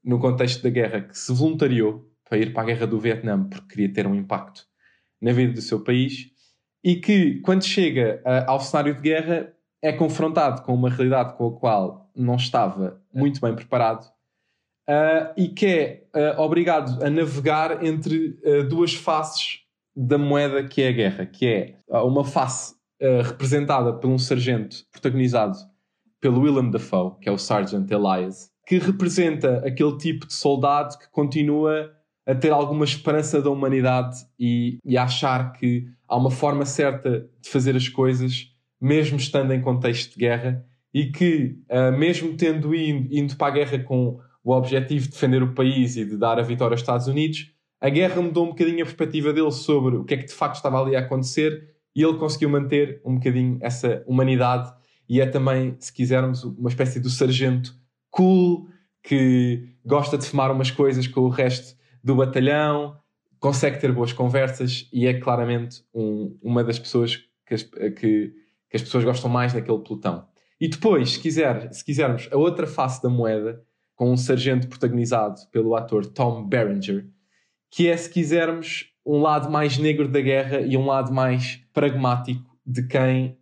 no 0.05 0.19
contexto 0.19 0.61
da 0.61 0.69
guerra, 0.69 1.01
que 1.01 1.17
se 1.17 1.33
voluntariou 1.33 2.07
para 2.23 2.37
ir 2.37 2.53
para 2.53 2.63
a 2.63 2.65
guerra 2.65 2.87
do 2.87 2.99
Vietnã 2.99 3.43
porque 3.43 3.67
queria 3.67 3.93
ter 3.93 4.07
um 4.07 4.15
impacto 4.15 4.65
na 5.21 5.31
vida 5.31 5.53
do 5.53 5.61
seu 5.61 5.83
país 5.83 6.31
e 6.83 6.95
que, 6.97 7.39
quando 7.41 7.63
chega 7.63 8.21
uh, 8.23 8.51
ao 8.51 8.59
cenário 8.59 8.93
de 8.93 9.01
guerra, 9.01 9.51
é 9.81 9.91
confrontado 9.91 10.61
com 10.61 10.73
uma 10.73 10.89
realidade 10.89 11.35
com 11.35 11.47
a 11.47 11.59
qual 11.59 12.11
não 12.15 12.35
estava 12.35 13.01
muito 13.13 13.41
bem 13.41 13.55
preparado 13.55 14.05
uh, 14.87 15.33
e 15.35 15.49
que 15.49 15.65
é 15.65 16.03
uh, 16.15 16.41
obrigado 16.41 17.03
a 17.03 17.09
navegar 17.09 17.83
entre 17.83 18.39
duas 18.69 18.93
faces 18.93 19.61
da 19.95 20.17
moeda 20.17 20.63
que 20.63 20.81
é 20.81 20.89
a 20.89 20.91
guerra, 20.91 21.25
que 21.25 21.47
é 21.47 21.77
uma 22.03 22.23
face 22.23 22.75
representada 23.23 23.93
por 23.93 24.09
um 24.09 24.17
sargento 24.17 24.77
protagonizado 24.91 25.57
pelo 26.19 26.41
Willem 26.41 26.71
Dafoe, 26.71 27.17
que 27.21 27.29
é 27.29 27.31
o 27.31 27.37
Sergeant 27.37 27.89
Elias, 27.89 28.51
que 28.65 28.77
representa 28.77 29.57
aquele 29.65 29.97
tipo 29.97 30.25
de 30.25 30.33
soldado 30.33 30.97
que 30.97 31.09
continua 31.11 31.91
a 32.25 32.33
ter 32.33 32.51
alguma 32.51 32.83
esperança 32.83 33.41
da 33.41 33.49
humanidade 33.49 34.17
e, 34.39 34.79
e 34.83 34.97
a 34.97 35.03
achar 35.03 35.53
que 35.53 35.87
há 36.07 36.17
uma 36.17 36.31
forma 36.31 36.65
certa 36.65 37.29
de 37.39 37.49
fazer 37.49 37.75
as 37.75 37.87
coisas, 37.87 38.51
mesmo 38.81 39.17
estando 39.17 39.53
em 39.53 39.61
contexto 39.61 40.13
de 40.13 40.17
guerra, 40.17 40.65
e 40.91 41.11
que, 41.11 41.57
uh, 41.69 41.95
mesmo 41.97 42.35
tendo 42.35 42.73
ido, 42.73 43.07
indo 43.13 43.35
para 43.35 43.47
a 43.47 43.55
guerra 43.55 43.79
com 43.79 44.19
o 44.43 44.51
objetivo 44.51 45.05
de 45.05 45.11
defender 45.11 45.43
o 45.43 45.53
país 45.53 45.97
e 45.97 46.05
de 46.05 46.17
dar 46.17 46.39
a 46.39 46.43
vitória 46.43 46.73
aos 46.73 46.81
Estados 46.81 47.07
Unidos, 47.07 47.51
a 47.79 47.89
guerra 47.89 48.21
mudou 48.21 48.45
um 48.45 48.49
bocadinho 48.49 48.81
a 48.81 48.85
perspectiva 48.85 49.33
dele 49.33 49.51
sobre 49.51 49.97
o 49.97 50.03
que 50.03 50.13
é 50.13 50.17
que 50.17 50.25
de 50.25 50.33
facto 50.33 50.55
estava 50.55 50.81
ali 50.81 50.95
a 50.95 50.99
acontecer 50.99 51.75
e 51.95 52.01
ele 52.01 52.17
conseguiu 52.17 52.49
manter 52.49 53.01
um 53.05 53.15
bocadinho 53.15 53.57
essa 53.61 54.03
humanidade 54.07 54.73
e 55.07 55.21
é 55.21 55.25
também, 55.25 55.75
se 55.79 55.93
quisermos, 55.93 56.43
uma 56.43 56.69
espécie 56.69 56.99
do 56.99 57.09
sargento 57.09 57.75
cool 58.15 58.69
que 59.03 59.75
gosta 59.85 60.17
de 60.17 60.25
fumar 60.25 60.49
umas 60.49 60.71
coisas 60.71 61.05
com 61.05 61.21
o 61.21 61.29
resto 61.29 61.77
do 62.01 62.15
batalhão, 62.15 62.97
consegue 63.39 63.77
ter 63.77 63.91
boas 63.91 64.13
conversas 64.13 64.87
e 64.91 65.05
é 65.05 65.19
claramente 65.19 65.83
um, 65.93 66.37
uma 66.41 66.63
das 66.63 66.79
pessoas 66.79 67.17
que 67.45 67.53
as, 67.53 67.63
que, 67.63 67.91
que 67.91 68.33
as, 68.73 68.81
pessoas 68.81 69.03
gostam 69.03 69.29
mais 69.29 69.53
naquele 69.53 69.79
pelotão. 69.79 70.25
E 70.59 70.69
depois, 70.69 71.11
se, 71.11 71.19
quiser, 71.19 71.71
se 71.73 71.83
quisermos 71.83 72.29
a 72.31 72.37
outra 72.37 72.65
face 72.65 73.03
da 73.03 73.09
moeda, 73.09 73.61
com 73.95 74.11
um 74.11 74.17
sargento 74.17 74.67
protagonizado 74.67 75.41
pelo 75.51 75.75
ator 75.75 76.05
Tom 76.05 76.47
Berenger, 76.47 77.05
que 77.69 77.89
é, 77.89 77.97
se 77.97 78.09
quisermos, 78.09 78.91
um 79.05 79.19
lado 79.19 79.51
mais 79.51 79.77
negro 79.77 80.07
da 80.07 80.21
guerra 80.21 80.61
e 80.61 80.77
um 80.77 80.85
lado 80.85 81.13
mais 81.13 81.61
pragmático 81.73 82.57
de 82.65 82.87
quem 82.87 83.37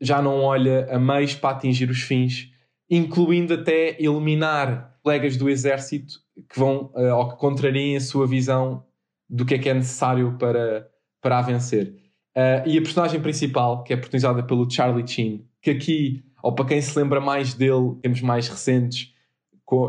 já 0.00 0.22
não 0.22 0.40
olha 0.40 0.86
a 0.90 0.98
meios 0.98 1.34
para 1.34 1.56
atingir 1.56 1.90
os 1.90 2.00
fins, 2.00 2.53
incluindo 2.88 3.54
até 3.54 4.00
eliminar 4.00 4.98
colegas 5.02 5.36
do 5.36 5.48
exército 5.48 6.14
que 6.48 6.58
vão 6.58 6.90
uh, 6.94 7.14
ou 7.16 7.28
que 7.28 7.36
contrariem 7.36 7.96
a 7.96 8.00
sua 8.00 8.26
visão 8.26 8.84
do 9.28 9.44
que 9.44 9.54
é 9.54 9.58
que 9.58 9.68
é 9.68 9.74
necessário 9.74 10.36
para, 10.38 10.88
para 11.20 11.38
a 11.38 11.42
vencer. 11.42 11.94
Uh, 12.36 12.66
e 12.66 12.78
a 12.78 12.82
personagem 12.82 13.20
principal, 13.20 13.84
que 13.84 13.92
é 13.92 13.96
protagonizada 13.96 14.42
pelo 14.42 14.68
Charlie 14.68 15.06
Sheen, 15.06 15.46
que 15.62 15.70
aqui, 15.70 16.24
ou 16.42 16.54
para 16.54 16.66
quem 16.66 16.80
se 16.80 16.98
lembra 16.98 17.20
mais 17.20 17.54
dele, 17.54 17.96
temos 18.02 18.20
mais 18.20 18.48
recentes, 18.48 19.12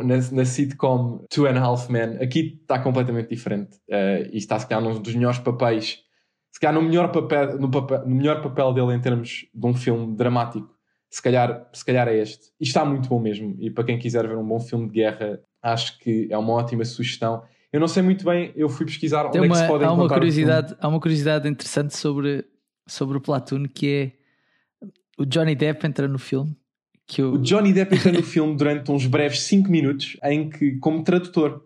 na, 0.04 0.16
na 0.32 0.46
sitcom 0.46 1.26
Two 1.30 1.46
and 1.48 1.60
a 1.60 1.62
Half 1.62 1.90
Men, 1.90 2.18
aqui 2.22 2.60
está 2.62 2.80
completamente 2.80 3.30
diferente. 3.30 3.78
Uh, 3.90 4.30
e 4.32 4.38
está, 4.38 4.58
se 4.58 4.68
calhar, 4.68 4.84
num 4.84 5.00
dos 5.00 5.14
melhores 5.14 5.40
papéis, 5.40 6.00
se 6.52 6.60
calhar, 6.60 6.82
no 6.82 6.88
melhor 6.88 7.12
papel, 7.12 7.60
no, 7.60 7.70
papel, 7.70 8.08
no 8.08 8.16
melhor 8.16 8.42
papel 8.42 8.74
dele 8.74 8.94
em 8.94 9.02
termos 9.02 9.46
de 9.54 9.68
um 9.68 9.74
filme 9.74 10.16
dramático. 10.16 10.75
Se 11.16 11.22
calhar, 11.22 11.66
se 11.72 11.86
calhar 11.86 12.10
é 12.10 12.18
este. 12.18 12.52
E 12.60 12.66
está 12.66 12.84
muito 12.84 13.08
bom 13.08 13.22
mesmo. 13.22 13.56
E 13.58 13.72
para 13.72 13.86
quem 13.86 13.98
quiser 13.98 14.28
ver 14.28 14.36
um 14.36 14.46
bom 14.46 14.60
filme 14.60 14.88
de 14.88 14.96
guerra, 14.96 15.40
acho 15.62 15.98
que 16.00 16.28
é 16.30 16.38
uma 16.38 16.52
ótima 16.52 16.84
sugestão. 16.84 17.42
Eu 17.72 17.80
não 17.80 17.88
sei 17.88 18.04
muito 18.04 18.26
bem, 18.26 18.52
eu 18.54 18.68
fui 18.68 18.86
pesquisar 18.86 19.30
Tem 19.30 19.40
onde 19.40 19.48
uma, 19.50 19.56
é 19.56 19.60
que 19.60 19.64
se 19.64 19.72
pode 19.72 19.86
há 19.86 19.88
encontrar 19.88 20.04
uma 20.04 20.10
curiosidade 20.10 20.76
Há 20.78 20.88
uma 20.90 21.00
curiosidade 21.00 21.48
interessante 21.48 21.96
sobre, 21.96 22.44
sobre 22.86 23.18
o 23.18 23.22
Platoon, 23.22 23.64
que 23.64 23.88
é 23.88 24.92
o 25.18 25.26
Johnny 25.26 25.56
Depp 25.56 25.88
entra 25.88 26.06
no 26.06 26.20
filme 26.20 26.54
que 27.08 27.22
o... 27.22 27.36
o 27.36 27.38
Johnny 27.38 27.72
Depp 27.72 27.96
entra 27.96 28.12
no 28.12 28.22
filme 28.22 28.54
durante 28.60 28.92
uns 28.92 29.06
breves 29.06 29.42
5 29.44 29.72
minutos 29.72 30.18
em 30.22 30.50
que, 30.50 30.78
como 30.80 31.02
tradutor, 31.02 31.64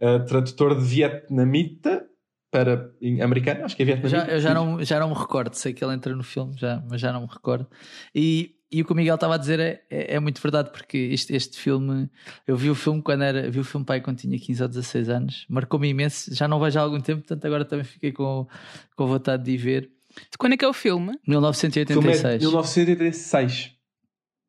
uh, 0.00 0.24
tradutor 0.24 0.78
de 0.78 0.84
vietnamita 0.84 2.06
para 2.48 2.92
americano, 3.20 3.64
acho 3.64 3.74
que 3.74 3.82
é 3.82 3.86
vietnamita. 3.86 4.24
Já, 4.24 4.32
eu 4.32 4.38
já 4.38 4.54
não, 4.54 4.84
já 4.84 5.00
não 5.00 5.08
me 5.08 5.16
recordo, 5.16 5.52
sei 5.54 5.72
que 5.72 5.84
ele 5.84 5.94
entra 5.94 6.14
no 6.14 6.22
filme, 6.22 6.54
já, 6.56 6.80
mas 6.88 7.00
já 7.00 7.12
não 7.12 7.22
me 7.22 7.28
recordo. 7.28 7.66
E, 8.14 8.54
e 8.74 8.82
o 8.82 8.84
que 8.84 8.92
o 8.92 8.94
Miguel 8.96 9.14
estava 9.14 9.34
a 9.36 9.38
dizer 9.38 9.60
é, 9.60 9.82
é, 9.88 10.14
é, 10.14 10.20
muito 10.20 10.40
verdade, 10.42 10.70
porque 10.70 10.96
este, 10.96 11.34
este 11.34 11.58
filme, 11.58 12.10
eu 12.46 12.56
vi 12.56 12.70
o 12.70 12.74
filme 12.74 13.00
quando 13.00 13.22
era, 13.22 13.48
vi 13.48 13.60
o 13.60 13.64
filme 13.64 13.86
pai 13.86 14.00
quando 14.00 14.18
tinha 14.18 14.36
15 14.36 14.62
ou 14.62 14.68
16 14.68 15.08
anos, 15.08 15.46
marcou-me 15.48 15.88
imenso, 15.88 16.34
já 16.34 16.48
não 16.48 16.58
vejo 16.58 16.78
há 16.78 16.82
algum 16.82 17.00
tempo, 17.00 17.20
portanto 17.20 17.44
agora 17.44 17.64
também 17.64 17.84
fiquei 17.84 18.10
com, 18.10 18.48
com 18.96 19.06
vontade 19.06 19.44
de 19.44 19.52
ir 19.52 19.56
ver. 19.58 19.90
De 20.30 20.36
quando 20.36 20.54
é 20.54 20.56
que 20.56 20.64
é 20.64 20.68
o 20.68 20.72
filme? 20.72 21.16
1986. 21.26 21.86
Filme 22.00 22.12
é 22.12 22.38
1986. 22.38 23.70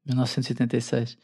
1976. 0.08 1.18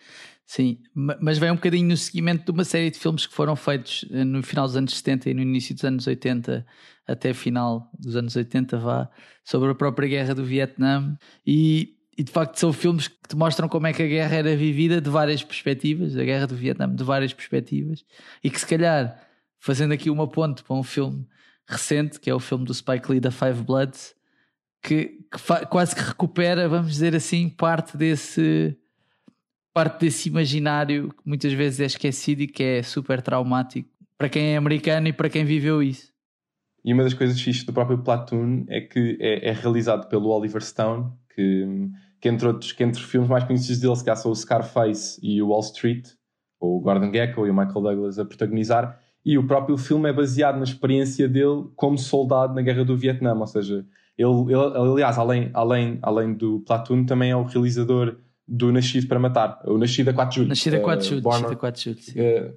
Sim, 0.45 0.79
mas 0.93 1.37
vem 1.37 1.49
um 1.49 1.55
bocadinho 1.55 1.87
no 1.87 1.95
seguimento 1.95 2.45
de 2.45 2.51
uma 2.51 2.65
série 2.65 2.91
de 2.91 2.99
filmes 2.99 3.25
que 3.25 3.33
foram 3.33 3.55
feitos 3.55 4.05
eh, 4.11 4.25
no 4.25 4.43
final 4.43 4.67
dos 4.67 4.75
anos 4.75 4.97
70 4.97 5.29
e 5.29 5.33
no 5.33 5.41
início 5.41 5.73
dos 5.73 5.85
anos 5.85 6.05
80, 6.05 6.65
até 7.07 7.33
final 7.33 7.89
dos 7.97 8.15
anos 8.15 8.35
80, 8.35 8.77
vá, 8.77 9.09
sobre 9.45 9.71
a 9.71 9.75
própria 9.75 10.09
guerra 10.09 10.35
do 10.35 10.43
Vietnã. 10.43 11.17
E, 11.47 11.95
e 12.17 12.23
de 12.23 12.31
facto 12.31 12.59
são 12.59 12.73
filmes 12.73 13.07
que 13.07 13.15
te 13.27 13.35
mostram 13.35 13.69
como 13.69 13.87
é 13.87 13.93
que 13.93 14.03
a 14.03 14.07
guerra 14.07 14.35
era 14.35 14.55
vivida 14.55 14.99
de 14.99 15.09
várias 15.09 15.43
perspectivas, 15.43 16.17
a 16.17 16.23
guerra 16.23 16.47
do 16.47 16.55
Vietnã 16.55 16.93
de 16.93 17.03
várias 17.03 17.33
perspectivas, 17.33 18.03
e 18.43 18.49
que 18.49 18.59
se 18.59 18.67
calhar, 18.67 19.19
fazendo 19.59 19.93
aqui 19.93 20.09
uma 20.09 20.27
ponte 20.27 20.63
para 20.63 20.75
um 20.75 20.83
filme 20.83 21.25
recente, 21.67 22.19
que 22.19 22.29
é 22.29 22.35
o 22.35 22.39
filme 22.39 22.65
do 22.65 22.73
Spike 22.73 23.09
Lee 23.11 23.19
da 23.19 23.31
Five 23.31 23.63
Bloods, 23.63 24.13
que, 24.81 25.19
que 25.31 25.65
quase 25.67 25.95
que 25.95 26.01
recupera, 26.01 26.67
vamos 26.67 26.91
dizer 26.91 27.15
assim, 27.15 27.47
parte 27.47 27.95
desse 27.95 28.77
parte 29.73 30.01
desse 30.01 30.27
imaginário 30.27 31.09
que 31.09 31.21
muitas 31.25 31.53
vezes 31.53 31.79
é 31.79 31.85
esquecido 31.85 32.41
e 32.41 32.47
que 32.47 32.61
é 32.61 32.83
super 32.83 33.21
traumático 33.21 33.89
para 34.17 34.27
quem 34.27 34.53
é 34.53 34.57
americano 34.57 35.07
e 35.07 35.13
para 35.13 35.29
quem 35.29 35.45
viveu 35.45 35.81
isso. 35.81 36.11
E 36.83 36.93
uma 36.93 37.03
das 37.03 37.13
coisas 37.13 37.39
fixas 37.39 37.63
do 37.63 37.73
próprio 37.73 37.99
Platoon 37.99 38.65
é 38.67 38.81
que 38.81 39.17
é, 39.19 39.49
é 39.49 39.51
realizado 39.51 40.09
pelo 40.09 40.29
Oliver 40.29 40.61
Stone, 40.61 41.11
que, 41.35 41.89
que, 42.19 42.29
entre 42.29 42.47
outros, 42.47 42.71
que 42.71 42.83
entre 42.83 43.01
filmes 43.01 43.29
mais 43.29 43.43
conhecidos 43.43 43.79
dele, 43.79 43.95
se 43.95 44.03
calhar 44.03 44.17
são 44.17 44.31
o 44.31 44.35
Scarface 44.35 45.19
e 45.21 45.41
o 45.41 45.49
Wall 45.49 45.61
Street, 45.61 46.07
ou 46.59 46.77
o 46.77 46.79
Gordon 46.81 47.11
Gekko 47.11 47.47
e 47.47 47.49
o 47.49 47.53
Michael 47.53 47.81
Douglas 47.81 48.19
a 48.19 48.25
protagonizar, 48.25 48.99
e 49.25 49.37
o 49.37 49.45
próprio 49.45 49.77
filme 49.77 50.09
é 50.09 50.13
baseado 50.13 50.57
na 50.57 50.63
experiência 50.63 51.27
dele 51.27 51.65
como 51.75 51.97
soldado 51.97 52.53
na 52.53 52.61
Guerra 52.61 52.83
do 52.83 52.97
Vietnã, 52.97 53.33
ou 53.33 53.47
seja, 53.47 53.85
ele, 54.17 54.53
ele 54.53 54.91
aliás, 54.91 55.17
além, 55.17 55.49
além, 55.53 55.99
além 56.01 56.33
do 56.33 56.59
Platoon, 56.61 57.05
também 57.05 57.31
é 57.31 57.35
o 57.35 57.43
realizador 57.43 58.17
do 58.47 58.71
Nascido 58.71 59.07
para 59.07 59.19
Matar, 59.19 59.61
o 59.65 59.77
Nascido 59.77 60.09
a 60.09 60.13
4 60.13 60.31
de 60.31 60.35
Julho. 60.37 60.49
Nascido 60.49 60.75
a 60.75 60.79
4 60.79 61.03
de 61.03 61.09
Julho, 61.09 61.23
Nascido 61.23 61.51
a 61.51 61.55
4 61.55 61.81
de 61.81 62.11
Julho, 62.11 62.53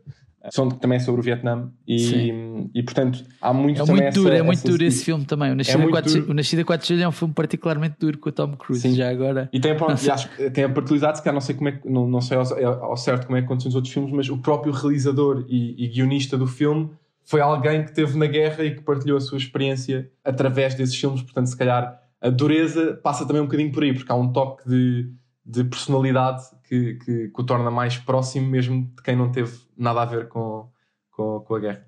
são 0.50 0.68
também 0.68 1.00
sobre 1.00 1.20
o 1.20 1.24
Vietnã 1.24 1.70
e, 1.86 2.68
e 2.74 2.82
portanto 2.82 3.24
há 3.40 3.52
muito 3.52 3.80
é 3.80 3.84
muito 3.84 4.14
duro, 4.14 4.28
essa, 4.28 4.38
é 4.38 4.42
muito 4.42 4.58
essa, 4.58 4.68
duro 4.68 4.84
esse 4.84 5.04
filme 5.04 5.24
também. 5.24 5.52
O 5.52 5.54
Nascida, 5.54 5.82
é 5.82 5.88
4, 5.88 6.30
o 6.30 6.34
Nascida 6.34 6.64
4 6.64 6.86
de 6.86 6.94
Julho 6.94 7.04
é 7.04 7.08
um 7.08 7.12
filme 7.12 7.34
particularmente 7.34 7.96
duro 7.98 8.18
com 8.18 8.28
o 8.28 8.32
Tom 8.32 8.56
Cruise 8.56 8.82
Sim. 8.82 8.94
já 8.94 9.08
agora. 9.08 9.48
E 9.52 9.60
tem, 9.60 9.76
pronto, 9.76 10.02
e 10.02 10.10
acho, 10.10 10.28
tem 10.52 10.64
a 10.64 10.68
particularidade, 10.68 11.18
se 11.18 11.24
calhar 11.24 11.34
não 11.34 11.40
sei, 11.40 11.54
como 11.54 11.68
é, 11.68 11.80
não, 11.84 12.08
não 12.08 12.20
sei 12.20 12.36
ao, 12.36 12.84
ao, 12.84 12.96
certo 12.96 13.26
como 13.26 13.38
é 13.38 13.40
que 13.40 13.46
aconteceu 13.46 13.68
nos 13.68 13.76
outros 13.76 13.92
filmes 13.92 14.12
mas 14.12 14.28
o 14.28 14.38
próprio 14.38 14.72
realizador 14.72 15.44
e, 15.48 15.84
e 15.84 15.88
guionista 15.88 16.36
do 16.36 16.46
filme 16.46 16.90
foi 17.24 17.40
alguém 17.40 17.82
que 17.82 17.90
esteve 17.90 18.18
na 18.18 18.26
guerra 18.26 18.64
e 18.64 18.74
que 18.74 18.82
partilhou 18.82 19.16
a 19.16 19.20
sua 19.20 19.38
experiência 19.38 20.10
através 20.22 20.74
desses 20.74 20.94
filmes, 20.94 21.22
portanto 21.22 21.46
se 21.46 21.56
calhar 21.56 22.00
a 22.20 22.30
dureza 22.30 22.98
passa 23.02 23.26
também 23.26 23.42
um 23.42 23.46
bocadinho 23.46 23.72
por 23.72 23.82
aí, 23.82 23.92
porque 23.92 24.10
há 24.10 24.14
um 24.14 24.32
toque 24.32 24.68
de, 24.68 25.10
de 25.44 25.64
personalidade 25.64 26.42
que, 26.68 26.94
que, 26.94 27.28
que 27.28 27.40
o 27.40 27.44
torna 27.44 27.70
mais 27.70 27.98
próximo 27.98 28.48
mesmo 28.48 28.90
de 28.96 29.02
quem 29.02 29.14
não 29.14 29.30
teve 29.30 29.58
nada 29.76 30.02
a 30.02 30.04
ver 30.04 30.28
com 30.28 30.68
com, 31.14 31.40
com 31.40 31.54
a 31.54 31.60
guerra. 31.60 31.86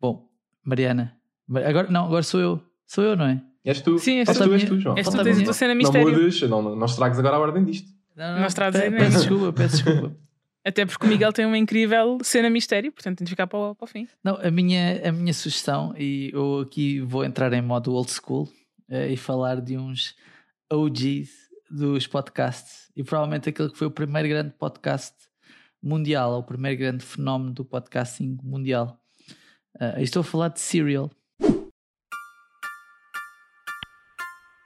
Bom, 0.00 0.28
Mariana, 0.62 1.16
agora, 1.48 1.90
não, 1.90 2.06
agora 2.06 2.22
sou 2.22 2.40
eu. 2.40 2.60
Sou 2.86 3.04
eu, 3.04 3.16
não 3.16 3.26
é? 3.26 3.42
És 3.64 3.80
tu. 3.80 3.98
Sim, 3.98 4.18
és, 4.18 4.28
és 4.28 4.38
tu, 4.38 4.44
tu, 4.44 4.54
és 4.54 4.64
tu, 4.64 4.80
João. 4.80 4.96
És 4.96 5.08
tu, 5.08 5.22
tens 5.22 5.40
a 5.40 5.44
tua 5.44 5.52
cena 5.52 5.74
mistério. 5.74 6.10
Não 6.10 6.20
mudes, 6.20 6.42
não, 6.42 6.62
não, 6.62 6.76
não 6.76 6.86
estragues 6.86 7.18
agora 7.18 7.36
a 7.36 7.40
ordem 7.40 7.64
disto. 7.64 7.90
Não, 8.14 8.32
não, 8.32 8.40
não 8.40 8.46
estragues 8.46 8.80
peço, 8.80 8.96
peço 8.96 9.18
desculpa, 9.18 9.52
peço 9.52 9.76
desculpa. 9.76 10.16
Até 10.66 10.86
porque 10.86 11.04
o 11.04 11.08
Miguel 11.08 11.30
tem 11.30 11.44
uma 11.44 11.58
incrível 11.58 12.18
cena 12.22 12.48
mistério, 12.48 12.90
portanto 12.90 13.18
tem 13.18 13.24
de 13.26 13.30
ficar 13.30 13.46
para 13.46 13.58
o, 13.58 13.74
para 13.74 13.84
o 13.84 13.86
fim. 13.86 14.08
Não, 14.22 14.36
a 14.36 14.50
minha, 14.50 15.08
a 15.08 15.12
minha 15.12 15.34
sugestão, 15.34 15.94
e 15.98 16.30
eu 16.32 16.60
aqui 16.60 17.00
vou 17.00 17.22
entrar 17.22 17.52
em 17.52 17.60
modo 17.60 17.92
old 17.92 18.10
school 18.10 18.48
uh, 18.88 18.94
e 19.10 19.16
falar 19.16 19.60
de 19.60 19.76
uns 19.76 20.14
OGs 20.72 21.43
dos 21.70 22.06
podcasts. 22.06 22.90
E 22.96 23.02
provavelmente 23.02 23.48
aquele 23.48 23.70
que 23.70 23.78
foi 23.78 23.86
o 23.86 23.90
primeiro 23.90 24.28
grande 24.28 24.50
podcast 24.52 25.14
mundial, 25.82 26.32
ou 26.32 26.38
o 26.40 26.42
primeiro 26.42 26.78
grande 26.78 27.04
fenómeno 27.04 27.52
do 27.52 27.64
podcasting 27.64 28.38
mundial. 28.42 28.98
Uh, 29.80 30.00
estou 30.00 30.20
a 30.20 30.24
falar 30.24 30.48
de 30.48 30.60
Serial. 30.60 31.10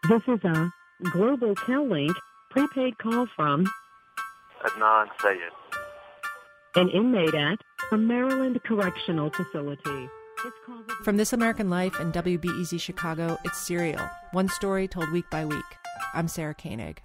This 0.08 0.22
is 0.26 0.44
a 0.44 0.70
Global 1.10 1.54
Tel-Link 1.66 2.14
prepaid 2.50 2.96
call 2.98 3.26
from 3.36 3.64
Adnan 4.64 5.08
Sayed, 5.20 5.52
an 6.76 6.88
inmate 6.90 7.34
at 7.34 7.58
a 7.92 7.96
Maryland 7.96 8.58
Correctional 8.64 9.30
Facility. 9.30 10.08
From 11.02 11.16
This 11.16 11.32
American 11.32 11.68
Life 11.68 11.98
and 11.98 12.12
WBEZ 12.12 12.80
Chicago, 12.80 13.36
it's 13.44 13.58
Serial, 13.66 14.08
one 14.30 14.48
story 14.48 14.86
told 14.86 15.10
week 15.10 15.28
by 15.30 15.44
week. 15.44 15.64
I'm 16.14 16.28
Sarah 16.28 16.54
Koenig. 16.54 16.98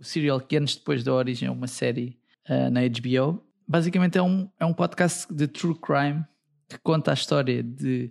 O 0.00 0.02
Serial, 0.02 0.40
que 0.40 0.56
anos 0.56 0.76
depois 0.76 1.04
da 1.04 1.12
origem 1.12 1.48
é 1.48 1.50
uma 1.50 1.66
série 1.66 2.18
uh, 2.48 2.70
na 2.70 2.80
HBO, 2.88 3.42
basicamente 3.68 4.16
é 4.16 4.22
um, 4.22 4.48
é 4.58 4.64
um 4.64 4.72
podcast 4.72 5.30
de 5.30 5.46
true 5.46 5.74
crime 5.74 6.24
que 6.66 6.78
conta 6.78 7.10
a 7.10 7.14
história 7.14 7.62
de 7.62 8.10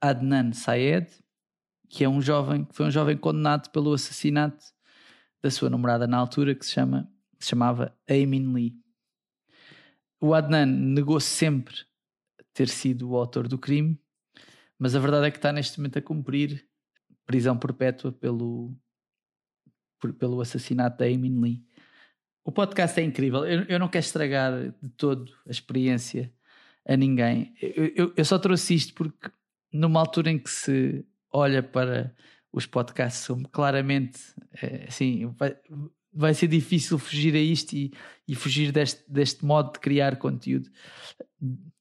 Adnan 0.00 0.52
Syed, 0.52 1.08
que 1.88 2.04
é 2.04 2.08
um 2.08 2.22
jovem, 2.22 2.64
que 2.64 2.76
foi 2.76 2.86
um 2.86 2.90
jovem 2.92 3.16
condenado 3.16 3.70
pelo 3.70 3.92
assassinato 3.92 4.66
da 5.42 5.50
sua 5.50 5.68
namorada 5.68 6.06
na 6.06 6.16
altura, 6.16 6.54
que 6.54 6.64
se, 6.64 6.72
chama, 6.72 7.10
que 7.36 7.44
se 7.44 7.50
chamava 7.50 7.92
Amin 8.08 8.52
Lee. 8.52 8.76
O 10.20 10.32
Adnan 10.32 10.66
negou 10.66 11.18
sempre 11.18 11.74
ter 12.56 12.68
sido 12.70 13.10
o 13.10 13.16
autor 13.16 13.46
do 13.46 13.58
crime, 13.58 14.00
mas 14.78 14.96
a 14.96 14.98
verdade 14.98 15.26
é 15.26 15.30
que 15.30 15.36
está 15.36 15.52
neste 15.52 15.78
momento 15.78 15.98
a 15.98 16.02
cumprir 16.02 16.66
prisão 17.26 17.56
perpétua 17.58 18.10
pelo, 18.10 18.74
por, 20.00 20.14
pelo 20.14 20.40
assassinato 20.40 20.96
da 20.96 21.04
Amin 21.04 21.38
Lee. 21.38 21.62
O 22.42 22.50
podcast 22.50 22.98
é 22.98 23.04
incrível. 23.04 23.44
Eu, 23.44 23.64
eu 23.64 23.78
não 23.78 23.88
quero 23.88 24.06
estragar 24.06 24.52
de 24.82 24.88
todo 24.96 25.30
a 25.46 25.50
experiência 25.50 26.32
a 26.86 26.96
ninguém. 26.96 27.54
Eu, 27.60 27.92
eu, 27.94 28.14
eu, 28.16 28.24
só 28.24 28.38
trouxe 28.38 28.74
isto 28.74 28.94
porque 28.94 29.30
numa 29.70 30.00
altura 30.00 30.30
em 30.30 30.38
que 30.38 30.48
se 30.48 31.04
olha 31.30 31.62
para 31.62 32.14
os 32.50 32.64
podcasts 32.64 33.26
como 33.26 33.46
claramente 33.48 34.18
é, 34.62 34.86
assim 34.88 35.26
vai, 35.36 35.54
vai 36.10 36.32
ser 36.32 36.46
difícil 36.46 36.98
fugir 36.98 37.34
a 37.34 37.38
isto 37.38 37.74
e, 37.74 37.92
e 38.26 38.34
fugir 38.34 38.72
deste, 38.72 39.04
deste 39.10 39.44
modo 39.44 39.74
de 39.74 39.80
criar 39.80 40.16
conteúdo 40.16 40.70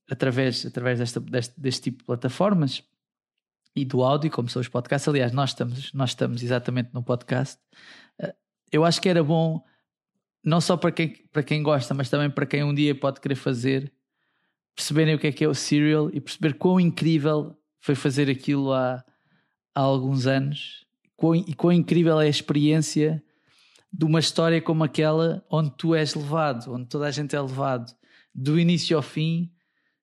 através, 0.10 0.66
através 0.66 1.00
desta, 1.00 1.20
deste, 1.20 1.60
deste 1.60 1.82
tipo 1.82 2.00
de 2.00 2.04
plataformas 2.06 2.84
e 3.76 3.84
do 3.84 4.04
áudio, 4.04 4.32
como 4.32 4.50
são 4.50 4.62
os 4.62 4.68
podcasts. 4.68 5.08
Aliás, 5.08 5.32
nós 5.32 5.50
estamos, 5.52 5.94
nós 5.94 6.12
estamos 6.12 6.42
exatamente 6.42 6.92
no 6.94 7.04
podcast. 7.04 7.60
Eh, 8.20 8.36
eu 8.72 8.86
acho 8.86 9.02
que 9.02 9.10
era 9.10 9.24
bom, 9.24 9.64
não 10.44 10.62
só 10.62 10.78
para 10.78 10.92
quem, 10.92 11.10
para 11.32 11.44
quem 11.44 11.62
gosta, 11.62 11.94
mas 11.94 12.10
também 12.10 12.30
para 12.30 12.46
quem 12.46 12.64
um 12.64 12.74
dia 12.74 12.96
pode 12.96 13.20
querer 13.20 13.36
fazer, 13.36 13.92
perceberem 14.76 15.16
o 15.16 15.20
que 15.20 15.28
é 15.28 15.32
que 15.32 15.44
é 15.44 15.48
o 15.48 15.54
Serial 15.54 16.10
e 16.14 16.22
perceber 16.22 16.54
quão 16.54 16.80
incrível 16.80 17.58
foi 17.80 17.96
fazer 17.96 18.30
aquilo 18.30 18.72
há, 18.74 19.04
há 19.74 19.82
alguns 19.82 20.28
anos 20.28 20.86
e 21.48 21.54
quão 21.56 21.72
incrível 21.72 22.20
é 22.20 22.28
a 22.28 22.30
experiência 22.30 23.24
de 23.92 24.06
uma 24.06 24.20
história 24.20 24.62
como 24.62 24.84
aquela 24.84 25.44
onde 25.50 25.72
tu 25.72 25.96
és 25.96 26.14
levado, 26.14 26.74
onde 26.74 26.88
toda 26.88 27.08
a 27.08 27.12
gente 27.12 27.36
é 27.36 27.42
levado 27.42 27.96
do 28.34 28.60
início 28.60 28.98
ao 28.98 29.04
fim 29.04 29.50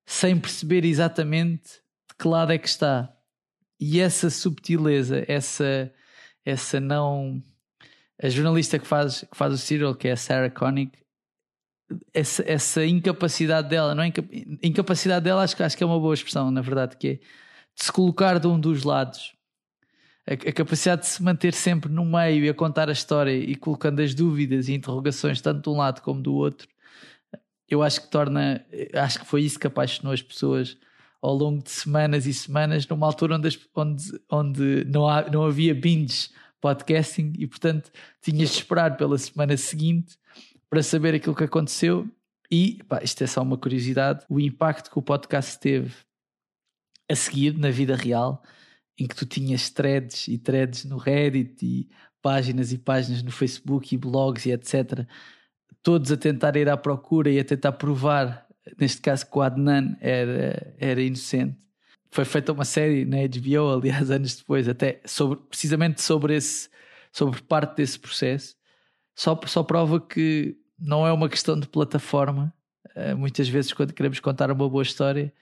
sem 0.06 0.38
perceber 0.38 0.84
exatamente 0.84 1.80
de 2.08 2.16
que 2.18 2.28
lado 2.28 2.52
é 2.52 2.58
que 2.58 2.68
está. 2.68 3.12
E 3.80 4.00
essa 4.00 4.30
subtileza, 4.30 5.24
essa, 5.26 5.92
essa 6.44 6.78
não. 6.78 7.42
A 8.22 8.28
jornalista 8.28 8.78
que 8.78 8.86
faz, 8.86 9.22
que 9.22 9.36
faz 9.36 9.52
o 9.52 9.58
Serial, 9.58 9.94
que 9.94 10.06
é 10.06 10.12
a 10.12 10.16
Sarah 10.16 10.50
Koenig, 10.50 10.92
essa, 12.12 12.44
essa 12.46 12.86
incapacidade 12.86 13.68
dela, 13.68 13.94
não 13.94 14.02
é? 14.02 14.12
Incapacidade 14.62 15.24
dela, 15.24 15.42
acho, 15.42 15.60
acho 15.62 15.76
que 15.76 15.82
é 15.82 15.86
uma 15.86 15.98
boa 15.98 16.14
expressão, 16.14 16.50
na 16.50 16.60
verdade, 16.60 16.96
que 16.96 17.08
é 17.08 17.14
de 17.14 17.84
se 17.84 17.92
colocar 17.92 18.38
de 18.38 18.46
um 18.46 18.58
dos 18.58 18.84
lados. 18.84 19.34
A, 20.26 20.34
a, 20.34 20.52
capacidade 20.52 21.02
de 21.02 21.08
se 21.08 21.22
manter 21.22 21.52
sempre 21.52 21.90
no 21.90 22.04
meio 22.04 22.44
e 22.44 22.48
a 22.48 22.54
contar 22.54 22.88
a 22.88 22.92
história 22.92 23.32
e 23.32 23.56
colocando 23.56 24.00
as 24.00 24.14
dúvidas 24.14 24.68
e 24.68 24.74
interrogações 24.74 25.40
tanto 25.40 25.62
de 25.62 25.68
um 25.68 25.78
lado 25.78 26.00
como 26.02 26.22
do 26.22 26.34
outro, 26.34 26.68
eu 27.72 27.82
acho 27.82 28.02
que 28.02 28.08
torna, 28.08 28.64
acho 28.94 29.20
que 29.20 29.26
foi 29.26 29.42
isso 29.42 29.58
que 29.58 29.66
apaixonou 29.66 30.12
as 30.12 30.20
pessoas 30.20 30.76
ao 31.22 31.34
longo 31.34 31.62
de 31.62 31.70
semanas 31.70 32.26
e 32.26 32.34
semanas, 32.34 32.86
numa 32.86 33.06
altura 33.06 33.36
onde, 33.36 33.58
onde, 33.74 34.20
onde 34.30 34.84
não, 34.84 35.08
há, 35.08 35.30
não 35.30 35.44
havia 35.44 35.74
binge 35.74 36.28
podcasting 36.60 37.32
e, 37.38 37.46
portanto, 37.46 37.90
tinhas 38.20 38.50
de 38.50 38.58
esperar 38.58 38.96
pela 38.98 39.16
semana 39.16 39.56
seguinte 39.56 40.18
para 40.68 40.82
saber 40.82 41.14
aquilo 41.14 41.34
que 41.34 41.44
aconteceu. 41.44 42.06
E 42.50 42.82
pá, 42.84 43.00
isto 43.02 43.24
é 43.24 43.26
só 43.26 43.40
uma 43.40 43.56
curiosidade: 43.56 44.26
o 44.28 44.38
impacto 44.38 44.90
que 44.90 44.98
o 44.98 45.02
podcast 45.02 45.58
teve 45.58 45.94
a 47.10 47.16
seguir 47.16 47.56
na 47.56 47.70
vida 47.70 47.96
real, 47.96 48.42
em 48.98 49.06
que 49.06 49.16
tu 49.16 49.24
tinhas 49.24 49.70
threads 49.70 50.28
e 50.28 50.36
threads 50.36 50.84
no 50.84 50.98
Reddit 50.98 51.64
e 51.64 51.88
páginas 52.20 52.70
e 52.70 52.76
páginas 52.76 53.22
no 53.22 53.30
Facebook 53.30 53.94
e 53.94 53.98
blogs 53.98 54.44
e 54.44 54.52
etc. 54.52 55.06
Todos 55.82 56.12
a 56.12 56.16
tentar 56.16 56.56
ir 56.56 56.68
à 56.68 56.76
procura 56.76 57.30
e 57.30 57.38
a 57.38 57.44
tentar 57.44 57.72
provar, 57.72 58.46
neste 58.78 59.00
caso 59.00 59.28
que 59.28 59.36
o 59.36 59.42
Adnan 59.42 59.96
era, 60.00 60.74
era 60.78 61.02
inocente. 61.02 61.58
Foi 62.10 62.24
feita 62.24 62.52
uma 62.52 62.64
série 62.64 63.04
na 63.04 63.16
HBO, 63.26 63.78
aliás, 63.78 64.10
anos 64.12 64.36
depois, 64.36 64.68
até 64.68 65.00
sobre, 65.04 65.38
precisamente 65.48 66.02
sobre 66.02 66.36
esse, 66.36 66.68
sobre 67.10 67.40
parte 67.42 67.76
desse 67.76 67.98
processo. 67.98 68.54
Só, 69.14 69.38
só 69.46 69.62
prova 69.62 70.00
que 70.00 70.56
não 70.78 71.06
é 71.06 71.12
uma 71.12 71.28
questão 71.28 71.58
de 71.58 71.66
plataforma. 71.66 72.52
Uh, 72.94 73.16
muitas 73.16 73.48
vezes, 73.48 73.72
quando 73.72 73.92
queremos 73.92 74.20
contar 74.20 74.50
uma 74.50 74.68
boa 74.68 74.82
história, 74.82 75.32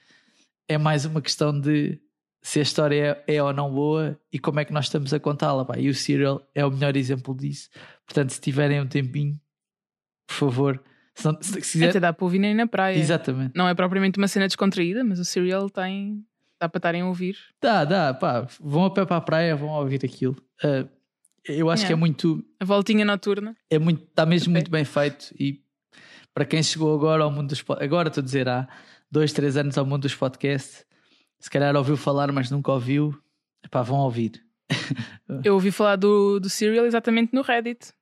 é 0.69 0.79
mais 0.79 1.05
uma 1.05 1.21
questão 1.21 1.59
de 1.59 2.01
se 2.43 2.59
a 2.59 2.63
história 2.63 3.23
é, 3.27 3.37
é 3.37 3.43
ou 3.43 3.53
não 3.53 3.73
boa 3.73 4.19
e 4.33 4.39
como 4.39 4.61
é 4.61 4.65
que 4.65 4.73
nós 4.73 4.87
estamos 4.87 5.13
a 5.13 5.21
contá-la. 5.21 5.67
E 5.77 5.89
o 5.89 5.95
Serial 5.95 6.49
é 6.55 6.65
o 6.65 6.71
melhor 6.71 6.97
exemplo 6.97 7.35
disso. 7.35 7.69
Portanto, 8.07 8.31
se 8.31 8.41
tiverem 8.41 8.81
um 8.81 8.87
tempinho, 8.87 9.39
por 10.31 10.35
favor. 10.35 10.83
Se, 11.15 11.25
não, 11.25 11.37
se 11.43 11.61
quiser... 11.61 11.91
Até 11.91 12.01
dá 12.01 12.13
para 12.13 12.25
ouvir 12.25 12.39
nem 12.39 12.55
na 12.55 12.67
praia. 12.67 12.97
Exatamente. 12.97 13.53
Não 13.57 13.69
é 13.69 13.75
propriamente 13.75 14.17
uma 14.17 14.29
cena 14.29 14.47
descontraída, 14.47 15.03
mas 15.03 15.19
o 15.19 15.25
Serial 15.25 15.69
tem. 15.69 16.25
dá 16.59 16.69
para 16.69 16.79
estarem 16.79 17.03
a 17.03 17.07
ouvir. 17.07 17.37
Dá, 17.61 17.85
dá, 17.85 18.15
pá. 18.15 18.47
Vão 18.61 18.85
a 18.85 18.91
pé 18.91 19.05
para 19.05 19.17
a 19.17 19.21
praia, 19.21 19.57
vão 19.57 19.71
ouvir 19.71 20.05
aquilo. 20.05 20.37
Uh, 20.65 20.89
eu 21.45 21.69
acho 21.69 21.85
é. 21.85 21.87
que 21.89 21.93
é 21.93 21.97
muito. 21.97 22.45
A 22.61 22.65
voltinha 22.65 23.05
noturna. 23.05 23.57
É 23.69 23.79
muito, 23.79 24.05
está 24.05 24.25
mesmo 24.25 24.53
muito 24.53 24.71
bem 24.71 24.85
feito. 24.85 25.35
E 25.39 25.61
para 26.33 26.45
quem 26.45 26.63
chegou 26.63 26.95
agora 26.95 27.25
ao 27.25 27.31
mundo 27.31 27.49
dos. 27.49 27.65
Agora 27.81 28.09
estou 28.09 28.23
a 28.23 28.25
dizer, 28.25 28.49
há 28.49 28.69
dois, 29.11 29.33
três 29.33 29.57
anos 29.57 29.77
ao 29.77 29.85
mundo 29.85 30.03
dos 30.03 30.15
podcasts, 30.15 30.87
se 31.41 31.51
calhar 31.51 31.75
ouviu 31.75 31.97
falar, 31.97 32.31
mas 32.31 32.51
nunca 32.51 32.71
ouviu. 32.71 33.19
Epá, 33.65 33.83
vão 33.83 33.99
ouvir. 33.99 34.43
Eu 35.45 35.55
ouvi 35.55 35.73
falar 35.73 35.97
do, 35.97 36.39
do 36.39 36.49
Serial 36.49 36.87
exatamente 36.87 37.35
no 37.35 37.43
Reddit. 37.43 37.93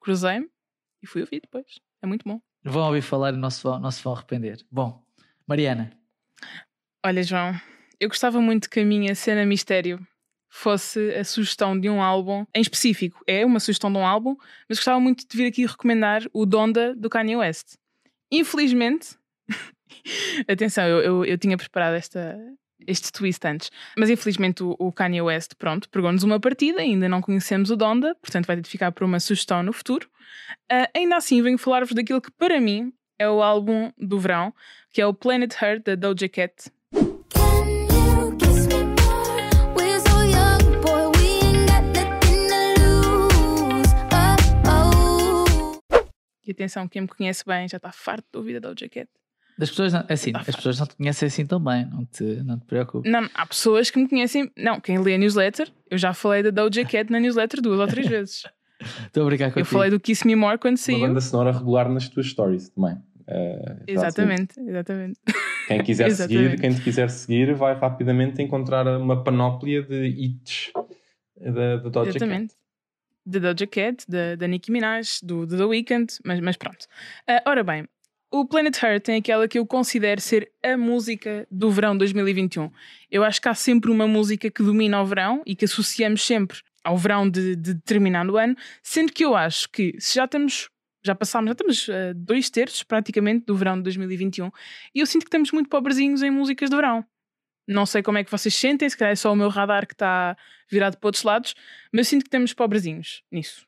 Cruzei-me 0.00 0.48
e 1.02 1.06
fui 1.06 1.22
ouvir 1.22 1.40
depois. 1.40 1.80
É 2.02 2.06
muito 2.06 2.24
bom. 2.26 2.40
Vão 2.64 2.86
ouvir 2.86 3.02
falar 3.02 3.32
e 3.32 3.36
não 3.36 3.50
se 3.50 3.62
vão, 3.62 3.78
não 3.78 3.90
se 3.90 4.02
vão 4.02 4.14
arrepender. 4.14 4.64
Bom, 4.70 5.02
Mariana. 5.46 5.90
Olha, 7.04 7.22
João, 7.22 7.54
eu 8.00 8.08
gostava 8.08 8.40
muito 8.40 8.68
que 8.68 8.80
a 8.80 8.84
minha 8.84 9.14
cena 9.14 9.44
mistério 9.44 10.04
fosse 10.48 11.14
a 11.14 11.24
sugestão 11.24 11.78
de 11.78 11.88
um 11.88 12.02
álbum 12.02 12.44
em 12.54 12.60
específico. 12.60 13.22
É 13.26 13.44
uma 13.44 13.60
sugestão 13.60 13.92
de 13.92 13.98
um 13.98 14.06
álbum, 14.06 14.36
mas 14.68 14.78
gostava 14.78 14.98
muito 14.98 15.26
de 15.26 15.36
vir 15.36 15.46
aqui 15.46 15.66
recomendar 15.66 16.22
o 16.32 16.46
Donda 16.46 16.94
do 16.94 17.08
Kanye 17.08 17.36
West. 17.36 17.76
Infelizmente, 18.30 19.16
atenção, 20.48 20.84
eu, 20.86 21.00
eu, 21.00 21.24
eu, 21.24 21.38
tinha 21.38 21.56
preparado 21.56 21.94
esta, 21.94 22.38
este 22.86 23.12
twist 23.12 23.46
antes, 23.46 23.70
mas 23.96 24.10
infelizmente 24.10 24.62
o, 24.62 24.76
o 24.78 24.92
Kanye 24.92 25.22
West, 25.22 25.52
pronto, 25.58 25.88
pegou-nos 25.88 26.22
uma 26.22 26.38
partida, 26.38 26.80
ainda 26.80 27.08
não 27.08 27.20
conhecemos 27.20 27.70
o 27.70 27.76
Donda, 27.76 28.14
portanto 28.16 28.46
vai 28.46 28.56
ter 28.56 28.62
de 28.62 28.68
ficar 28.70 28.92
por 28.92 29.04
uma 29.04 29.20
sugestão 29.20 29.62
no 29.62 29.72
futuro. 29.72 30.08
Uh, 30.70 30.88
ainda 30.94 31.16
assim, 31.16 31.42
venho 31.42 31.58
falar-vos 31.58 31.94
daquilo 31.94 32.20
que 32.20 32.30
para 32.30 32.60
mim 32.60 32.92
é 33.18 33.28
o 33.28 33.42
álbum 33.42 33.90
do 33.98 34.18
verão, 34.18 34.54
que 34.92 35.00
é 35.00 35.06
o 35.06 35.12
Planet 35.12 35.54
Heart 35.60 35.84
da 35.84 35.94
Doja 35.94 36.28
Cat. 36.28 36.70
E 46.46 46.52
atenção, 46.52 46.88
quem 46.88 47.02
me 47.02 47.08
conhece 47.08 47.44
bem 47.44 47.68
já 47.68 47.76
está 47.76 47.92
farto 47.92 48.26
de 48.32 48.38
ouvir 48.38 48.56
a 48.56 48.60
Doja 48.60 48.88
Cat. 48.88 49.10
Das 49.58 49.70
pessoas 49.70 49.92
não, 49.92 50.04
assim, 50.08 50.30
as 50.34 50.54
pessoas 50.54 50.78
não 50.78 50.86
te 50.86 50.94
conhecem 50.94 51.26
assim 51.26 51.44
também, 51.44 51.84
não 51.86 52.04
te, 52.04 52.22
não 52.44 52.58
te 52.58 52.64
preocupes. 52.64 53.10
Não, 53.10 53.28
há 53.34 53.44
pessoas 53.44 53.90
que 53.90 53.98
me 53.98 54.08
conhecem. 54.08 54.48
Não, 54.56 54.80
quem 54.80 54.98
lê 54.98 55.14
a 55.14 55.18
newsletter, 55.18 55.68
eu 55.90 55.98
já 55.98 56.14
falei 56.14 56.44
da 56.44 56.50
Doja 56.50 56.84
Cat 56.86 57.10
na 57.10 57.18
newsletter 57.18 57.60
duas 57.60 57.80
ou 57.80 57.86
três 57.88 58.06
vezes. 58.06 58.44
Estou 58.80 59.24
a 59.24 59.26
brincar 59.26 59.46
contigo. 59.46 59.60
Eu 59.60 59.64
falei 59.64 59.90
do 59.90 59.98
Kiss 59.98 60.24
Me 60.24 60.36
More 60.36 60.58
quando 60.58 60.76
saiu. 60.76 60.98
Uma 60.98 61.08
banda 61.08 61.20
sonora 61.20 61.50
regular 61.50 61.88
nas 61.88 62.08
tuas 62.08 62.28
stories 62.28 62.68
também. 62.68 62.94
Uh, 63.26 63.82
exatamente, 63.88 64.60
exatamente. 64.60 65.18
Quem 65.66 65.82
quiser 65.82 66.10
seguir, 66.14 66.60
quem 66.60 66.72
te 66.72 66.80
quiser 66.80 67.10
seguir, 67.10 67.54
vai 67.54 67.74
rapidamente 67.74 68.40
encontrar 68.40 68.86
uma 68.96 69.24
panóplia 69.24 69.82
de 69.82 70.06
hits 70.06 70.72
da, 71.36 71.76
da 71.78 71.88
Doja 71.88 72.10
exatamente. 72.10 72.54
Cat 72.54 72.58
da 73.28 73.38
Doja 73.38 73.66
Cat, 73.66 74.04
da, 74.08 74.36
da 74.36 74.46
Nicki 74.46 74.72
Minaj, 74.72 75.20
do, 75.22 75.44
do 75.44 75.56
The 75.58 75.64
Weeknd, 75.64 76.14
mas, 76.24 76.40
mas 76.40 76.56
pronto. 76.56 76.86
Uh, 77.28 77.42
ora 77.44 77.62
bem, 77.62 77.86
o 78.30 78.46
Planet 78.46 78.76
Heart 78.82 79.04
tem 79.04 79.16
aquela 79.16 79.48
que 79.48 79.58
eu 79.58 79.66
considero 79.66 80.20
ser 80.20 80.52
a 80.62 80.76
música 80.76 81.46
do 81.50 81.70
verão 81.70 81.96
2021. 81.96 82.70
Eu 83.10 83.24
acho 83.24 83.40
que 83.40 83.48
há 83.48 83.54
sempre 83.54 83.90
uma 83.90 84.06
música 84.06 84.50
que 84.50 84.62
domina 84.62 85.00
o 85.00 85.06
verão 85.06 85.42
e 85.46 85.56
que 85.56 85.64
associamos 85.64 86.24
sempre 86.24 86.58
ao 86.84 86.96
verão 86.96 87.28
de, 87.28 87.56
de 87.56 87.74
determinado 87.74 88.36
ano, 88.36 88.56
sendo 88.82 89.12
que 89.12 89.24
eu 89.24 89.34
acho 89.34 89.68
que 89.70 89.94
se 89.98 90.14
já 90.14 90.24
estamos 90.24 90.68
já 91.04 91.14
passámos, 91.14 91.48
já 91.48 91.52
estamos 91.52 91.88
uh, 91.88 92.14
dois 92.14 92.50
terços 92.50 92.82
praticamente 92.82 93.46
do 93.46 93.54
verão 93.54 93.76
de 93.76 93.84
2021 93.84 94.50
e 94.94 95.00
eu 95.00 95.06
sinto 95.06 95.22
que 95.22 95.28
estamos 95.28 95.52
muito 95.52 95.70
pobrezinhos 95.70 96.22
em 96.22 96.30
músicas 96.30 96.68
de 96.68 96.76
verão. 96.76 97.04
Não 97.66 97.86
sei 97.86 98.02
como 98.02 98.18
é 98.18 98.24
que 98.24 98.30
vocês 98.30 98.54
sentem, 98.54 98.88
se 98.88 98.96
calhar 98.96 99.12
é 99.12 99.16
só 99.16 99.32
o 99.32 99.36
meu 99.36 99.48
radar 99.48 99.86
que 99.86 99.94
está 99.94 100.36
virado 100.70 100.96
para 100.96 101.08
outros 101.08 101.22
lados, 101.22 101.54
mas 101.92 102.06
eu 102.06 102.10
sinto 102.10 102.24
que 102.24 102.30
temos 102.30 102.52
pobrezinhos 102.52 103.22
nisso. 103.30 103.67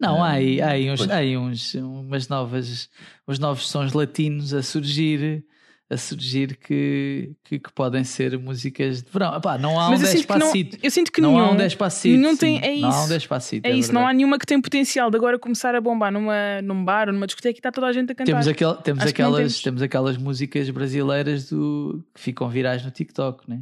Não, 0.00 0.22
há 0.22 0.30
aí, 0.32 0.60
há 0.60 0.70
aí, 0.70 0.90
uns, 0.90 1.08
há 1.08 1.16
aí 1.16 1.36
uns, 1.36 1.74
umas 1.74 2.28
novas, 2.28 2.88
uns 3.26 3.38
novos 3.38 3.68
sons 3.68 3.92
latinos 3.92 4.52
a 4.52 4.62
surgir 4.62 5.44
a 5.88 5.96
surgir 5.96 6.56
que, 6.56 7.32
que, 7.44 7.60
que, 7.60 7.72
podem 7.72 8.02
ser 8.02 8.36
músicas 8.38 9.02
de 9.02 9.10
verão. 9.10 9.36
Epá, 9.36 9.56
não 9.56 9.78
há 9.78 9.90
Mas 9.90 10.00
um 10.00 10.12
despacito. 10.12 10.78
eu 10.82 10.90
sinto 10.90 11.12
que 11.12 11.20
não 11.20 11.32
nenhum, 11.32 11.44
há 11.44 11.50
um 11.52 11.56
despacito. 11.56 12.18
Nenhum 12.18 12.36
tem, 12.36 12.60
é 12.60 12.72
isso. 12.72 12.82
Não 12.82 12.90
há 12.90 13.04
um 13.04 13.08
despacito. 13.08 13.68
É, 13.68 13.70
é 13.70 13.74
isso, 13.76 13.92
não 13.92 14.06
há 14.06 14.12
nenhuma 14.12 14.36
que 14.36 14.44
tem 14.44 14.60
potencial 14.60 15.10
de 15.10 15.16
agora 15.16 15.38
começar 15.38 15.76
a 15.76 15.80
bombar 15.80 16.10
numa, 16.12 16.60
num 16.62 16.84
bar 16.84 17.06
ou 17.06 17.14
numa 17.14 17.26
discoteca 17.26 17.56
e 17.56 17.60
está 17.60 17.70
toda 17.70 17.86
a 17.86 17.92
gente 17.92 18.10
a 18.10 18.14
cantar. 18.16 18.32
Temos, 18.32 18.48
aquel, 18.48 18.74
temos, 18.74 19.04
aquelas, 19.04 19.36
temos. 19.36 19.62
temos 19.62 19.82
aquelas 19.82 20.16
músicas 20.16 20.68
brasileiras 20.70 21.50
do, 21.50 22.04
que 22.12 22.20
ficam 22.20 22.48
virais 22.48 22.84
no 22.84 22.90
TikTok, 22.90 23.48
né? 23.48 23.60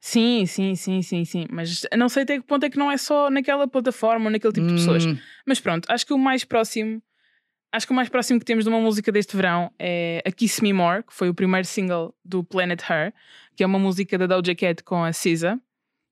Sim, 0.00 0.46
sim, 0.46 0.74
sim, 0.74 1.02
sim, 1.02 1.24
sim. 1.24 1.46
Mas 1.50 1.86
não 1.96 2.08
sei 2.08 2.22
até 2.22 2.38
que 2.38 2.46
ponto 2.46 2.64
é 2.64 2.70
que 2.70 2.78
não 2.78 2.90
é 2.90 2.96
só 2.96 3.30
naquela 3.30 3.66
plataforma 3.66 4.26
ou 4.26 4.30
naquele 4.30 4.52
tipo 4.52 4.66
de 4.66 4.74
pessoas. 4.74 5.04
Hum. 5.04 5.18
Mas 5.46 5.58
pronto, 5.60 5.86
acho 5.90 6.06
que 6.06 6.12
o 6.12 6.18
mais 6.18 6.44
próximo 6.44 7.02
Acho 7.70 7.86
que 7.86 7.92
o 7.92 7.96
mais 7.96 8.08
próximo 8.08 8.40
que 8.40 8.46
temos 8.46 8.64
de 8.64 8.70
uma 8.70 8.80
música 8.80 9.12
deste 9.12 9.36
verão 9.36 9.70
é 9.78 10.22
a 10.24 10.32
Kiss 10.32 10.62
Me 10.62 10.72
More, 10.72 11.02
que 11.02 11.12
foi 11.12 11.28
o 11.28 11.34
primeiro 11.34 11.66
single 11.66 12.14
do 12.24 12.42
Planet 12.42 12.80
Her, 12.88 13.12
que 13.54 13.62
é 13.62 13.66
uma 13.66 13.78
música 13.78 14.16
da 14.16 14.26
Doja 14.26 14.54
Cat 14.54 14.82
com 14.82 15.04
a 15.04 15.12
SZA, 15.12 15.60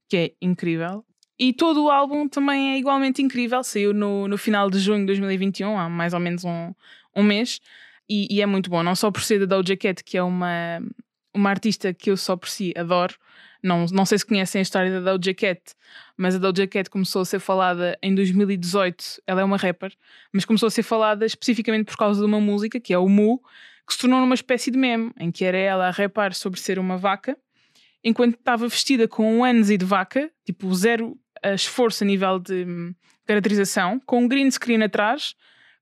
que 0.08 0.16
é 0.16 0.32
incrível. 0.42 1.02
E 1.38 1.54
todo 1.54 1.84
o 1.84 1.90
álbum 1.90 2.28
também 2.28 2.74
é 2.74 2.78
igualmente 2.78 3.22
incrível, 3.22 3.64
saiu 3.64 3.94
no, 3.94 4.28
no 4.28 4.36
final 4.36 4.68
de 4.70 4.78
junho 4.78 5.00
de 5.00 5.06
2021, 5.06 5.78
há 5.78 5.88
mais 5.88 6.12
ou 6.12 6.20
menos 6.20 6.44
um, 6.44 6.74
um 7.14 7.22
mês, 7.22 7.60
e, 8.08 8.26
e 8.30 8.42
é 8.42 8.46
muito 8.46 8.68
bom, 8.68 8.82
não 8.82 8.94
só 8.94 9.10
por 9.10 9.22
ser 9.22 9.38
da 9.46 9.56
Doja 9.56 9.76
Cat, 9.76 10.04
que 10.04 10.18
é 10.18 10.22
uma, 10.22 10.82
uma 11.34 11.48
artista 11.48 11.92
que 11.94 12.10
eu 12.10 12.18
só 12.18 12.36
por 12.36 12.50
si 12.50 12.74
adoro, 12.76 13.14
não, 13.66 13.84
não 13.92 14.06
sei 14.06 14.18
se 14.18 14.24
conhecem 14.24 14.60
a 14.60 14.62
história 14.62 15.00
da 15.00 15.16
Doja 15.16 15.34
Cat, 15.34 15.60
mas 16.16 16.34
a 16.36 16.38
Doja 16.38 16.66
Cat 16.66 16.88
começou 16.88 17.22
a 17.22 17.24
ser 17.24 17.40
falada 17.40 17.98
em 18.02 18.14
2018. 18.14 19.20
Ela 19.26 19.40
é 19.40 19.44
uma 19.44 19.56
rapper, 19.56 19.92
mas 20.32 20.44
começou 20.44 20.68
a 20.68 20.70
ser 20.70 20.82
falada 20.82 21.26
especificamente 21.26 21.86
por 21.86 21.96
causa 21.96 22.20
de 22.20 22.26
uma 22.26 22.40
música 22.40 22.78
que 22.78 22.94
é 22.94 22.98
o 22.98 23.08
Mu, 23.08 23.40
que 23.86 23.92
se 23.92 23.98
tornou 23.98 24.20
numa 24.20 24.34
espécie 24.34 24.70
de 24.70 24.78
meme, 24.78 25.12
em 25.18 25.30
que 25.30 25.44
era 25.44 25.58
ela 25.58 25.88
a 25.88 25.90
rapar 25.90 26.32
sobre 26.32 26.60
ser 26.60 26.78
uma 26.78 26.96
vaca, 26.96 27.36
enquanto 28.02 28.36
estava 28.36 28.68
vestida 28.68 29.08
com 29.08 29.38
um 29.38 29.44
ânsia 29.44 29.76
de 29.76 29.84
vaca, 29.84 30.30
tipo 30.44 30.72
zero 30.74 31.18
esforço 31.54 32.04
a 32.04 32.06
nível 32.06 32.38
de 32.38 32.64
hum, 32.64 32.94
caracterização, 33.26 34.00
com 34.06 34.22
um 34.22 34.28
green 34.28 34.50
screen 34.50 34.82
atrás, 34.82 35.34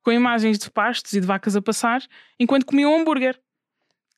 com 0.02 0.12
imagens 0.12 0.58
de 0.58 0.70
pastos 0.70 1.12
e 1.12 1.20
de 1.20 1.26
vacas 1.26 1.56
a 1.56 1.62
passar, 1.62 2.02
enquanto 2.38 2.66
comia 2.66 2.88
um 2.88 3.00
hambúrguer. 3.00 3.38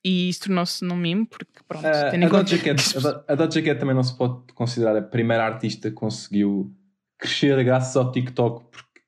E 0.09 0.28
isso 0.28 0.42
tornou-se 0.42 0.84
num 0.84 0.94
meme, 0.94 1.26
porque 1.26 1.61
pronto, 1.66 1.84
uh, 1.84 1.88
a, 1.88 2.28
Doja 2.28 2.59
Cat, 2.59 2.80
a 3.26 3.34
Doja 3.34 3.61
Cat 3.61 3.80
também 3.80 3.92
não 3.92 4.04
se 4.04 4.16
pode 4.16 4.40
considerar 4.54 4.96
a 4.96 5.02
primeira 5.02 5.44
artista 5.44 5.90
que 5.90 5.96
conseguiu 5.96 6.72
crescer 7.18 7.64
graças 7.64 7.96
ao 7.96 8.12
TikTok, 8.12 8.66
porque 8.70 9.00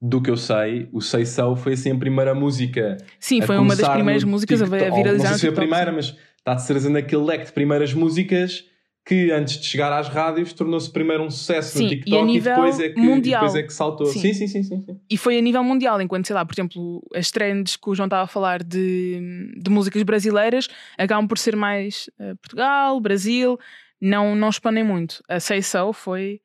do 0.00 0.20
que 0.20 0.28
eu 0.28 0.36
sei, 0.36 0.88
o 0.92 1.00
Say 1.00 1.24
So 1.26 1.54
foi 1.54 1.74
assim 1.74 1.92
a 1.92 1.96
primeira 1.96 2.34
música. 2.34 2.96
Sim, 3.20 3.40
foi 3.42 3.56
uma 3.56 3.76
das 3.76 3.88
primeiras 3.88 4.24
músicas 4.24 4.58
TikTok. 4.58 4.84
a 4.84 4.90
viralizar. 4.90 5.30
Não 5.30 5.38
sei 5.38 5.50
se 5.50 5.54
foi 5.54 5.64
a 5.64 5.68
primeira, 5.68 5.92
mas 5.92 6.16
está 6.36 6.54
de 6.54 6.62
certeza 6.64 6.90
naquele 6.90 7.22
leque 7.22 7.44
de 7.44 7.52
primeiras 7.52 7.94
músicas 7.94 8.64
que 9.04 9.32
antes 9.32 9.58
de 9.58 9.66
chegar 9.66 9.92
às 9.92 10.08
rádios 10.08 10.52
tornou-se 10.52 10.90
primeiro 10.90 11.24
um 11.24 11.30
sucesso 11.30 11.76
sim, 11.76 11.84
no 11.84 11.90
TikTok 11.90 12.22
e, 12.22 12.26
nível 12.26 12.52
e 12.52 12.54
depois 12.54 12.80
é 12.80 12.88
que, 12.90 13.00
mundial. 13.00 13.40
depois 13.40 13.62
é 13.62 13.66
que 13.66 13.72
saltou. 13.72 14.06
Sim. 14.06 14.20
Sim, 14.20 14.34
sim, 14.34 14.46
sim, 14.46 14.62
sim, 14.62 14.84
sim, 14.84 15.00
E 15.10 15.16
foi 15.16 15.38
a 15.38 15.40
nível 15.40 15.64
mundial, 15.64 16.00
enquanto, 16.00 16.26
sei 16.26 16.34
lá, 16.34 16.44
por 16.44 16.54
exemplo, 16.54 17.02
as 17.14 17.30
trends 17.30 17.76
que 17.76 17.90
o 17.90 17.94
João 17.94 18.06
estava 18.06 18.22
a 18.22 18.28
falar 18.28 18.62
de, 18.62 19.52
de 19.56 19.70
músicas 19.70 20.02
brasileiras 20.04 20.68
acabam 20.96 21.26
por 21.26 21.36
ser 21.36 21.56
mais 21.56 22.08
uh, 22.20 22.36
Portugal, 22.36 23.00
Brasil, 23.00 23.58
não, 24.00 24.36
não 24.36 24.48
expandem 24.48 24.84
muito. 24.84 25.22
A 25.28 25.40
Say 25.40 25.62
So 25.62 25.92
foi 25.92 26.40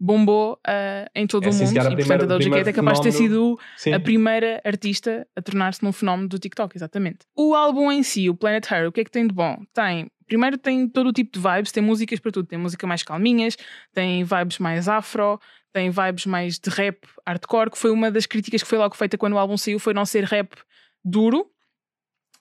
bombou 0.00 0.54
uh, 0.66 1.10
em 1.14 1.26
todo 1.26 1.46
é, 1.46 1.50
o 1.50 1.54
mundo 1.54 1.72
e 1.72 1.96
portanto 1.96 2.22
a 2.22 2.26
Doja 2.26 2.50
Cat 2.50 2.68
é 2.68 2.72
capaz 2.72 2.98
de 2.98 3.04
ter 3.04 3.12
sido 3.12 3.58
sim. 3.76 3.92
a 3.92 3.98
primeira 3.98 4.60
artista 4.64 5.26
a 5.34 5.42
tornar-se 5.42 5.82
num 5.82 5.92
fenómeno 5.92 6.28
do 6.28 6.38
TikTok, 6.38 6.76
exatamente. 6.76 7.20
O 7.36 7.54
álbum 7.54 7.90
em 7.90 8.02
si, 8.02 8.30
o 8.30 8.34
Planet 8.34 8.70
Her, 8.70 8.88
o 8.88 8.92
que 8.92 9.00
é 9.00 9.04
que 9.04 9.10
tem 9.10 9.26
de 9.26 9.34
bom? 9.34 9.58
Tem 9.74 10.08
primeiro 10.28 10.58
tem 10.58 10.86
todo 10.86 11.08
o 11.08 11.12
tipo 11.12 11.32
de 11.32 11.40
vibes, 11.40 11.72
tem 11.72 11.82
músicas 11.82 12.20
para 12.20 12.30
tudo. 12.30 12.46
Tem 12.46 12.58
música 12.58 12.86
mais 12.86 13.02
calminhas, 13.02 13.56
tem 13.92 14.22
vibes 14.22 14.58
mais 14.58 14.88
afro, 14.88 15.40
tem 15.72 15.90
vibes 15.90 16.26
mais 16.26 16.58
de 16.58 16.70
rap, 16.70 16.98
hardcore, 17.26 17.70
que 17.70 17.78
foi 17.78 17.90
uma 17.90 18.10
das 18.10 18.26
críticas 18.26 18.62
que 18.62 18.68
foi 18.68 18.78
logo 18.78 18.94
feita 18.94 19.18
quando 19.18 19.32
o 19.32 19.38
álbum 19.38 19.56
saiu, 19.56 19.78
foi 19.78 19.94
não 19.94 20.04
ser 20.04 20.24
rap 20.24 20.54
duro. 21.04 21.50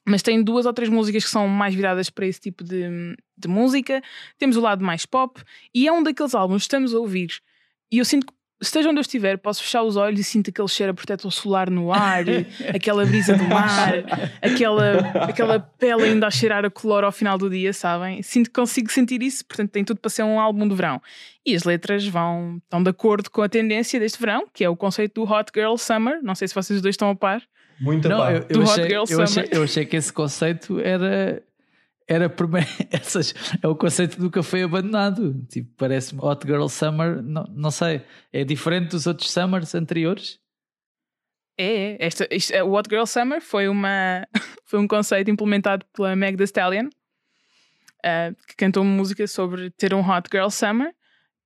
Mas 0.08 0.22
tem 0.22 0.42
duas 0.42 0.66
ou 0.66 0.72
três 0.72 0.90
músicas 0.90 1.26
que 1.26 1.30
são 1.30 1.48
mais 1.50 1.76
viradas 1.76 2.10
para 2.10 2.26
esse 2.26 2.40
tipo 2.40 2.64
de, 2.64 3.16
de 3.38 3.48
música. 3.48 4.02
Temos 4.38 4.56
o 4.56 4.62
lado 4.62 4.84
mais 4.84 5.06
pop, 5.06 5.42
e 5.76 5.86
é 5.86 5.92
um 5.92 6.02
daqueles 6.02 6.34
álbuns 6.34 6.62
que 6.62 6.68
estamos 6.68 6.94
a 6.94 6.98
ouvir. 6.98 7.42
E 7.92 7.98
eu 7.98 8.06
sinto 8.06 8.26
que 8.26 8.34
esteja 8.62 8.90
onde 8.90 9.00
eu 9.00 9.02
estiver, 9.02 9.38
posso 9.38 9.62
fechar 9.62 9.84
os 9.84 9.98
olhos 9.98 10.20
e 10.20 10.24
sinto 10.24 10.50
aquele 10.50 10.68
cheiro 10.68 10.92
a 10.92 10.94
protetor 10.94 11.32
solar 11.32 11.70
no 11.70 11.92
ar, 11.92 12.24
aquela 12.74 13.06
brisa 13.06 13.36
do 13.36 13.44
mar, 13.44 13.94
aquela, 14.42 15.00
aquela 15.24 15.60
pele 15.60 16.04
ainda 16.04 16.28
a 16.28 16.32
cheirar 16.32 16.66
a 16.66 16.70
color 16.70 17.04
ao 17.04 17.12
final 17.12 17.38
do 17.38 17.50
dia, 17.50 17.74
sabem? 17.74 18.22
Sinto 18.24 18.48
que 18.48 18.54
consigo 18.54 18.90
sentir 18.90 19.22
isso, 19.22 19.46
portanto 19.46 19.72
tem 19.72 19.84
tudo 19.84 20.00
para 20.00 20.10
ser 20.10 20.24
um 20.24 20.40
álbum 20.40 20.68
de 20.68 20.74
verão. 20.74 21.02
E 21.46 21.54
as 21.54 21.64
letras 21.64 22.08
vão 22.08 22.60
estão 22.64 22.82
de 22.82 22.90
acordo 22.90 23.30
com 23.30 23.42
a 23.42 23.50
tendência 23.50 24.00
deste 24.00 24.20
verão, 24.20 24.48
que 24.54 24.64
é 24.64 24.70
o 24.70 24.76
conceito 24.76 25.22
do 25.22 25.32
Hot 25.32 25.52
Girl 25.54 25.76
Summer. 25.76 26.22
Não 26.24 26.34
sei 26.34 26.48
se 26.48 26.56
vocês 26.56 26.82
dois 26.82 26.94
estão 26.94 27.10
a 27.10 27.16
par. 27.16 27.42
Muito 27.80 28.10
Não. 28.10 28.30
Eu, 28.30 28.46
eu, 28.50 28.62
achei, 28.64 28.96
eu, 28.96 29.22
achei, 29.22 29.50
eu 29.52 29.64
achei 29.64 29.86
que 29.86 29.96
esse 29.96 30.12
conceito 30.12 30.80
era 30.80 31.44
era 32.08 32.34
essas, 32.90 33.34
é 33.62 33.68
o 33.68 33.76
conceito 33.76 34.20
do 34.20 34.32
café 34.32 34.64
abandonado. 34.64 35.46
Tipo, 35.50 35.70
parece-me 35.78 36.22
Hot 36.24 36.46
Girl 36.48 36.68
Summer, 36.68 37.22
não, 37.22 37.44
não 37.50 37.72
sei, 37.72 38.02
é 38.32 38.44
diferente 38.44 38.92
dos 38.92 39.06
outros 39.06 39.30
Summers 39.30 39.76
anteriores? 39.76 40.40
É, 41.58 41.66
é. 41.66 41.98
esta, 42.00 42.28
isto, 42.32 42.56
o 42.64 42.74
Hot 42.74 42.88
Girl 42.90 43.06
Summer 43.06 43.42
foi, 43.42 43.68
uma, 43.68 44.26
foi 44.66 44.80
um 44.80 44.88
conceito 44.88 45.30
implementado 45.30 45.86
pela 45.94 46.16
Meg 46.16 46.38
Thee 46.38 46.46
Stallion, 46.46 46.88
uh, 46.88 48.36
que 48.48 48.56
cantou 48.56 48.84
uma 48.84 48.96
música 48.96 49.28
sobre 49.28 49.70
ter 49.72 49.94
um 49.94 50.00
Hot 50.00 50.30
Girl 50.32 50.50
Summer. 50.50 50.94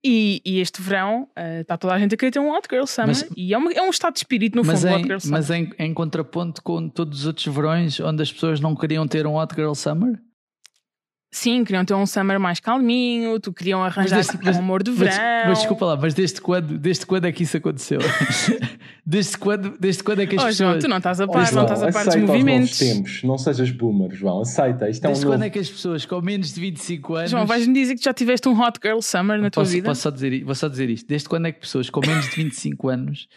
E, 0.04 0.42
e 0.44 0.60
este 0.60 0.82
verão 0.82 1.28
está 1.60 1.78
toda 1.78 1.94
a 1.94 2.00
gente 2.00 2.16
a 2.16 2.18
querer 2.18 2.32
ter 2.32 2.40
um 2.40 2.52
Hot 2.52 2.68
Girl 2.70 2.86
Summer 2.86 3.10
Mas- 3.10 3.30
e 3.38 3.54
é, 3.54 3.58
uma- 3.58 3.72
é 3.72 3.82
um 3.84 3.90
estado 3.92 4.14
de 4.14 4.20
espírito 4.20 4.56
no 4.58 4.64
mas 4.66 4.82
fundo 4.82 4.94
em, 4.98 5.04
Girl 5.04 5.20
Summer. 5.20 5.32
mas 5.40 5.50
em, 5.52 5.70
em 5.78 5.94
contraponto 5.94 6.64
com 6.64 6.90
todos 6.90 7.20
os 7.22 7.26
outros 7.28 7.46
verões 7.54 8.00
onde 8.00 8.24
as 8.24 8.32
pessoas 8.32 8.60
não 8.60 8.76
queriam 8.76 9.08
ter 9.08 9.28
um 9.28 9.36
Hot 9.38 9.54
Girl 9.56 9.74
Summer? 9.74 10.20
Sim, 11.34 11.64
queriam 11.64 11.86
ter 11.86 11.94
um 11.94 12.06
summer 12.06 12.38
mais 12.38 12.60
calminho, 12.60 13.40
tu 13.40 13.54
queriam 13.54 13.82
arranjar 13.82 14.18
desde- 14.18 14.34
tipo, 14.38 14.50
um 14.52 14.58
amor 14.60 14.84
de 14.84 14.92
verão. 14.92 15.16
Mas, 15.16 15.48
mas 15.48 15.58
desculpa 15.60 15.86
lá, 15.86 15.96
mas 15.96 16.14
desde 16.14 16.42
quando, 16.42 16.78
desde 16.78 17.06
quando 17.06 17.24
é 17.26 17.32
que 17.32 17.44
isso 17.44 17.56
aconteceu? 17.56 18.00
desde, 19.06 19.38
quando, 19.38 19.78
desde 19.80 20.04
quando 20.04 20.20
é 20.22 20.26
que 20.28 20.36
as 20.36 20.42
Oh, 20.44 20.46
pessoas. 20.48 20.70
João, 20.70 20.80
tu 20.80 20.88
não 20.90 20.98
estás 20.98 21.22
a 21.22 21.24
Oh, 21.24 21.28
par, 21.32 21.42
não 21.44 21.48
João, 21.52 21.64
estás 21.64 21.84
a 21.84 21.92
par 21.92 22.06
dos 22.06 22.16
movimentos. 22.18 22.78
tempos. 22.78 23.24
Não 23.24 23.38
sejas 23.38 23.72
boomer, 23.72 24.12
João. 24.14 24.42
Aceita. 24.42 24.90
Isto 24.90 25.06
é 25.06 25.08
um 25.08 25.12
Desde 25.12 25.26
novo... 25.26 25.38
quando 25.38 25.44
é 25.44 25.50
que 25.50 25.60
as 25.60 25.70
pessoas 25.70 26.06
com 26.06 26.22
menos 26.22 26.54
de 26.54 26.60
25 26.60 27.16
anos. 27.16 27.32
João, 27.32 27.46
vais-me 27.46 27.74
dizer 27.74 27.96
que 27.96 28.04
já 28.04 28.14
tiveste 28.14 28.50
um 28.50 28.60
Hot 28.62 28.78
Girl 28.84 29.00
Summer 29.00 29.40
na 29.42 29.50
tua 29.50 29.64
posso, 29.64 29.72
vida? 29.72 29.88
posso 29.88 30.02
só 30.02 30.10
dizer, 30.10 30.44
vou 30.44 30.54
só 30.56 30.68
dizer 30.68 30.90
isto. 30.90 31.08
Desde 31.08 31.30
quando 31.30 31.46
é 31.48 31.52
que 31.54 31.62
pessoas 31.62 31.90
com 31.90 32.02
menos 32.06 32.26
de 32.30 32.36
25 32.36 32.90
anos 32.90 33.30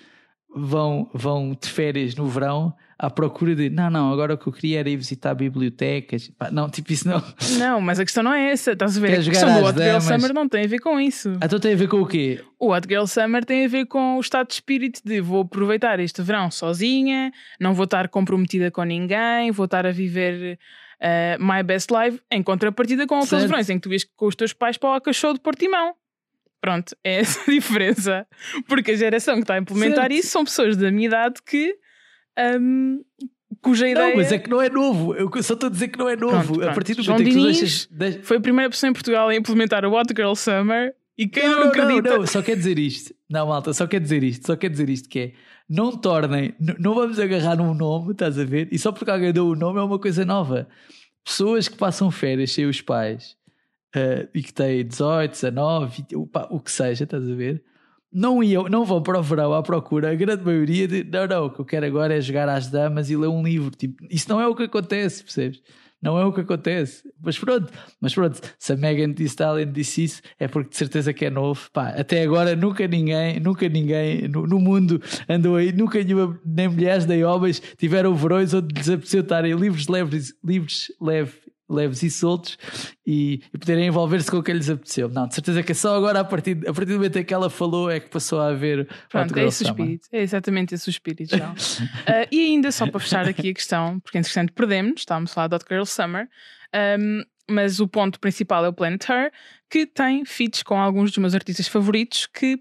vão, 0.55 1.09
vão 1.15 1.57
de 1.61 1.69
férias 1.69 2.17
no 2.17 2.27
verão 2.27 2.75
à 2.99 3.11
procura 3.11 3.55
de 3.55 3.71
não, 3.71 3.91
não, 3.91 4.13
agora 4.13 4.35
o 4.35 4.39
que 4.39 4.47
eu 4.47 4.53
queria 4.53 4.81
era 4.81 4.89
ir 4.89 4.97
visitar 4.97 5.35
bibliotecas. 5.35 6.29
Pá, 6.29 6.51
não, 6.51 6.69
tipo, 6.69 6.93
isso 6.93 7.09
não. 7.09 7.23
Não, 7.59 7.81
mas 7.81 7.99
a 8.01 8.05
questão 8.05 8.23
não 8.23 8.33
é 8.33 8.51
essa. 8.51 8.73
Estás 8.73 8.97
a 8.97 9.01
ver? 9.01 9.09
Quer 9.09 9.21
a 9.21 9.25
questão 9.25 9.61
do 9.61 9.67
Hot 9.67 9.79
Girl 9.79 9.87
damas. 9.89 10.05
Summer 10.05 10.35
não 10.35 10.49
tem 10.49 10.65
a 10.65 10.69
ver 10.69 10.79
com 10.79 11.01
isso. 11.01 11.33
Então 11.43 11.59
tem 11.59 11.73
a 11.73 11.77
ver 11.77 11.89
com 11.89 12.01
o 12.01 12.07
quê? 12.07 12.43
O 12.59 12.73
Hot 12.73 12.87
Girl 12.89 13.07
Summer 13.07 13.45
tem 13.45 13.65
a 13.65 13.69
ver 13.69 13.87
com 13.87 14.17
o 14.17 14.21
estado 14.21 14.49
de 14.49 14.55
espírito 14.55 15.01
de 15.05 15.21
vou 15.21 15.43
aproveitar 15.43 16.01
este 16.01 16.23
verão 16.23 16.51
sozinha, 16.51 17.33
não 17.61 17.75
vou 17.75 17.85
estar 17.85 18.09
comprometida 18.09 18.71
com 18.71 18.83
ninguém, 18.85 19.51
vou 19.51 19.65
estar 19.65 19.87
a 19.87 19.91
viver 19.91 20.59
eh, 21.01 21.37
my 21.39 21.63
best 21.63 21.91
life, 21.93 22.21
em 22.31 22.43
contrapartida 22.43 23.07
com 23.07 23.19
aqueles 23.19 23.45
verões 23.45 23.69
em 23.69 23.79
que 23.79 23.89
tu 23.89 23.93
ias 23.93 24.05
com 24.05 24.27
os 24.27 24.35
teus 24.35 24.53
pais 24.53 24.79
para 24.79 24.91
o 24.91 24.93
Alcachou 24.93 25.35
de 25.35 25.41
Portimão. 25.41 25.95
Pronto, 26.61 26.97
é 27.05 27.17
essa 27.21 27.43
a 27.43 27.53
diferença. 27.53 28.27
Porque 28.67 28.93
a 28.93 28.97
geração 28.97 29.35
que 29.35 29.43
está 29.43 29.55
a 29.55 29.59
implementar 29.59 30.05
Certo. 30.05 30.13
isso 30.13 30.29
são 30.29 30.45
pessoas 30.45 30.77
da 30.77 30.91
minha 30.91 31.07
idade 31.07 31.41
que. 31.45 31.77
Ahm, 32.39 33.01
cuja 33.63 33.89
ideia. 33.89 34.11
Não, 34.11 34.17
mas 34.17 34.33
é 34.33 34.39
que 34.39 34.51
não 34.51 34.61
é 34.61 34.69
novo. 34.69 35.15
Eu 35.15 35.31
só 35.43 35.55
estou 35.55 35.69
a 35.69 35.71
dizer 35.71 35.89
que 35.89 35.99
não 35.99 36.09
é 36.09 36.17
novo. 36.17 36.35
Pronto, 36.35 36.53
A 36.53 36.65
pronto. 36.65 36.75
partir 36.75 36.95
do 36.95 37.03
João 37.03 37.19
momento 37.19 37.29
em 37.29 37.33
que 37.33 37.39
tu 37.39 37.53
Diniz 37.53 37.89
deixas. 37.91 38.27
Foi 38.27 38.37
a 38.37 38.41
primeira 38.41 38.71
pessoa 38.71 38.91
em 38.91 38.93
Portugal 38.93 39.29
a 39.29 39.35
implementar 39.35 39.85
o 39.85 39.93
Hot 39.93 40.13
Girl 40.15 40.35
Summer 40.35 40.95
e 41.17 41.29
quem 41.29 41.49
não, 41.49 41.61
não, 41.61 41.69
acredita. 41.69 42.11
Não, 42.11 42.19
não, 42.19 42.27
só 42.27 42.43
quer 42.43 42.57
dizer 42.57 42.79
isto. 42.79 43.15
Não, 43.29 43.47
malta, 43.47 43.73
só 43.73 43.87
quer 43.87 44.01
dizer 44.01 44.23
isto. 44.23 44.47
Só 44.47 44.57
quer 44.57 44.69
dizer 44.69 44.89
isto 44.91 45.09
que 45.09 45.19
é. 45.19 45.33
Não 45.69 45.97
tornem, 45.97 46.55
não 46.79 46.95
vamos 46.95 47.19
agarrar 47.19 47.57
num 47.57 47.73
nome, 47.73 48.13
estás 48.13 48.39
a 48.39 48.45
ver? 48.45 48.69
E 48.71 48.79
só 48.79 48.93
porque 48.93 49.11
alguém 49.11 49.33
deu 49.33 49.47
o 49.47 49.57
nome 49.57 49.79
é 49.79 49.83
uma 49.83 49.99
coisa 49.99 50.25
nova. 50.25 50.69
Pessoas 51.25 51.69
que 51.69 51.77
passam 51.77 52.11
férias 52.11 52.53
sem 52.53 52.67
os 52.67 52.83
pais 52.83 53.35
eh, 53.95 54.29
e 54.35 54.43
que 54.43 54.53
têm 54.53 54.85
18, 54.87 55.31
19, 55.33 55.97
20, 55.97 56.17
o, 56.17 56.27
pá, 56.27 56.47
o 56.51 56.61
que 56.61 56.71
seja, 56.71 57.05
estás 57.05 57.27
a 57.31 57.35
ver? 57.35 57.65
Não, 58.15 58.43
iam, 58.45 58.69
não 58.69 58.85
vão 58.85 59.03
para 59.03 59.19
o 59.19 59.23
verão 59.23 59.53
à 59.53 59.61
procura, 59.61 60.13
a 60.13 60.15
grande 60.15 60.45
maioria 60.45 60.87
de 60.87 61.03
não, 61.03 61.27
não, 61.27 61.47
o 61.47 61.51
que 61.51 61.61
eu 61.61 61.65
quero 61.65 61.85
agora 61.85 62.17
é 62.17 62.21
jogar 62.21 62.49
às 62.49 62.69
damas 62.69 63.11
e 63.11 63.17
ler 63.17 63.27
um 63.27 63.43
livro. 63.43 63.71
Tipo, 63.71 64.07
isso 64.09 64.29
não 64.29 64.41
é 64.41 64.47
o 64.47 64.55
que 64.55 64.63
acontece, 64.63 65.25
percebes? 65.25 65.61
Não 66.05 66.19
é 66.19 66.25
o 66.27 66.33
que 66.35 66.43
acontece. 66.43 67.03
Mas 67.21 67.39
pronto, 67.39 67.73
mas 67.99 68.15
pronto, 68.15 68.39
se 68.59 68.73
a 68.75 68.77
Megan 68.77 69.15
Thee 69.15 69.25
Stallion 69.25 69.73
disse 69.73 70.05
isso, 70.05 70.23
é 70.39 70.47
porque 70.47 70.69
de 70.69 70.77
certeza 70.77 71.15
que 71.15 71.25
é 71.25 71.31
novo. 71.31 71.69
Pá, 71.73 71.89
até 71.89 72.23
agora 72.23 72.55
nunca 72.55 72.87
ninguém, 72.87 73.41
nunca 73.41 73.67
ninguém 73.71 74.29
no, 74.29 74.47
no 74.47 74.61
mundo 74.61 75.01
andou 75.27 75.57
aí, 75.57 75.73
nunca 75.73 76.05
nenhuma, 76.05 76.39
nem 76.45 76.69
mulheres 76.69 77.07
nem 77.07 77.25
homens 77.25 77.61
tiveram 77.79 78.15
verões 78.15 78.53
onde 78.53 78.75
lhes 78.75 78.91
apeteceu 78.91 79.23
estarem 79.23 79.55
leves, 79.55 79.87
livres, 80.45 80.93
leve, 81.01 81.33
leves 81.69 82.03
e 82.03 82.11
soltos 82.11 82.59
e, 83.07 83.41
e 83.53 83.59
poderem 83.59 83.87
envolver-se 83.87 84.31
com 84.31 84.39
o 84.39 84.43
que 84.43 84.53
lhes 84.53 84.69
apeteceu. 84.69 85.09
Não, 85.09 85.27
de 85.27 85.35
certeza 85.35 85.63
que 85.63 85.73
é 85.73 85.75
só 85.75 85.97
agora, 85.97 86.21
a 86.21 86.25
partir, 86.25 86.59
a 86.69 86.73
partir 86.73 86.93
do 86.93 86.95
momento 86.95 87.19
em 87.19 87.25
que 87.25 87.33
ela 87.33 87.49
falou, 87.49 87.91
é 87.91 88.01
que 88.01 88.09
passou 88.09 88.41
a 88.41 88.49
haver. 88.49 88.89
Pronto, 89.09 89.37
é 89.39 89.47
esse 89.47 89.65
o 89.65 89.67
Summer. 89.67 89.81
espírito. 89.81 90.09
É 90.13 90.23
exatamente 90.23 90.75
esse 90.75 90.89
o 90.89 90.91
espírito, 90.91 91.37
João. 91.37 91.55
Ah, 92.07 92.27
e 92.31 92.47
ainda 92.47 92.71
só 92.71 92.87
para 92.87 93.01
fechar 93.01 93.27
aqui 93.27 93.51
a 93.51 93.55
questão, 93.55 93.99
porque 94.01 94.19
entretanto 94.19 94.53
perdemos, 94.53 95.01
estávamos 95.01 95.31
a 95.31 95.35
falar 95.35 95.49
de 95.49 95.57
Hot 95.57 95.65
Girl 95.69 95.85
Summer, 95.85 96.29
ahm, 96.73 97.23
mas 97.49 97.81
o 97.81 97.89
ponto 97.89 98.21
principal 98.21 98.65
é 98.65 98.69
o 98.69 98.73
Planet 98.73 99.09
Her, 99.09 99.33
que 99.71 99.87
tem 99.87 100.25
feats 100.25 100.63
com 100.63 100.81
alguns 100.81 101.11
dos 101.11 101.19
meus 101.19 101.35
artistas 101.35 101.69
favoritos 101.69 102.27
que 102.27 102.59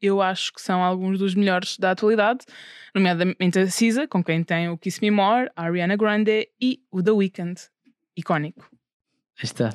eu 0.00 0.20
acho 0.20 0.52
que 0.52 0.60
são 0.60 0.82
alguns 0.82 1.18
dos 1.18 1.34
melhores 1.34 1.78
da 1.78 1.92
atualidade, 1.92 2.44
nomeadamente 2.94 3.58
a 3.58 3.66
Cisa, 3.68 4.06
com 4.06 4.22
quem 4.22 4.42
tem 4.42 4.68
o 4.68 4.76
Kiss 4.76 5.00
Me 5.00 5.10
More, 5.10 5.50
a 5.56 5.64
Ariana 5.64 5.96
Grande 5.96 6.48
e 6.60 6.80
o 6.90 7.02
The 7.02 7.12
Weeknd, 7.12 7.60
icónico. 8.16 8.68
Aí 9.38 9.44
está. 9.44 9.70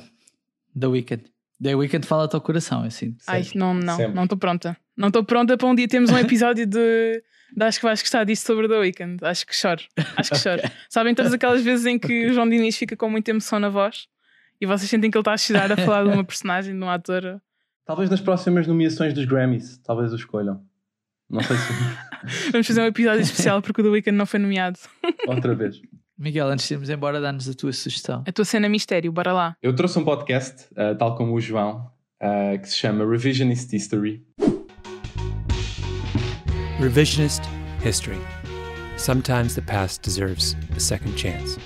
The 0.78 0.86
Weeknd. 0.86 1.24
The 1.62 1.74
Weeknd 1.74 2.06
fala-te 2.06 2.34
ao 2.34 2.40
coração, 2.40 2.82
assim. 2.82 3.16
Ai, 3.26 3.44
não, 3.54 3.74
não, 3.74 3.96
Sempre. 3.96 4.14
não 4.14 4.22
estou 4.24 4.38
pronta. 4.38 4.76
Não 4.96 5.08
estou 5.08 5.24
pronta 5.24 5.56
para 5.56 5.68
um 5.68 5.74
dia 5.74 5.86
termos 5.86 6.10
um 6.10 6.16
episódio 6.18 6.66
de, 6.66 7.22
de 7.54 7.64
Acho 7.64 7.78
que 7.78 7.84
vais 7.84 8.00
gostar 8.00 8.24
disso 8.24 8.46
sobre 8.46 8.66
The 8.68 8.78
Weeknd. 8.78 9.24
Acho 9.24 9.46
que 9.46 9.54
choro. 9.54 9.82
Acho 10.16 10.30
que 10.30 10.38
choro. 10.38 10.62
Sabem 10.88 11.14
todas 11.14 11.32
aquelas 11.32 11.62
vezes 11.62 11.84
em 11.86 11.98
que 11.98 12.26
o 12.30 12.32
João 12.32 12.48
Diniz 12.48 12.76
fica 12.76 12.96
com 12.96 13.10
muita 13.10 13.30
emoção 13.30 13.58
na 13.58 13.68
voz 13.68 14.06
e 14.60 14.66
vocês 14.66 14.88
sentem 14.88 15.10
que 15.10 15.16
ele 15.16 15.22
está 15.22 15.32
a 15.32 15.38
chorar 15.38 15.72
a 15.72 15.76
falar 15.76 16.04
de 16.04 16.10
uma 16.10 16.24
personagem, 16.24 16.74
de 16.74 16.82
um 16.82 16.88
ator. 16.88 17.40
Talvez 17.84 18.08
nas 18.08 18.20
próximas 18.20 18.66
nomeações 18.66 19.12
dos 19.12 19.24
Grammys, 19.24 19.78
talvez 19.78 20.12
o 20.12 20.16
escolham. 20.16 20.64
Não 21.28 21.42
sei 21.42 21.56
se. 21.56 22.50
Vamos 22.50 22.66
fazer 22.66 22.80
um 22.82 22.86
episódio 22.86 23.20
especial 23.20 23.62
porque 23.62 23.80
o 23.80 23.84
The 23.84 23.90
Weeknd 23.90 24.16
não 24.16 24.26
foi 24.26 24.40
nomeado. 24.40 24.78
Outra 25.26 25.54
vez. 25.54 25.80
Miguel, 26.20 26.48
antes 26.48 26.68
de 26.68 26.74
irmos 26.74 26.90
embora, 26.90 27.18
dá-nos 27.18 27.48
a 27.48 27.54
tua 27.54 27.72
sugestão. 27.72 28.22
A 28.26 28.30
tua 28.30 28.44
cena 28.44 28.68
mistério, 28.68 29.10
bora 29.10 29.32
lá. 29.32 29.56
Eu 29.62 29.74
trouxe 29.74 29.98
um 29.98 30.04
podcast, 30.04 30.66
uh, 30.72 30.94
tal 30.98 31.14
como 31.14 31.32
o 31.32 31.40
João, 31.40 31.90
uh, 32.22 32.60
que 32.60 32.68
se 32.68 32.76
chama 32.76 33.10
Revisionist 33.10 33.72
History. 33.72 34.22
Revisionist 36.78 37.40
history. 37.82 38.18
Sometimes 38.98 39.54
the 39.54 39.62
past 39.62 40.02
deserves 40.02 40.54
a 40.76 40.78
second 40.78 41.18
chance. 41.18 41.58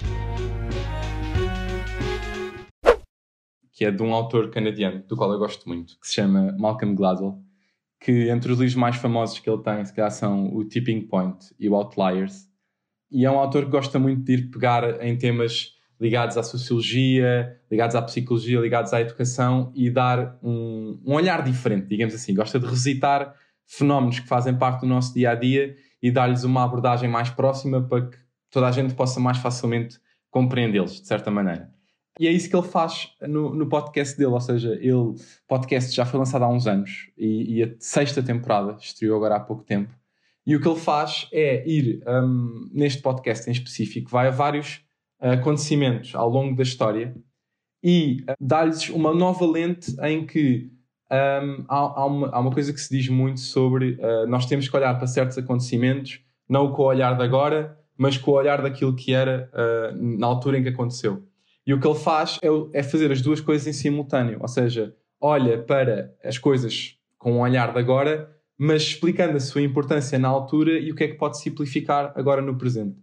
que 3.73 3.85
é 3.85 3.91
de 3.91 4.05
um 4.05 4.15
autor 4.15 4.51
canadiano, 4.51 5.03
do 5.03 5.17
qual 5.17 5.33
eu 5.33 5.39
gosto 5.41 5.69
muito, 5.69 5.99
que 5.99 6.07
se 6.07 6.15
chama 6.15 6.55
Malcolm 6.57 6.95
Gladwell, 6.95 7.43
que 8.01 8.31
entre 8.31 8.53
os 8.53 8.61
livros 8.61 8.77
mais 8.77 8.95
famosos 8.95 9.41
que 9.41 9.51
ele 9.51 9.61
tem, 9.65 9.85
se 9.85 9.93
calhar 9.93 10.13
são 10.13 10.55
o 10.55 10.65
Tipping 10.65 11.09
Point 11.09 11.53
e 11.59 11.69
o 11.69 11.75
Outliers. 11.75 12.54
E 13.11 13.25
é 13.25 13.31
um 13.31 13.39
autor 13.39 13.65
que 13.65 13.71
gosta 13.71 13.99
muito 13.99 14.23
de 14.23 14.35
ir 14.35 14.51
pegar 14.51 15.05
em 15.05 15.17
temas 15.17 15.75
ligados 16.01 16.37
à 16.37 16.43
sociologia, 16.43 17.59
ligados 17.71 17.95
à 17.95 18.03
psicologia, 18.03 18.61
ligados 18.61 18.93
à 18.93 19.01
educação 19.01 19.73
e 19.75 19.91
dar 19.91 20.39
um, 20.43 21.01
um 21.05 21.15
olhar 21.15 21.43
diferente, 21.43 21.87
digamos 21.87 22.15
assim. 22.15 22.35
Gosta 22.35 22.59
de 22.59 22.67
revisitar 22.67 23.35
fenómenos 23.67 24.19
que 24.19 24.27
fazem 24.27 24.57
parte 24.57 24.81
do 24.81 24.87
nosso 24.87 25.15
dia 25.15 25.31
a 25.31 25.35
dia 25.35 25.77
e 26.03 26.11
dar-lhes 26.11 26.45
uma 26.45 26.65
abordagem 26.65 27.09
mais 27.09 27.31
próxima 27.31 27.83
para 27.83 28.07
que 28.07 28.19
toda 28.51 28.69
a 28.69 28.73
gente 28.73 28.95
possa 28.95 29.19
mais 29.21 29.39
facilmente 29.39 29.99
compreendê-los, 30.31 31.01
de 31.01 31.07
certa 31.07 31.31
maneira. 31.31 31.73
E 32.19 32.29
é 32.29 32.31
isso 32.31 32.49
que 32.49 32.55
ele 32.55 32.67
faz 32.67 33.13
no, 33.23 33.55
no 33.55 33.69
podcast 33.69 34.17
dele, 34.17 34.31
ou 34.31 34.41
seja, 34.41 34.75
ele, 34.75 35.15
podcast 35.49 35.95
já 35.95 36.05
foi 36.05 36.19
lançado 36.19 36.45
há 36.45 36.49
uns 36.49 36.67
anos 36.67 37.11
e, 37.19 37.57
e 37.57 37.63
a 37.63 37.75
sexta 37.79 38.23
temporada 38.23 38.77
estreou 38.81 39.17
agora 39.17 39.37
há 39.37 39.41
pouco 39.41 39.65
tempo. 39.65 39.93
E 40.47 40.55
o 40.55 40.61
que 40.61 40.69
ele 40.69 40.79
faz 40.79 41.27
é 41.33 41.67
ir, 41.67 42.03
um, 42.07 42.69
neste 42.73 43.01
podcast 43.01 43.49
em 43.49 43.53
específico, 43.53 44.11
vai 44.11 44.29
a 44.29 44.31
vários 44.31 44.83
uh, 45.23 45.31
acontecimentos 45.31 46.15
ao 46.15 46.29
longo 46.29 46.55
da 46.55 46.63
história 46.63 47.15
e 47.83 48.19
uh, 48.29 48.35
dá-lhes 48.39 48.89
uma 48.91 49.15
nova 49.15 49.47
lente 49.47 49.95
em 50.03 50.27
que 50.27 50.71
um, 51.11 51.65
há, 51.69 52.01
há, 52.01 52.07
uma, 52.07 52.29
há 52.29 52.41
uma 52.41 52.51
coisa 52.51 52.73
que 52.73 52.81
se 52.81 52.95
diz 52.95 53.09
muito 53.09 53.41
sobre 53.41 53.93
uh, 53.93 54.27
nós 54.27 54.47
temos 54.47 54.69
que 54.69 54.77
olhar 54.77 54.95
para 54.97 55.07
certos 55.07 55.39
acontecimentos, 55.39 56.21
não 56.49 56.73
com 56.73 56.83
o 56.83 56.87
olhar 56.87 57.17
de 57.17 57.23
agora, 57.23 57.79
mas 57.97 58.19
com 58.19 58.33
o 58.33 58.35
olhar 58.35 58.61
daquilo 58.61 58.95
que 58.95 59.15
era 59.15 59.49
na 59.95 60.27
altura 60.27 60.59
em 60.59 60.63
que 60.65 60.69
aconteceu. 60.69 61.23
E 61.67 61.73
o 61.73 61.81
que 61.81 61.87
ele 61.87 61.99
faz 61.99 62.39
é, 62.43 62.49
é, 62.79 62.83
fazer 62.83 63.11
as 63.11 63.23
duas 63.23 63.41
coisas 63.41 63.67
em 63.67 63.73
simultâneo, 63.73 64.39
ou 64.41 64.49
seja, 64.49 64.95
olha 65.21 65.63
para 65.63 66.13
as 66.23 66.37
coisas 66.37 66.99
com 67.17 67.35
um 67.35 67.41
olhar 67.41 67.73
de 67.73 67.79
agora, 67.79 68.34
mas 68.59 68.83
explicando 68.83 69.37
a 69.37 69.41
sua 69.41 69.63
importância 69.63 70.19
na 70.19 70.29
altura 70.29 70.79
e 70.79 70.91
o 70.91 70.95
que 70.95 71.05
é 71.05 71.09
que 71.09 71.15
pode 71.15 71.39
simplificar 71.41 72.13
agora 72.17 72.41
no 72.41 72.57
presente. 72.57 72.97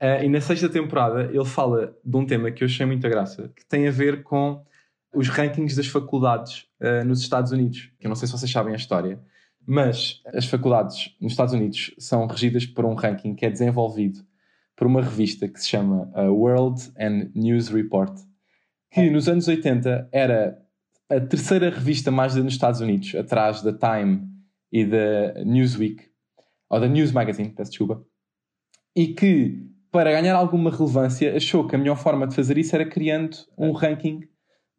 Uh, 0.00 0.24
e 0.24 0.28
na 0.28 0.40
sexta 0.40 0.68
temporada 0.68 1.24
ele 1.24 1.44
fala 1.44 1.94
de 2.04 2.16
um 2.16 2.24
tema 2.24 2.50
que 2.50 2.64
eu 2.64 2.66
achei 2.66 2.86
muita 2.86 3.08
graça, 3.08 3.52
que 3.54 3.64
tem 3.66 3.86
a 3.86 3.90
ver 3.90 4.22
com 4.22 4.62
os 5.14 5.28
rankings 5.28 5.76
das 5.76 5.86
faculdades 5.86 6.66
uh, 6.80 7.04
nos 7.04 7.20
Estados 7.20 7.52
Unidos. 7.52 7.90
Que 7.98 8.06
eu 8.06 8.08
não 8.08 8.16
sei 8.16 8.26
se 8.26 8.32
vocês 8.32 8.50
sabem 8.50 8.72
a 8.72 8.76
história, 8.76 9.20
mas 9.66 10.22
as 10.26 10.46
faculdades 10.46 11.14
nos 11.20 11.32
Estados 11.32 11.52
Unidos 11.52 11.94
são 11.98 12.26
regidas 12.26 12.64
por 12.64 12.84
um 12.84 12.94
ranking 12.94 13.34
que 13.34 13.44
é 13.44 13.50
desenvolvido 13.50 14.20
por 14.74 14.86
uma 14.86 15.02
revista 15.02 15.46
que 15.46 15.60
se 15.60 15.68
chama 15.68 16.10
uh, 16.14 16.32
World 16.32 16.90
and 16.98 17.30
News 17.34 17.68
Report, 17.68 18.18
que 18.90 19.10
nos 19.10 19.28
anos 19.28 19.46
80 19.46 20.08
era 20.10 20.58
a 21.10 21.20
terceira 21.20 21.68
revista 21.68 22.10
mais 22.10 22.32
lida 22.32 22.44
nos 22.44 22.54
Estados 22.54 22.80
Unidos, 22.80 23.14
atrás 23.14 23.60
da 23.62 23.72
Time 23.72 24.29
e 24.72 24.84
da 24.84 25.44
Newsweek, 25.44 26.04
ou 26.68 26.80
da 26.80 26.86
News 26.86 27.12
Magazine, 27.12 27.50
peço 27.50 27.70
desculpa, 27.70 28.04
e 28.94 29.08
que, 29.08 29.66
para 29.90 30.12
ganhar 30.12 30.36
alguma 30.36 30.70
relevância, 30.70 31.36
achou 31.36 31.66
que 31.66 31.74
a 31.74 31.78
melhor 31.78 31.96
forma 31.96 32.26
de 32.26 32.34
fazer 32.34 32.58
isso 32.58 32.74
era 32.74 32.88
criando 32.88 33.36
um 33.58 33.72
ranking 33.72 34.20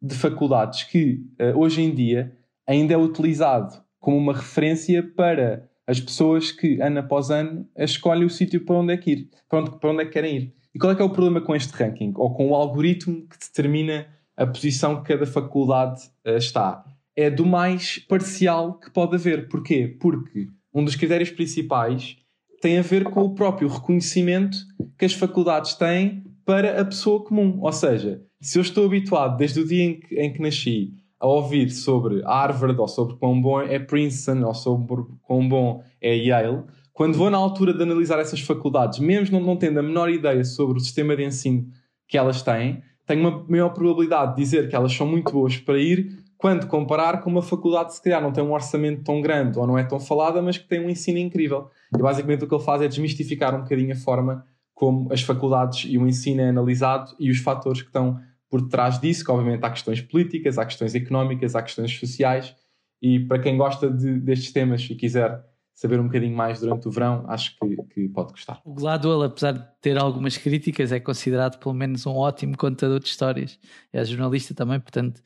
de 0.00 0.14
faculdades 0.14 0.84
que, 0.84 1.24
uh, 1.40 1.58
hoje 1.58 1.82
em 1.82 1.94
dia, 1.94 2.36
ainda 2.66 2.94
é 2.94 2.96
utilizado 2.96 3.82
como 4.00 4.16
uma 4.16 4.32
referência 4.32 5.02
para 5.02 5.68
as 5.86 6.00
pessoas 6.00 6.50
que, 6.50 6.80
ano 6.80 7.00
após 7.00 7.30
ano, 7.30 7.68
escolhem 7.76 8.24
o 8.24 8.30
sítio 8.30 8.64
para 8.64 8.76
onde 8.76 8.92
é 8.94 8.96
que 8.96 9.10
ir, 9.10 9.30
para 9.48 9.60
onde, 9.60 9.78
para 9.78 9.90
onde 9.90 10.02
é 10.02 10.06
que 10.06 10.12
querem 10.12 10.36
ir. 10.36 10.54
E 10.74 10.78
qual 10.78 10.92
é 10.92 10.96
que 10.96 11.02
é 11.02 11.04
o 11.04 11.10
problema 11.10 11.40
com 11.40 11.54
este 11.54 11.72
ranking? 11.72 12.12
Ou 12.16 12.34
com 12.34 12.50
o 12.50 12.54
algoritmo 12.54 13.26
que 13.28 13.38
determina 13.38 14.06
a 14.36 14.46
posição 14.46 15.02
que 15.02 15.12
cada 15.12 15.26
faculdade 15.26 16.02
uh, 16.26 16.36
está? 16.36 16.84
É 17.16 17.30
do 17.30 17.44
mais 17.44 17.98
parcial 17.98 18.78
que 18.78 18.90
pode 18.90 19.14
haver. 19.14 19.48
Porquê? 19.48 19.96
Porque 20.00 20.48
um 20.74 20.84
dos 20.84 20.96
critérios 20.96 21.30
principais 21.30 22.16
tem 22.60 22.78
a 22.78 22.82
ver 22.82 23.04
com 23.04 23.22
o 23.22 23.34
próprio 23.34 23.68
reconhecimento 23.68 24.56
que 24.98 25.04
as 25.04 25.12
faculdades 25.12 25.74
têm 25.74 26.24
para 26.44 26.80
a 26.80 26.84
pessoa 26.84 27.22
comum. 27.22 27.58
Ou 27.60 27.72
seja, 27.72 28.22
se 28.40 28.58
eu 28.58 28.62
estou 28.62 28.86
habituado 28.86 29.36
desde 29.36 29.60
o 29.60 29.66
dia 29.66 29.84
em 29.84 30.00
que, 30.00 30.14
em 30.14 30.32
que 30.32 30.40
nasci 30.40 30.92
a 31.20 31.26
ouvir 31.26 31.70
sobre 31.70 32.22
Harvard 32.22 32.80
ou 32.80 32.88
sobre 32.88 33.16
quão 33.16 33.40
bom 33.40 33.60
é 33.60 33.78
Princeton 33.78 34.44
ou 34.44 34.54
sobre 34.54 35.04
quão 35.22 35.48
bom 35.48 35.82
é 36.00 36.16
Yale, 36.16 36.64
quando 36.92 37.16
vou 37.16 37.30
na 37.30 37.38
altura 37.38 37.72
de 37.72 37.82
analisar 37.82 38.18
essas 38.18 38.40
faculdades, 38.40 38.98
mesmo 38.98 39.38
não, 39.38 39.46
não 39.46 39.56
tendo 39.56 39.78
a 39.78 39.82
menor 39.82 40.10
ideia 40.10 40.44
sobre 40.44 40.78
o 40.78 40.80
sistema 40.80 41.16
de 41.16 41.24
ensino 41.24 41.66
que 42.08 42.18
elas 42.18 42.42
têm, 42.42 42.82
tenho 43.06 43.20
uma 43.20 43.46
maior 43.48 43.70
probabilidade 43.70 44.34
de 44.34 44.42
dizer 44.42 44.68
que 44.68 44.76
elas 44.76 44.92
são 44.92 45.06
muito 45.06 45.32
boas 45.32 45.56
para 45.56 45.78
ir 45.78 46.21
quando 46.42 46.66
comparar 46.66 47.20
com 47.20 47.30
uma 47.30 47.40
faculdade 47.40 47.90
que 47.90 47.94
se 47.94 48.02
calhar 48.02 48.20
não 48.20 48.32
tem 48.32 48.42
um 48.42 48.52
orçamento 48.52 49.04
tão 49.04 49.22
grande 49.22 49.56
ou 49.60 49.64
não 49.64 49.78
é 49.78 49.84
tão 49.84 50.00
falada, 50.00 50.42
mas 50.42 50.58
que 50.58 50.66
tem 50.66 50.84
um 50.84 50.90
ensino 50.90 51.16
incrível. 51.16 51.70
E 51.96 52.02
basicamente 52.02 52.42
o 52.42 52.48
que 52.48 52.54
ele 52.56 52.64
faz 52.64 52.82
é 52.82 52.88
desmistificar 52.88 53.54
um 53.54 53.62
bocadinho 53.62 53.92
a 53.92 53.96
forma 53.96 54.44
como 54.74 55.12
as 55.12 55.22
faculdades 55.22 55.88
e 55.88 55.96
o 55.96 56.04
ensino 56.04 56.40
é 56.40 56.48
analisado 56.48 57.14
e 57.20 57.30
os 57.30 57.38
fatores 57.38 57.80
que 57.80 57.86
estão 57.86 58.18
por 58.50 58.68
trás 58.68 58.98
disso, 58.98 59.24
que 59.24 59.30
obviamente 59.30 59.64
há 59.64 59.70
questões 59.70 60.00
políticas, 60.00 60.58
há 60.58 60.66
questões 60.66 60.96
económicas, 60.96 61.54
há 61.54 61.62
questões 61.62 61.96
sociais, 61.96 62.56
e 63.00 63.20
para 63.20 63.38
quem 63.38 63.56
gosta 63.56 63.88
de, 63.88 64.18
destes 64.18 64.50
temas 64.50 64.82
e 64.90 64.96
quiser 64.96 65.40
saber 65.72 66.00
um 66.00 66.06
bocadinho 66.06 66.36
mais 66.36 66.58
durante 66.58 66.88
o 66.88 66.90
verão, 66.90 67.24
acho 67.28 67.56
que, 67.56 67.76
que 67.84 68.08
pode 68.08 68.32
gostar. 68.32 68.60
O 68.64 68.74
Gladwell, 68.74 69.22
apesar 69.22 69.52
de 69.52 69.64
ter 69.80 69.96
algumas 69.96 70.36
críticas, 70.36 70.90
é 70.90 70.98
considerado 70.98 71.60
pelo 71.60 71.74
menos 71.74 72.04
um 72.04 72.16
ótimo 72.16 72.56
contador 72.56 72.98
de 72.98 73.06
histórias. 73.06 73.60
É 73.92 74.04
jornalista 74.04 74.52
também, 74.54 74.80
portanto 74.80 75.22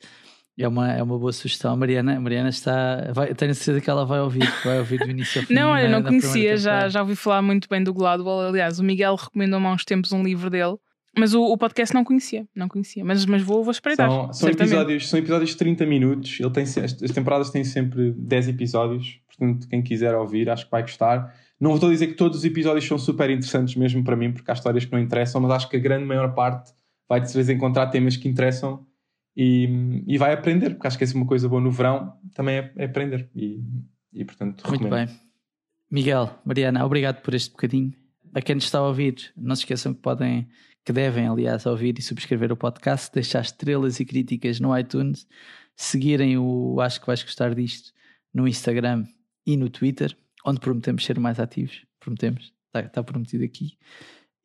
é 0.57 0.67
uma, 0.67 0.91
é 0.91 1.03
uma 1.03 1.19
boa 1.19 1.31
sugestão. 1.31 1.71
A 1.71 1.75
Mariana, 1.75 2.17
a 2.17 2.19
Mariana 2.19 2.49
está. 2.49 3.11
Vai, 3.13 3.33
tenho 3.35 3.53
certeza 3.53 3.79
que 3.79 3.89
ela 3.89 4.05
vai 4.05 4.19
ouvir, 4.19 4.49
vai 4.65 4.79
ouvir 4.79 4.99
do 4.99 5.09
início 5.09 5.41
ao 5.41 5.47
fim. 5.47 5.53
Não, 5.55 5.77
eu 5.77 5.89
não 5.89 6.01
conhecia, 6.01 6.57
já, 6.57 6.89
já 6.89 7.01
ouvi 7.01 7.15
falar 7.15 7.41
muito 7.41 7.69
bem 7.69 7.83
do 7.83 7.93
Gladwell. 7.93 8.49
Aliás, 8.49 8.79
o 8.79 8.83
Miguel 8.83 9.15
recomendou-me 9.15 9.67
há 9.67 9.71
uns 9.71 9.85
tempos 9.85 10.11
um 10.11 10.23
livro 10.23 10.49
dele. 10.49 10.75
Mas 11.15 11.33
o, 11.33 11.41
o, 11.41 11.57
podcast 11.57 11.95
não 11.95 12.03
conhecia, 12.03 12.47
não 12.55 12.67
conhecia. 12.67 13.03
Mas, 13.03 13.25
mas 13.25 13.41
vou, 13.41 13.63
vou 13.63 13.71
espreitar. 13.71 14.07
São, 14.07 14.33
são 14.33 14.49
episódios, 14.49 15.09
são 15.09 15.17
episódios 15.17 15.49
de 15.49 15.57
30 15.57 15.85
minutos. 15.87 16.39
Ele 16.39 16.51
tem, 16.51 16.63
as, 16.63 16.77
as 16.77 17.11
temporadas 17.11 17.49
têm 17.49 17.63
sempre 17.63 18.11
10 18.11 18.49
episódios. 18.49 19.19
Portanto, 19.27 19.67
quem 19.67 19.81
quiser 19.81 20.13
ouvir, 20.13 20.47
acho 20.47 20.65
que 20.65 20.71
vai 20.71 20.83
gostar. 20.83 21.33
Não 21.59 21.73
a 21.73 21.79
dizer 21.79 22.07
que 22.07 22.13
todos 22.13 22.37
os 22.37 22.45
episódios 22.45 22.85
são 22.85 22.99
super 22.99 23.31
interessantes 23.31 23.75
mesmo 23.75 24.03
para 24.03 24.15
mim, 24.15 24.31
porque 24.31 24.49
há 24.51 24.53
histórias 24.53 24.85
que 24.85 24.91
não 24.91 24.99
interessam, 24.99 25.41
mas 25.41 25.51
acho 25.51 25.69
que 25.69 25.75
a 25.75 25.79
grande 25.79 26.05
maior 26.05 26.35
parte 26.35 26.71
vai 27.09 27.19
de 27.19 27.31
certeza 27.31 27.51
encontrar 27.51 27.87
temas 27.87 28.15
que 28.15 28.27
interessam 28.27 28.85
e, 29.39 30.03
e 30.07 30.17
vai 30.17 30.33
aprender, 30.33 30.71
porque 30.71 30.87
acho 30.87 30.97
que 30.97 31.03
é 31.03 31.07
uma 31.13 31.27
coisa 31.27 31.47
boa 31.47 31.61
no 31.61 31.69
verão 31.69 32.17
também 32.33 32.55
é, 32.55 32.73
é 32.75 32.85
aprender. 32.85 33.29
E, 33.35 33.63
e 34.11 34.25
portanto, 34.25 34.67
Muito 34.67 34.83
recomendo. 34.83 35.07
bem. 35.07 35.19
Miguel, 35.91 36.41
Mariana, 36.43 36.83
obrigado 36.83 37.21
por 37.21 37.35
este 37.35 37.51
bocadinho. 37.51 37.93
A 38.33 38.41
quem 38.41 38.55
nos 38.55 38.63
está 38.63 38.79
a 38.79 38.87
ouvir, 38.87 39.31
não 39.37 39.55
se 39.55 39.61
esqueçam 39.61 39.93
que 39.93 40.01
podem, 40.01 40.49
que 40.83 40.91
devem, 40.91 41.27
aliás, 41.27 41.67
ouvir 41.67 41.99
e 41.99 42.01
subscrever 42.01 42.51
o 42.51 42.57
podcast, 42.57 43.13
deixar 43.13 43.41
estrelas 43.41 43.99
e 43.99 44.05
críticas 44.05 44.59
no 44.59 44.75
iTunes, 44.75 45.27
seguirem 45.75 46.35
o 46.39 46.81
Acho 46.81 46.99
que 46.99 47.05
vais 47.05 47.21
gostar 47.21 47.53
disto 47.53 47.93
no 48.33 48.47
Instagram 48.47 49.05
e 49.45 49.55
no 49.55 49.69
Twitter, 49.69 50.17
onde 50.43 50.59
prometemos 50.59 51.05
ser 51.05 51.19
mais 51.19 51.39
ativos. 51.39 51.85
Prometemos, 51.99 52.53
está, 52.65 52.79
está 52.87 53.03
prometido 53.03 53.43
aqui. 53.43 53.77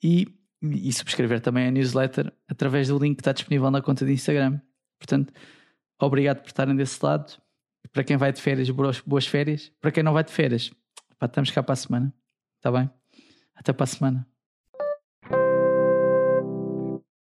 E, 0.03 0.29
e 0.63 0.93
subscrever 0.93 1.41
também 1.41 1.67
a 1.67 1.71
newsletter 1.71 2.31
através 2.47 2.89
do 2.89 2.99
link 2.99 3.17
que 3.17 3.23
está 3.23 3.33
disponível 3.33 3.71
na 3.71 3.81
conta 3.81 4.05
de 4.05 4.13
Instagram. 4.13 4.61
Portanto, 5.03 5.33
obrigado 5.99 6.41
por 6.41 6.47
estarem 6.47 6.77
desse 6.77 7.05
lado. 7.05 7.37
Para 7.93 8.05
quem 8.05 8.17
vai 8.17 8.33
de 8.33 8.41
férias, 8.41 8.71
boas 8.71 9.27
férias. 9.27 9.73
Para 9.81 9.91
quem 9.91 10.03
não 10.03 10.13
vai 10.13 10.23
de 10.23 10.31
férias, 10.33 10.73
pá, 11.19 11.27
estamos 11.27 11.51
cá 11.51 11.63
para 11.63 11.73
a 11.73 11.77
semana. 11.77 12.15
Está 12.57 12.71
bem? 12.71 12.89
Até 13.55 13.73
para 13.73 13.85
a 13.85 13.87
semana. 13.87 14.32